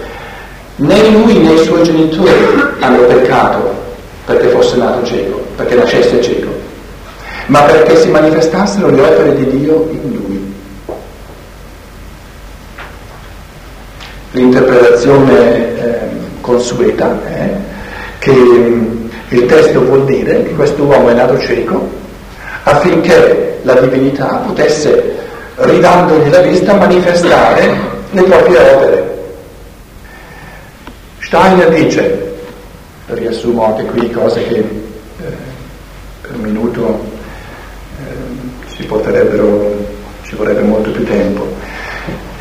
né 0.78 1.10
lui 1.10 1.38
né 1.40 1.54
i 1.54 1.64
suoi 1.64 1.84
genitori 1.84 2.32
hanno 2.80 3.04
peccato 3.04 3.74
perché 4.26 4.48
fosse 4.50 4.78
nato 4.78 5.06
cieco, 5.06 5.42
perché 5.56 5.76
nascesse 5.76 6.22
cieco, 6.22 6.52
ma 7.48 7.62
perché 7.62 7.98
si 7.98 8.10
manifestassero 8.10 8.90
le 8.90 9.02
opere 9.02 9.36
di 9.36 9.60
Dio 9.60 9.88
in 9.92 10.14
lui. 10.14 10.54
L'interpretazione 14.32 15.78
eh, 15.78 16.00
consueta 16.42 17.22
è 17.26 17.50
che 18.20 18.32
mm, 18.32 19.08
il 19.30 19.46
testo 19.46 19.82
vuol 19.82 20.06
dire 20.06 20.44
che 20.44 20.56
questo 20.56 20.84
uomo 20.84 21.10
è 21.10 21.14
nato 21.14 21.38
cieco 21.40 22.02
affinché 22.64 23.60
la 23.64 23.74
divinità 23.76 24.42
potesse, 24.46 25.16
ridandogli 25.56 26.30
la 26.30 26.42
vista, 26.42 26.74
manifestare 26.74 27.76
le 28.12 28.24
proprie 28.24 28.60
opere. 28.60 29.12
Steiner 31.20 31.70
dice, 31.70 32.34
riassumo 33.08 33.66
anche 33.66 33.86
qui 33.86 34.10
cose 34.12 34.44
che 34.44 34.56
eh, 34.58 35.24
per 36.22 36.36
minuto 36.38 37.06
eh, 38.00 38.72
ci 38.76 38.84
porterebbero, 38.84 39.76
ci 40.24 40.36
vorrebbe 40.36 40.62
molto 40.62 40.92
più 40.92 41.06
tempo. 41.06 41.48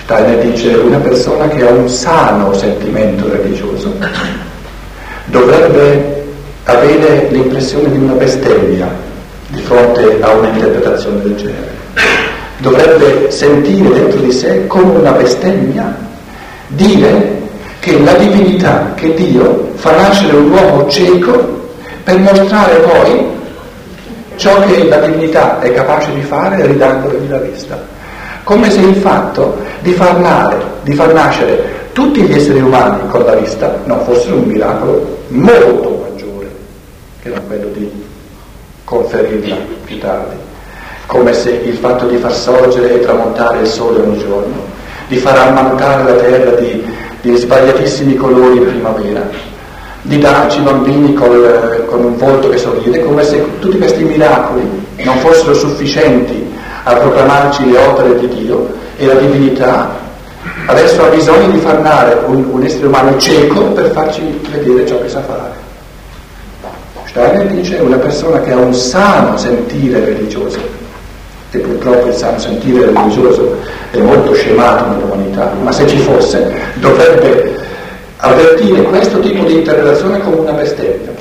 Steiner 0.03 0.39
dice 0.39 0.75
una 0.75 0.99
persona 0.99 1.49
che 1.49 1.67
ha 1.67 1.71
un 1.71 1.89
sano 1.89 2.53
sentimento 2.53 3.31
religioso 3.31 3.95
dovrebbe 5.27 6.25
avere 6.65 7.29
l'impressione 7.31 7.91
di 7.91 7.99
una 7.99 8.15
bestemmia 8.15 9.11
fronte 9.73 10.19
a 10.21 10.31
un'interpretazione 10.33 11.23
del 11.23 11.37
genere. 11.37 11.71
Dovrebbe 12.59 13.31
sentire 13.31 13.89
dentro 13.91 14.21
di 14.21 14.31
sé 14.31 14.67
come 14.67 14.99
una 14.99 15.13
bestemmia 15.13 15.97
dire 16.69 17.41
che 17.81 17.99
la 17.99 18.13
divinità, 18.13 18.93
che 18.95 19.15
Dio 19.15 19.71
fa 19.75 19.97
nascere 19.97 20.37
un 20.37 20.51
uomo 20.51 20.89
cieco 20.89 21.71
per 22.05 22.19
mostrare 22.19 22.77
poi 22.77 23.31
ciò 24.37 24.61
che 24.67 24.85
la 24.85 24.99
divinità 24.99 25.59
è 25.59 25.73
capace 25.73 26.13
di 26.15 26.23
fare 26.23 26.65
ridandogli 26.67 27.29
la 27.29 27.39
vista. 27.39 27.81
Come 28.45 28.71
se 28.71 28.81
il 28.81 28.97
fatto 28.97 29.57
di 29.81 29.93
far, 29.93 30.19
nare, 30.19 30.61
di 30.83 30.95
far 30.95 31.13
nascere 31.13 31.81
tutti 31.93 32.23
gli 32.23 32.33
esseri 32.33 32.61
umani 32.61 33.09
con 33.09 33.25
la 33.25 33.35
vista 33.35 33.81
non 33.85 34.01
fosse 34.05 34.31
un 34.31 34.45
miracolo 34.45 35.25
molto 35.29 36.07
maggiore 36.09 36.51
che 37.23 37.29
non 37.29 37.41
quello 37.47 37.69
di 37.73 38.11
conferirla 38.85 39.57
più 39.85 39.99
tardi. 39.99 40.37
Come 41.07 41.33
se 41.33 41.51
il 41.51 41.77
fatto 41.77 42.07
di 42.07 42.17
far 42.17 42.33
sorgere 42.33 42.95
e 42.95 43.01
tramontare 43.01 43.61
il 43.61 43.67
sole 43.67 44.01
ogni 44.01 44.19
giorno, 44.19 44.71
di 45.09 45.17
far 45.17 45.37
ammantare 45.37 46.05
la 46.05 46.21
terra 46.21 46.51
di 46.53 46.85
di 47.23 47.37
sbagliatissimi 47.37 48.17
colori 48.17 48.59
in 48.59 48.67
primavera, 48.67 49.23
di 50.03 50.19
darci 50.19 50.59
bambini 50.61 51.15
col, 51.15 51.85
con 51.89 52.05
un 52.05 52.17
volto 52.17 52.49
che 52.49 52.59
sorride, 52.59 53.05
come 53.05 53.23
se 53.23 53.41
tutti 53.61 53.79
questi 53.79 54.03
miracoli 54.03 54.69
non 55.05 55.17
fossero 55.19 55.55
sufficienti 55.55 56.51
a 56.83 56.95
proclamarci 56.95 57.71
le 57.71 57.79
opere 57.79 58.19
di 58.19 58.27
Dio 58.27 58.75
e 58.97 59.07
la 59.07 59.15
divinità 59.15 60.01
adesso 60.67 61.05
ha 61.05 61.09
bisogno 61.09 61.49
di 61.53 61.59
far 61.59 61.79
nare 61.79 62.19
un, 62.27 62.45
un 62.51 62.65
essere 62.65 62.87
umano 62.87 63.17
cieco 63.19 63.61
per 63.67 63.93
farci 63.93 64.41
vedere 64.51 64.85
ciò 64.85 65.01
che 65.01 65.09
sa 65.09 65.21
fare. 65.21 65.62
Steiner 67.13 67.47
dice 67.47 67.77
una 67.77 67.99
persona 67.99 68.41
che 68.41 68.53
ha 68.53 68.57
un 68.57 68.73
sano 68.73 69.37
sentire 69.37 70.03
religioso, 70.03 70.59
e 71.51 71.59
purtroppo 71.59 72.07
il 72.07 72.15
sano 72.15 72.39
sentire 72.39 72.87
religioso 72.87 73.59
è 73.91 73.99
molto 73.99 74.33
scemato 74.33 74.87
nell'umanità, 74.87 75.53
ma 75.61 75.71
se 75.73 75.87
ci 75.87 75.99
fosse 75.99 76.51
dovrebbe 76.77 77.61
avvertire 78.17 78.81
questo 78.85 79.21
tipo 79.21 79.45
di 79.45 79.57
interrelazione 79.57 80.21
come 80.21 80.37
una 80.37 80.53
bestemmia, 80.53 81.13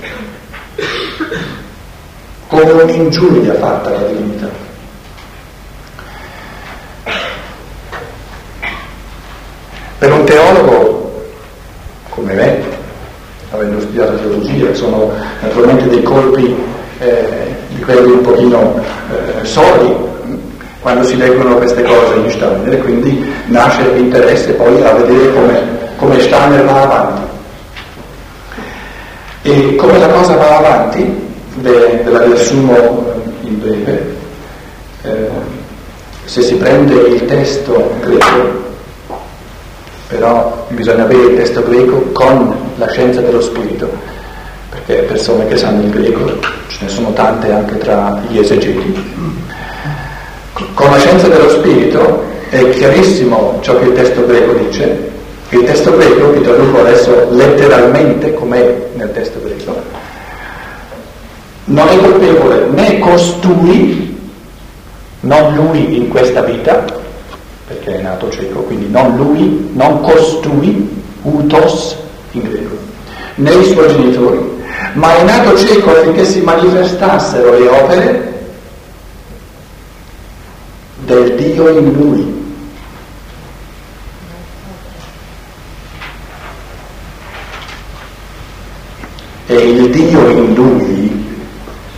come 2.47 2.71
un'ingiuria 2.71 3.53
fatta 3.55 3.89
alla 3.89 4.07
divinità. 4.07 4.49
Per 9.97 10.11
un 10.11 10.23
teologo 10.23 11.25
come 12.07 12.33
me, 12.33 12.79
avendo 13.51 13.81
studiato 13.81 14.15
teologia, 14.15 14.73
sono 14.73 15.11
naturalmente 15.52 15.89
dei 15.89 16.02
colpi 16.02 16.56
eh, 16.99 17.56
di 17.68 17.82
quelli 17.82 18.12
un 18.12 18.22
pochino 18.22 18.82
eh, 19.12 19.45
sordi, 19.45 19.93
quando 20.80 21.04
si 21.04 21.18
leggono 21.18 21.58
queste 21.58 21.84
cose 21.84 22.16
in 22.16 22.30
Steiner, 22.30 22.82
quindi 22.82 23.32
nasce 23.47 23.91
l'interesse 23.93 24.54
poi 24.54 24.82
a 24.84 24.93
vedere 24.93 25.34
come, 25.34 25.62
come 25.97 26.20
Steiner 26.20 26.66
va 26.66 26.82
avanti. 26.82 27.22
E 29.43 29.76
come 29.76 29.97
la 29.97 30.08
cosa 30.08 30.36
va 30.36 30.58
avanti, 30.58 31.30
ve, 31.56 32.02
ve 32.04 32.12
la 32.12 32.24
riassumo 32.24 33.14
in 33.41 33.60
breve, 33.60 34.16
eh, 35.04 35.30
se 36.26 36.41
si 36.41 36.56
prende 36.56 36.93
il 36.93 37.26
testo 37.26 37.93
greco, 37.99 38.60
però 40.08 40.66
bisogna 40.70 41.04
avere 41.04 41.24
il 41.24 41.36
testo 41.36 41.64
greco 41.64 42.10
con 42.14 42.56
la 42.76 42.88
scienza 42.89 43.22
dello 43.22 43.41
spirito, 43.41 43.89
perché 44.91 45.01
persone 45.03 45.47
che 45.47 45.57
sanno 45.57 45.83
il 45.83 45.89
greco, 45.89 46.39
ce 46.67 46.77
ne 46.81 46.89
sono 46.89 47.13
tante 47.13 47.51
anche 47.51 47.77
tra 47.77 48.21
gli 48.27 48.37
esegeti, 48.37 48.93
con 50.73 50.89
la 50.89 50.97
scienza 50.97 51.27
dello 51.27 51.49
spirito 51.49 52.23
è 52.49 52.69
chiarissimo 52.71 53.59
ciò 53.61 53.79
che 53.79 53.85
il 53.85 53.93
testo 53.93 54.25
greco 54.25 54.53
dice. 54.53 55.09
Il 55.49 55.63
testo 55.63 55.95
greco, 55.97 56.31
vi 56.31 56.41
traduco 56.41 56.79
adesso 56.79 57.27
letteralmente 57.29 58.33
com'è 58.33 58.89
nel 58.95 59.11
testo 59.13 59.39
greco, 59.41 59.81
non 61.65 61.87
è 61.87 61.97
colpevole 61.97 62.65
né 62.67 62.99
costui, 62.99 64.17
non 65.21 65.55
lui 65.55 65.97
in 65.97 66.09
questa 66.09 66.41
vita, 66.41 66.85
perché 67.67 67.99
è 67.99 68.01
nato 68.01 68.29
cieco, 68.29 68.61
quindi 68.61 68.89
non 68.89 69.15
lui, 69.15 69.69
non 69.73 70.01
costui, 70.01 71.03
utos 71.21 71.97
in 72.31 72.41
greco, 72.41 72.75
né 73.35 73.51
i 73.53 73.65
suoi 73.65 73.87
genitori, 73.89 74.59
ma 74.93 75.15
è 75.15 75.23
nato 75.23 75.57
cieco 75.57 75.91
affinché 75.91 76.25
si 76.25 76.41
manifestassero 76.41 77.57
le 77.57 77.67
opere 77.67 78.33
del 81.05 81.35
Dio 81.35 81.69
in 81.69 81.93
lui. 81.93 82.39
E 89.47 89.55
il 89.55 89.89
Dio 89.89 90.29
in 90.29 90.53
lui, 90.53 91.25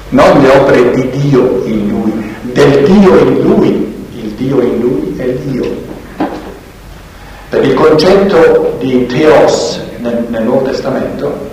non 0.09 0.41
le 0.41 0.49
opere 0.49 0.91
di 0.91 1.09
Dio 1.09 1.63
in 1.65 1.87
lui, 1.87 2.33
del 2.53 2.83
Dio 2.83 3.17
in 3.17 3.41
lui, 3.41 4.07
il 4.15 4.29
Dio 4.31 4.61
in 4.61 4.79
lui 4.79 5.15
è 5.17 5.29
Dio. 5.45 5.81
Per 7.49 7.63
il 7.63 7.73
concetto 7.75 8.77
di 8.79 9.05
Theos 9.05 9.79
nel, 9.99 10.25
nel 10.29 10.43
Nuovo 10.43 10.63
Testamento 10.63 11.52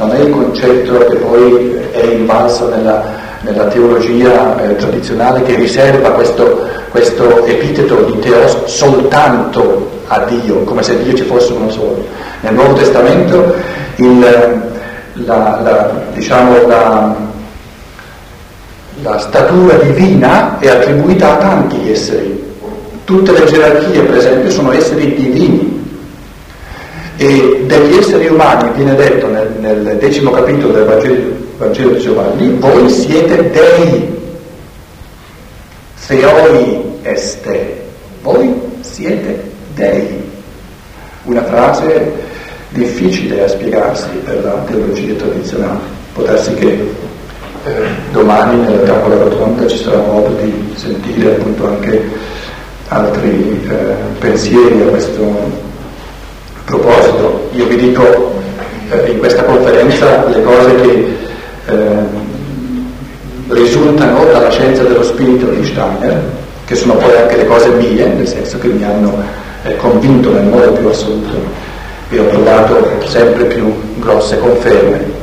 non 0.00 0.12
è 0.12 0.20
il 0.20 0.30
concetto 0.30 0.96
che 1.04 1.16
poi 1.16 1.78
è 1.92 2.04
invalso 2.06 2.70
nella, 2.70 3.02
nella 3.40 3.66
teologia 3.66 4.58
eh, 4.62 4.74
tradizionale 4.76 5.42
che 5.42 5.56
riserva 5.56 6.12
questo, 6.12 6.66
questo 6.90 7.44
epiteto 7.44 7.96
di 8.04 8.18
Teos 8.18 8.64
soltanto 8.64 9.90
a 10.06 10.20
Dio, 10.20 10.64
come 10.64 10.82
se 10.82 11.02
Dio 11.02 11.12
ci 11.12 11.24
fosse 11.24 11.52
uno 11.52 11.68
solo. 11.70 12.02
Nel 12.40 12.54
Nuovo 12.54 12.72
Testamento 12.72 13.54
il, 13.96 14.20
la, 15.12 15.60
la, 15.62 15.90
diciamo, 16.14 16.66
la, 16.66 17.14
la 19.02 19.18
statura 19.18 19.74
divina 19.74 20.58
è 20.60 20.68
attribuita 20.68 21.32
a 21.32 21.36
tanti 21.36 21.90
esseri. 21.90 22.48
Tutte 23.04 23.32
le 23.32 23.44
gerarchie, 23.44 24.00
per 24.00 24.16
esempio, 24.16 24.50
sono 24.50 24.72
esseri 24.72 25.14
divini. 25.14 25.79
E 27.22 27.64
degli 27.66 27.98
esseri 27.98 28.28
umani 28.28 28.70
viene 28.76 28.94
detto 28.94 29.26
nel, 29.26 29.52
nel 29.60 29.98
decimo 29.98 30.30
capitolo 30.30 30.72
del 30.72 30.84
Vangelo 30.84 31.36
Vangelo 31.58 31.90
di 31.90 32.00
Giovanni, 32.00 32.56
voi 32.58 32.88
siete 32.88 33.50
dei, 33.50 34.18
theoi 36.06 36.82
este, 37.02 37.82
voi 38.22 38.58
siete 38.80 39.38
dei. 39.74 40.18
Una 41.24 41.44
frase 41.44 42.10
difficile 42.70 43.44
a 43.44 43.48
spiegarsi 43.48 44.08
per 44.24 44.42
la 44.42 44.64
teologia 44.66 45.12
tradizionale, 45.12 45.78
può 46.14 46.24
che 46.54 46.68
eh, 47.66 47.88
domani 48.12 48.62
nella 48.62 48.94
tavola 48.94 49.24
rotonda 49.24 49.66
ci 49.66 49.76
sarà 49.76 49.98
modo 49.98 50.30
di 50.40 50.72
sentire 50.74 51.32
appunto 51.32 51.68
anche 51.68 52.02
altri 52.88 53.60
eh, 53.68 53.94
pensieri 54.18 54.80
a 54.80 54.86
questo 54.86 55.68
proposito. 56.70 57.48
Io 57.52 57.66
vi 57.66 57.76
dico 57.76 58.32
eh, 58.90 59.10
in 59.10 59.18
questa 59.18 59.42
conferenza 59.42 60.24
le 60.26 60.42
cose 60.42 60.74
che 60.76 61.16
eh, 61.66 62.28
risultano 63.48 64.24
dalla 64.24 64.50
scienza 64.50 64.82
dello 64.84 65.02
spirito 65.02 65.46
di 65.46 65.64
Steiner, 65.64 66.22
che 66.64 66.74
sono 66.74 66.94
poi 66.94 67.16
anche 67.16 67.36
le 67.36 67.46
cose 67.46 67.68
mie, 67.70 68.06
nel 68.06 68.28
senso 68.28 68.58
che 68.58 68.68
mi 68.68 68.84
hanno 68.84 69.22
eh, 69.64 69.76
convinto 69.76 70.32
nel 70.32 70.44
modo 70.44 70.70
più 70.72 70.88
assoluto 70.88 71.68
e 72.08 72.18
ho 72.18 72.26
trovato 72.26 73.06
sempre 73.06 73.44
più 73.44 73.72
grosse 73.98 74.38
conferme. 74.38 75.18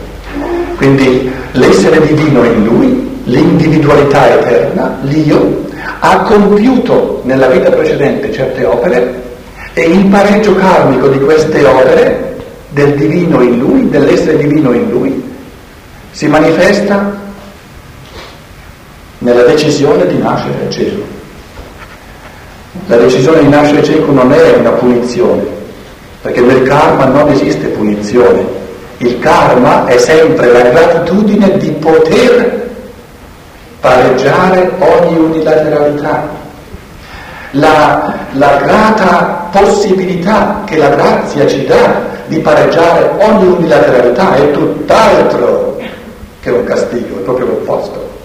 Quindi 0.76 1.32
l'essere 1.54 2.00
divino 2.06 2.44
in 2.44 2.64
lui, 2.64 3.22
l'individualità 3.24 4.40
eterna, 4.40 4.98
l'io, 5.02 5.66
ha 6.00 6.20
compiuto 6.20 7.22
nella 7.24 7.48
vita 7.48 7.72
precedente 7.72 8.32
certe 8.32 8.64
opere 8.64 9.27
e 9.78 9.90
il 9.90 10.06
pareggio 10.06 10.56
karmico 10.56 11.08
di 11.08 11.20
queste 11.20 11.64
opere, 11.64 12.36
del 12.70 12.96
divino 12.96 13.44
in 13.44 13.60
lui, 13.60 13.88
dell'essere 13.90 14.38
divino 14.38 14.72
in 14.74 14.90
lui, 14.90 15.24
si 16.10 16.26
manifesta 16.26 17.16
nella 19.20 19.44
decisione 19.44 20.08
di 20.08 20.18
nascere 20.18 20.68
cieco. 20.70 21.04
La 22.88 22.98
decisione 22.98 23.42
di 23.42 23.50
nascere 23.50 23.84
cieco 23.84 24.12
non 24.12 24.34
è 24.34 24.56
una 24.56 24.72
punizione, 24.72 25.44
perché 26.24 26.42
nel 26.42 26.64
karma 26.64 27.06
non 27.06 27.30
esiste 27.30 27.68
punizione. 27.68 28.44
Il 28.98 29.20
karma 29.20 29.86
è 29.86 30.00
sempre 30.00 30.52
la 30.52 30.62
gratitudine 30.62 31.56
di 31.60 31.70
poter 31.70 32.68
pareggiare 33.80 34.72
ogni 34.80 35.18
unilateralità, 35.18 36.28
la, 37.58 38.14
la 38.34 38.58
grata 38.58 39.50
possibilità 39.52 40.62
che 40.66 40.78
la 40.78 40.90
grazia 40.90 41.46
ci 41.48 41.66
dà 41.66 42.16
di 42.28 42.40
pareggiare 42.40 43.12
ogni 43.20 43.48
unilateralità 43.48 44.36
è 44.36 44.52
tutt'altro 44.52 45.78
che 46.42 46.50
un 46.52 46.64
castigo, 46.64 47.20
è 47.20 47.22
proprio 47.22 47.48
l'opposto. 47.48 48.16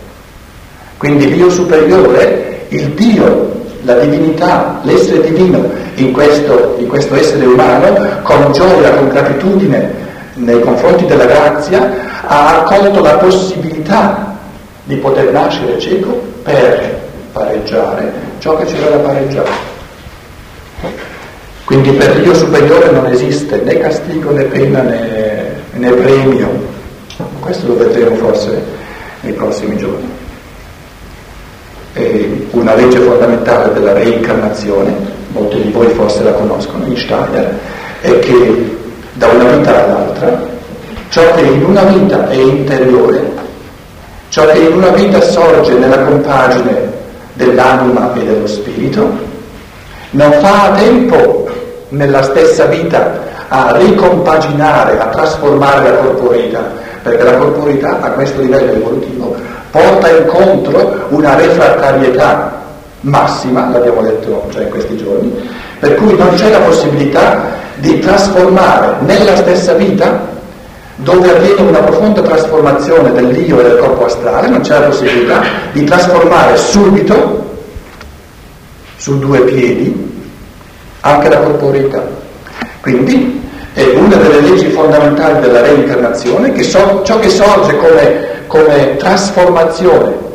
Quindi 0.99 1.33
l'io 1.33 1.51
superiore, 1.51 2.66
il 2.68 2.91
Dio, 2.91 3.61
la 3.83 3.95
divinità, 3.95 4.80
l'essere 4.83 5.22
divino 5.22 5.68
in 5.97 6.12
questo, 6.12 6.76
in 6.78 6.87
questo 6.87 7.14
essere 7.14 7.45
umano, 7.47 8.20
con 8.22 8.53
gioia, 8.53 8.95
con 8.95 9.09
gratitudine 9.09 10.11
nei 10.35 10.61
confronti 10.61 11.07
della 11.07 11.24
grazia, 11.24 11.91
ha 12.26 12.61
accolto 12.61 13.01
la 13.01 13.16
possibilità 13.16 14.37
di 14.85 14.97
poter 14.97 15.33
nascere 15.33 15.78
cieco 15.78 16.20
per 16.43 17.01
pareggiare 17.33 18.32
ciò 18.43 18.57
che 18.57 18.64
c'era 18.64 18.97
da 18.97 18.97
pareggiare. 18.97 19.51
Quindi 21.64 21.93
per 21.93 22.20
Dio 22.20 22.34
superiore 22.34 22.90
non 22.90 23.07
esiste 23.07 23.57
né 23.59 23.78
castigo 23.78 24.32
né 24.32 24.43
pena 24.43 24.82
né, 24.82 25.62
né 25.74 25.90
premio. 25.93 26.49
Questo 27.38 27.68
lo 27.68 27.76
vedremo 27.76 28.16
forse 28.16 28.61
nei 29.20 29.32
prossimi 29.32 29.76
giorni. 29.76 30.11
E 31.93 32.49
una 32.51 32.74
legge 32.74 32.99
fondamentale 32.99 33.74
della 33.74 33.93
reincarnazione, 33.93 34.93
molti 35.28 35.62
di 35.62 35.70
voi 35.70 35.86
forse 35.90 36.24
la 36.24 36.32
conoscono, 36.32 36.84
in 36.86 36.97
Steiner, 36.97 37.57
è 38.01 38.18
che 38.18 38.76
da 39.12 39.28
una 39.28 39.45
vita 39.53 39.84
all'altra 39.84 40.51
ciò 41.11 41.32
che 41.34 41.43
in 41.43 41.62
una 41.62 41.82
vita 41.84 42.28
è 42.28 42.34
interiore, 42.34 43.22
ciò 44.30 44.45
che 44.47 44.59
in 44.59 44.72
una 44.72 44.88
vita 44.88 45.20
sorge 45.20 45.74
nella 45.74 46.01
compagine 46.01 46.91
dell'anima 47.35 48.12
e 48.14 48.24
dello 48.24 48.47
spirito, 48.47 49.11
non 50.11 50.33
fa 50.33 50.64
a 50.64 50.70
tempo 50.72 51.49
nella 51.89 52.22
stessa 52.22 52.66
vita 52.66 53.30
a 53.49 53.76
ricompaginare, 53.76 54.99
a 54.99 55.07
trasformare 55.07 55.91
la 55.91 55.97
corporeità, 55.97 56.70
perché 57.03 57.22
la 57.22 57.37
corporeità 57.37 58.01
a 58.01 58.11
questo 58.11 58.41
livello 58.41 58.72
evolutivo 58.72 59.37
porta 59.70 60.11
incontro 60.11 61.07
una 61.09 61.35
refrattarietà 61.35 62.61
massima, 63.01 63.68
l'abbiamo 63.70 64.03
detto 64.03 64.45
già 64.51 64.62
in 64.62 64.70
questi 64.70 64.97
giorni, 64.97 65.51
per 65.78 65.97
cui 65.97 66.16
non 66.16 66.35
c'è 66.35 66.51
la 66.51 66.61
possibilità 66.61 67.61
di 67.76 67.99
trasformare 67.99 68.97
nella 69.01 69.37
stessa 69.37 69.72
vita 69.72 70.32
dove 71.03 71.36
avviene 71.36 71.61
una 71.62 71.80
profonda 71.80 72.22
trasformazione 72.22 73.12
dell'io 73.12 73.61
e 73.61 73.62
del 73.62 73.78
corpo 73.78 74.07
astrale, 74.07 74.48
non 74.48 74.61
c'è 74.61 74.78
la 74.78 74.86
possibilità 74.86 75.42
di 75.72 75.84
trasformare 75.84 76.57
subito, 76.57 77.50
su 78.96 79.18
due 79.18 79.40
piedi, 79.40 80.11
anche 81.00 81.28
la 81.28 81.38
corporeità. 81.38 82.03
Quindi 82.80 83.40
è 83.72 83.84
una 83.94 84.16
delle 84.16 84.40
leggi 84.40 84.68
fondamentali 84.70 85.40
della 85.40 85.62
reincarnazione 85.62 86.53
che 86.53 86.62
so, 86.62 87.03
ciò 87.05 87.18
che 87.18 87.28
sorge 87.28 87.76
come, 87.76 88.26
come 88.46 88.96
trasformazione 88.96 90.30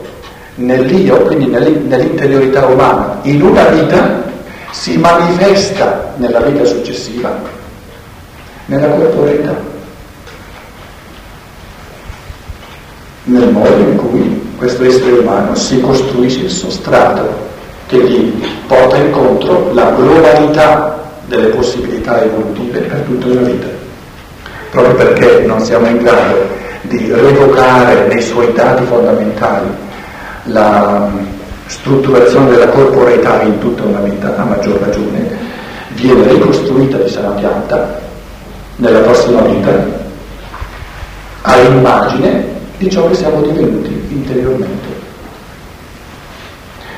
nell'io, 0.55 1.17
quindi 1.21 1.45
nell'interiorità 1.47 2.65
umana, 2.65 3.19
in 3.23 3.41
una 3.41 3.65
vita, 3.65 4.23
si 4.71 4.97
manifesta 4.97 6.13
nella 6.17 6.39
vita 6.41 6.65
successiva, 6.65 7.33
nella 8.65 8.87
corporeità. 8.87 9.66
Nel 13.27 13.49
modo 13.51 13.75
in 13.75 13.95
cui 13.97 14.51
questo 14.57 14.83
essere 14.83 15.19
umano 15.19 15.53
si 15.55 15.79
costruisce 15.81 16.41
il 16.45 16.49
sostrato 16.49 17.45
che 17.87 17.97
gli 17.97 18.43
porta 18.67 18.97
incontro 18.97 19.71
la 19.73 19.91
globalità 19.91 20.97
delle 21.25 21.47
possibilità 21.47 22.23
evolutive 22.23 22.79
per 22.79 22.99
tutta 23.01 23.27
la 23.27 23.41
vita. 23.41 23.67
Proprio 24.71 24.95
perché 24.95 25.45
non 25.45 25.59
siamo 25.59 25.87
in 25.87 25.97
grado 25.97 26.47
di 26.81 27.11
revocare 27.11 28.07
nei 28.07 28.21
suoi 28.21 28.51
dati 28.53 28.83
fondamentali 28.85 29.67
la 30.43 31.09
strutturazione 31.65 32.51
della 32.51 32.67
corporeità 32.67 33.41
in 33.41 33.57
tutta 33.59 33.83
una 33.83 33.99
vita, 33.99 34.35
a 34.37 34.43
maggior 34.43 34.79
ragione, 34.79 35.35
viene 35.95 36.31
ricostruita 36.31 36.97
di 36.97 37.09
sana 37.09 37.29
pianta 37.31 37.99
nella 38.77 38.99
prossima 38.99 39.41
vita 39.41 39.71
a 41.41 41.57
immagine 41.57 42.55
di 42.77 42.89
ciò 42.89 43.07
che 43.07 43.15
siamo 43.15 43.41
divenuti 43.41 43.89
interiormente. 44.09 45.05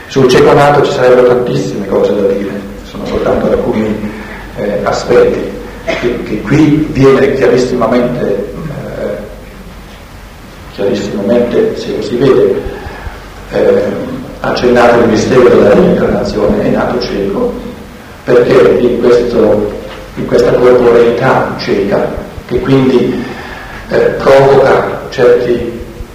Sul 0.07 0.27
cieco 0.27 0.53
nato 0.53 0.84
ci 0.84 0.91
sarebbero 0.91 1.27
tantissime 1.27 1.88
cose 1.88 2.15
da 2.15 2.27
dire, 2.34 2.51
sono 2.84 3.05
soltanto 3.05 3.51
alcuni 3.51 4.11
eh, 4.57 4.80
aspetti 4.84 5.57
che, 6.01 6.23
che, 6.23 6.41
qui 6.41 6.88
viene 6.91 7.34
chiarissimamente, 7.36 8.51
eh, 8.99 9.17
chiarissimamente, 10.73 11.77
se 11.77 11.95
lo 11.95 12.01
si 12.01 12.15
vede, 12.15 12.61
eh, 13.51 13.84
accennato 14.41 14.99
il 14.99 15.09
mistero 15.09 15.47
della 15.47 15.73
reincarnazione, 15.73 16.63
è 16.63 16.69
nato 16.69 16.99
cieco, 17.01 17.53
perché 18.23 18.77
in, 18.80 18.99
questo, 18.99 19.71
in 20.15 20.25
questa 20.25 20.51
corporeità 20.53 21.55
cieca, 21.59 22.11
che 22.47 22.59
quindi 22.59 23.23
eh, 23.89 23.97
provoca 24.17 25.01
certi 25.09 25.68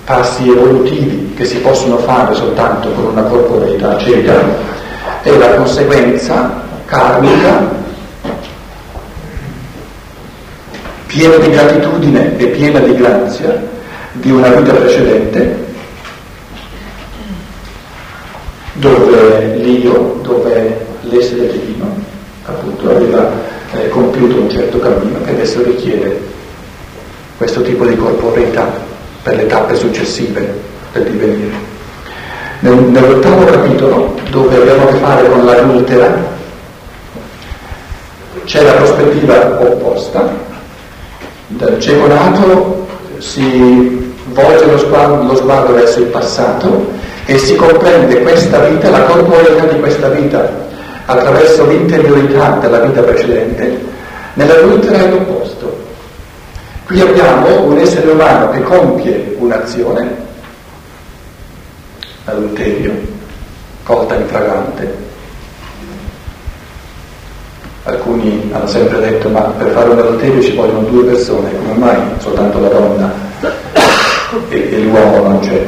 passi 0.05 0.49
evolutivi 0.49 1.33
che 1.35 1.45
si 1.45 1.59
possono 1.59 1.97
fare 1.99 2.35
soltanto 2.35 2.91
con 2.91 3.07
una 3.07 3.23
corporeità 3.23 3.97
cieca 3.99 4.35
è 5.23 5.37
la 5.37 5.55
conseguenza 5.55 6.63
karmica 6.85 7.83
piena 11.07 11.37
di 11.37 11.51
gratitudine 11.51 12.37
e 12.37 12.47
piena 12.49 12.81
di 12.81 12.95
grazia 12.95 13.63
di 14.13 14.31
una 14.31 14.49
vita 14.49 14.75
precedente 14.75 15.65
dove 18.75 19.57
l'io, 19.57 20.21
dove 20.23 20.87
l'essere 21.03 21.51
divino 21.51 21.97
appunto 22.45 22.91
aveva 22.91 23.31
eh, 23.73 23.89
compiuto 23.89 24.41
un 24.41 24.51
certo 24.51 24.79
cammino 24.79 25.23
che 25.23 25.31
adesso 25.31 25.63
richiede 25.63 26.21
questo 27.39 27.63
tipo 27.63 27.87
di 27.87 27.97
corporeità 27.97 28.93
per 29.25 29.37
le 29.37 29.47
tappe 29.47 29.75
successive 29.75 30.61
del 30.93 31.05
divenire. 31.05 31.73
Nel, 32.61 32.75
nell'ottavo 32.75 33.47
capitolo, 33.47 34.15
dove 34.31 34.55
abbiamo 34.55 34.83
a 34.83 34.93
che 34.93 34.99
fare 34.99 35.29
con 35.31 35.45
l'adultera, 35.47 36.15
c'è 38.45 38.63
la 38.63 38.73
prospettiva 38.73 39.59
opposta. 39.61 40.53
Dal 41.47 41.81
cieco 41.81 42.07
nato 42.07 42.87
si 43.19 44.15
volge 44.27 44.67
lo 44.67 44.79
sguardo, 44.79 45.23
lo 45.23 45.37
sguardo 45.37 45.73
verso 45.73 46.01
il 46.01 46.07
passato 46.07 46.93
e 47.25 47.39
si 47.39 47.57
comprende 47.57 48.21
questa 48.21 48.59
vita, 48.59 48.91
la 48.91 49.05
corporeità 49.05 49.65
di 49.65 49.81
questa 49.81 50.09
vita, 50.09 50.47
attraverso 51.07 51.67
l'interiorità 51.67 52.59
della 52.61 52.81
vita 52.81 53.01
precedente. 53.01 53.93
Nell'adultera 54.35 54.99
è 54.99 55.09
l'opposto 55.09 55.74
Qui 56.87 57.01
abbiamo 57.01 57.63
un 57.63 57.79
essere 57.79 58.11
umano 58.11 58.51
che 58.51 58.63
compie 58.63 59.35
un'azione 59.39 60.17
l'adulterio, 62.25 62.93
colta 63.85 64.17
infragante. 64.17 65.03
Alcuni 67.85 68.51
hanno 68.53 68.67
sempre 68.67 69.01
detto 69.01 69.31
ma 69.31 69.41
per 69.41 69.71
fare 69.71 69.89
un 69.91 69.99
adulterio 69.99 70.43
ci 70.43 70.55
vogliono 70.55 70.81
due 70.81 71.05
persone, 71.05 71.57
come 71.57 71.73
mai 71.73 71.99
soltanto 72.19 72.61
la 72.61 72.69
donna 72.69 73.13
e, 74.49 74.75
e 74.75 74.79
l'uomo 74.81 75.29
non 75.29 75.41
c'è? 75.41 75.67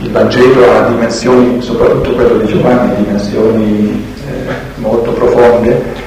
Il 0.00 0.10
Vangelo 0.10 0.72
ha 0.72 0.88
dimensioni, 0.88 1.60
soprattutto 1.60 2.12
quello 2.12 2.38
di 2.38 2.46
Giovanni, 2.46 3.02
dimensioni 3.02 4.04
eh, 4.28 4.52
molto 4.76 5.12
profonde 5.12 5.97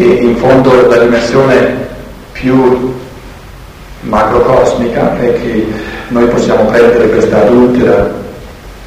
e 0.00 0.24
in 0.24 0.36
fondo 0.36 0.88
la 0.88 0.96
dimensione 0.96 1.88
più 2.32 2.94
macrocosmica 4.00 5.18
è 5.18 5.34
che 5.34 5.66
noi 6.08 6.26
possiamo 6.28 6.64
prendere 6.70 7.10
questa 7.10 7.42
adultera 7.44 8.10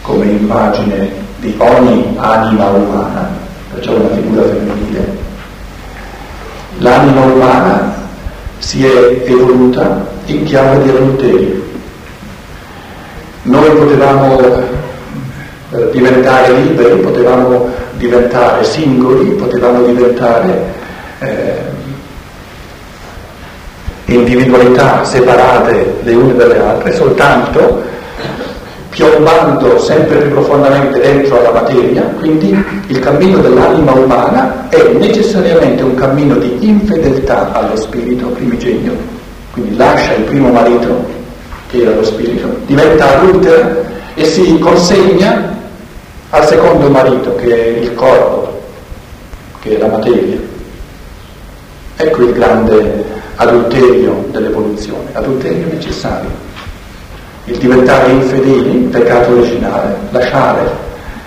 come 0.01 0.25
immagine 0.25 1.11
di 1.37 1.53
ogni 1.59 2.15
anima 2.17 2.65
umana, 2.69 3.29
perciò 3.71 3.93
una 3.93 4.15
figura 4.15 4.41
femminile. 4.41 5.17
L'anima 6.79 7.21
umana 7.21 7.93
si 8.57 8.83
è 8.83 9.23
evoluta 9.25 10.07
in 10.25 10.43
chiave 10.45 10.81
di 10.81 10.89
adulterio. 10.89 11.61
Noi 13.43 13.69
potevamo 13.69 14.39
eh, 14.39 15.89
diventare 15.91 16.53
liberi, 16.53 17.01
potevamo 17.01 17.69
diventare 17.97 18.63
singoli, 18.63 19.29
potevamo 19.31 19.85
diventare 19.85 20.81
eh, 21.23 21.71
individualità 24.05 25.03
separate 25.03 25.95
le 26.03 26.13
une 26.13 26.35
dalle 26.35 26.59
altre, 26.59 26.93
soltanto 26.93 27.81
piombando 28.89 29.79
sempre 29.79 30.19
più 30.19 30.29
profondamente 30.29 30.99
dentro 30.99 31.39
alla 31.39 31.51
materia, 31.51 32.03
quindi 32.19 32.55
il 32.87 32.99
cammino 32.99 33.39
dell'anima 33.39 33.91
umana 33.93 34.69
è 34.69 34.91
necessariamente 34.99 35.81
un 35.81 35.95
cammino 35.95 36.35
di 36.35 36.57
infedeltà 36.59 37.51
allo 37.53 37.75
spirito 37.75 38.27
primigenio, 38.27 38.95
quindi 39.51 39.75
lascia 39.75 40.13
il 40.13 40.23
primo 40.25 40.49
marito, 40.49 41.05
che 41.69 41.81
era 41.81 41.95
lo 41.95 42.03
spirito, 42.03 42.47
diventa 42.67 43.17
adultera 43.17 43.81
e 44.13 44.25
si 44.25 44.59
consegna 44.59 45.57
al 46.29 46.45
secondo 46.45 46.87
marito, 46.89 47.35
che 47.35 47.47
è 47.47 47.79
il 47.79 47.95
corpo, 47.95 48.61
che 49.61 49.75
è 49.75 49.79
la 49.79 49.87
materia. 49.87 50.52
Ecco 52.03 52.23
il 52.23 52.33
grande 52.33 53.05
adulterio 53.35 54.27
dell'evoluzione, 54.29 55.09
adulterio 55.13 55.67
necessario, 55.71 56.29
il 57.45 57.57
diventare 57.57 58.11
infedeli, 58.11 58.79
peccato 58.91 59.31
originale, 59.31 59.95
lasciare 60.09 60.69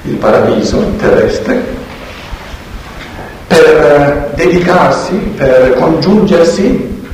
il 0.02 0.16
paradiso 0.16 0.78
terrestre 0.98 1.64
per 3.46 3.64
eh, 3.64 4.34
dedicarsi, 4.34 5.14
per 5.14 5.76
congiungersi, 5.76 7.04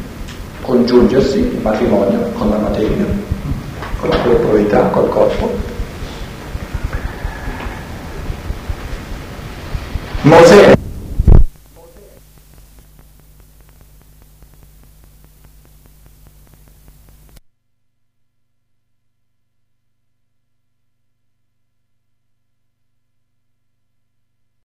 congiungersi 0.62 1.38
il 1.38 1.60
matrimonio 1.62 2.32
con 2.36 2.50
la 2.50 2.56
materia, 2.56 3.06
con 4.00 4.08
la 4.08 4.16
corporalità, 4.18 4.80
col 4.86 5.08
corpo. 5.08 5.50
Mosè 10.22 10.80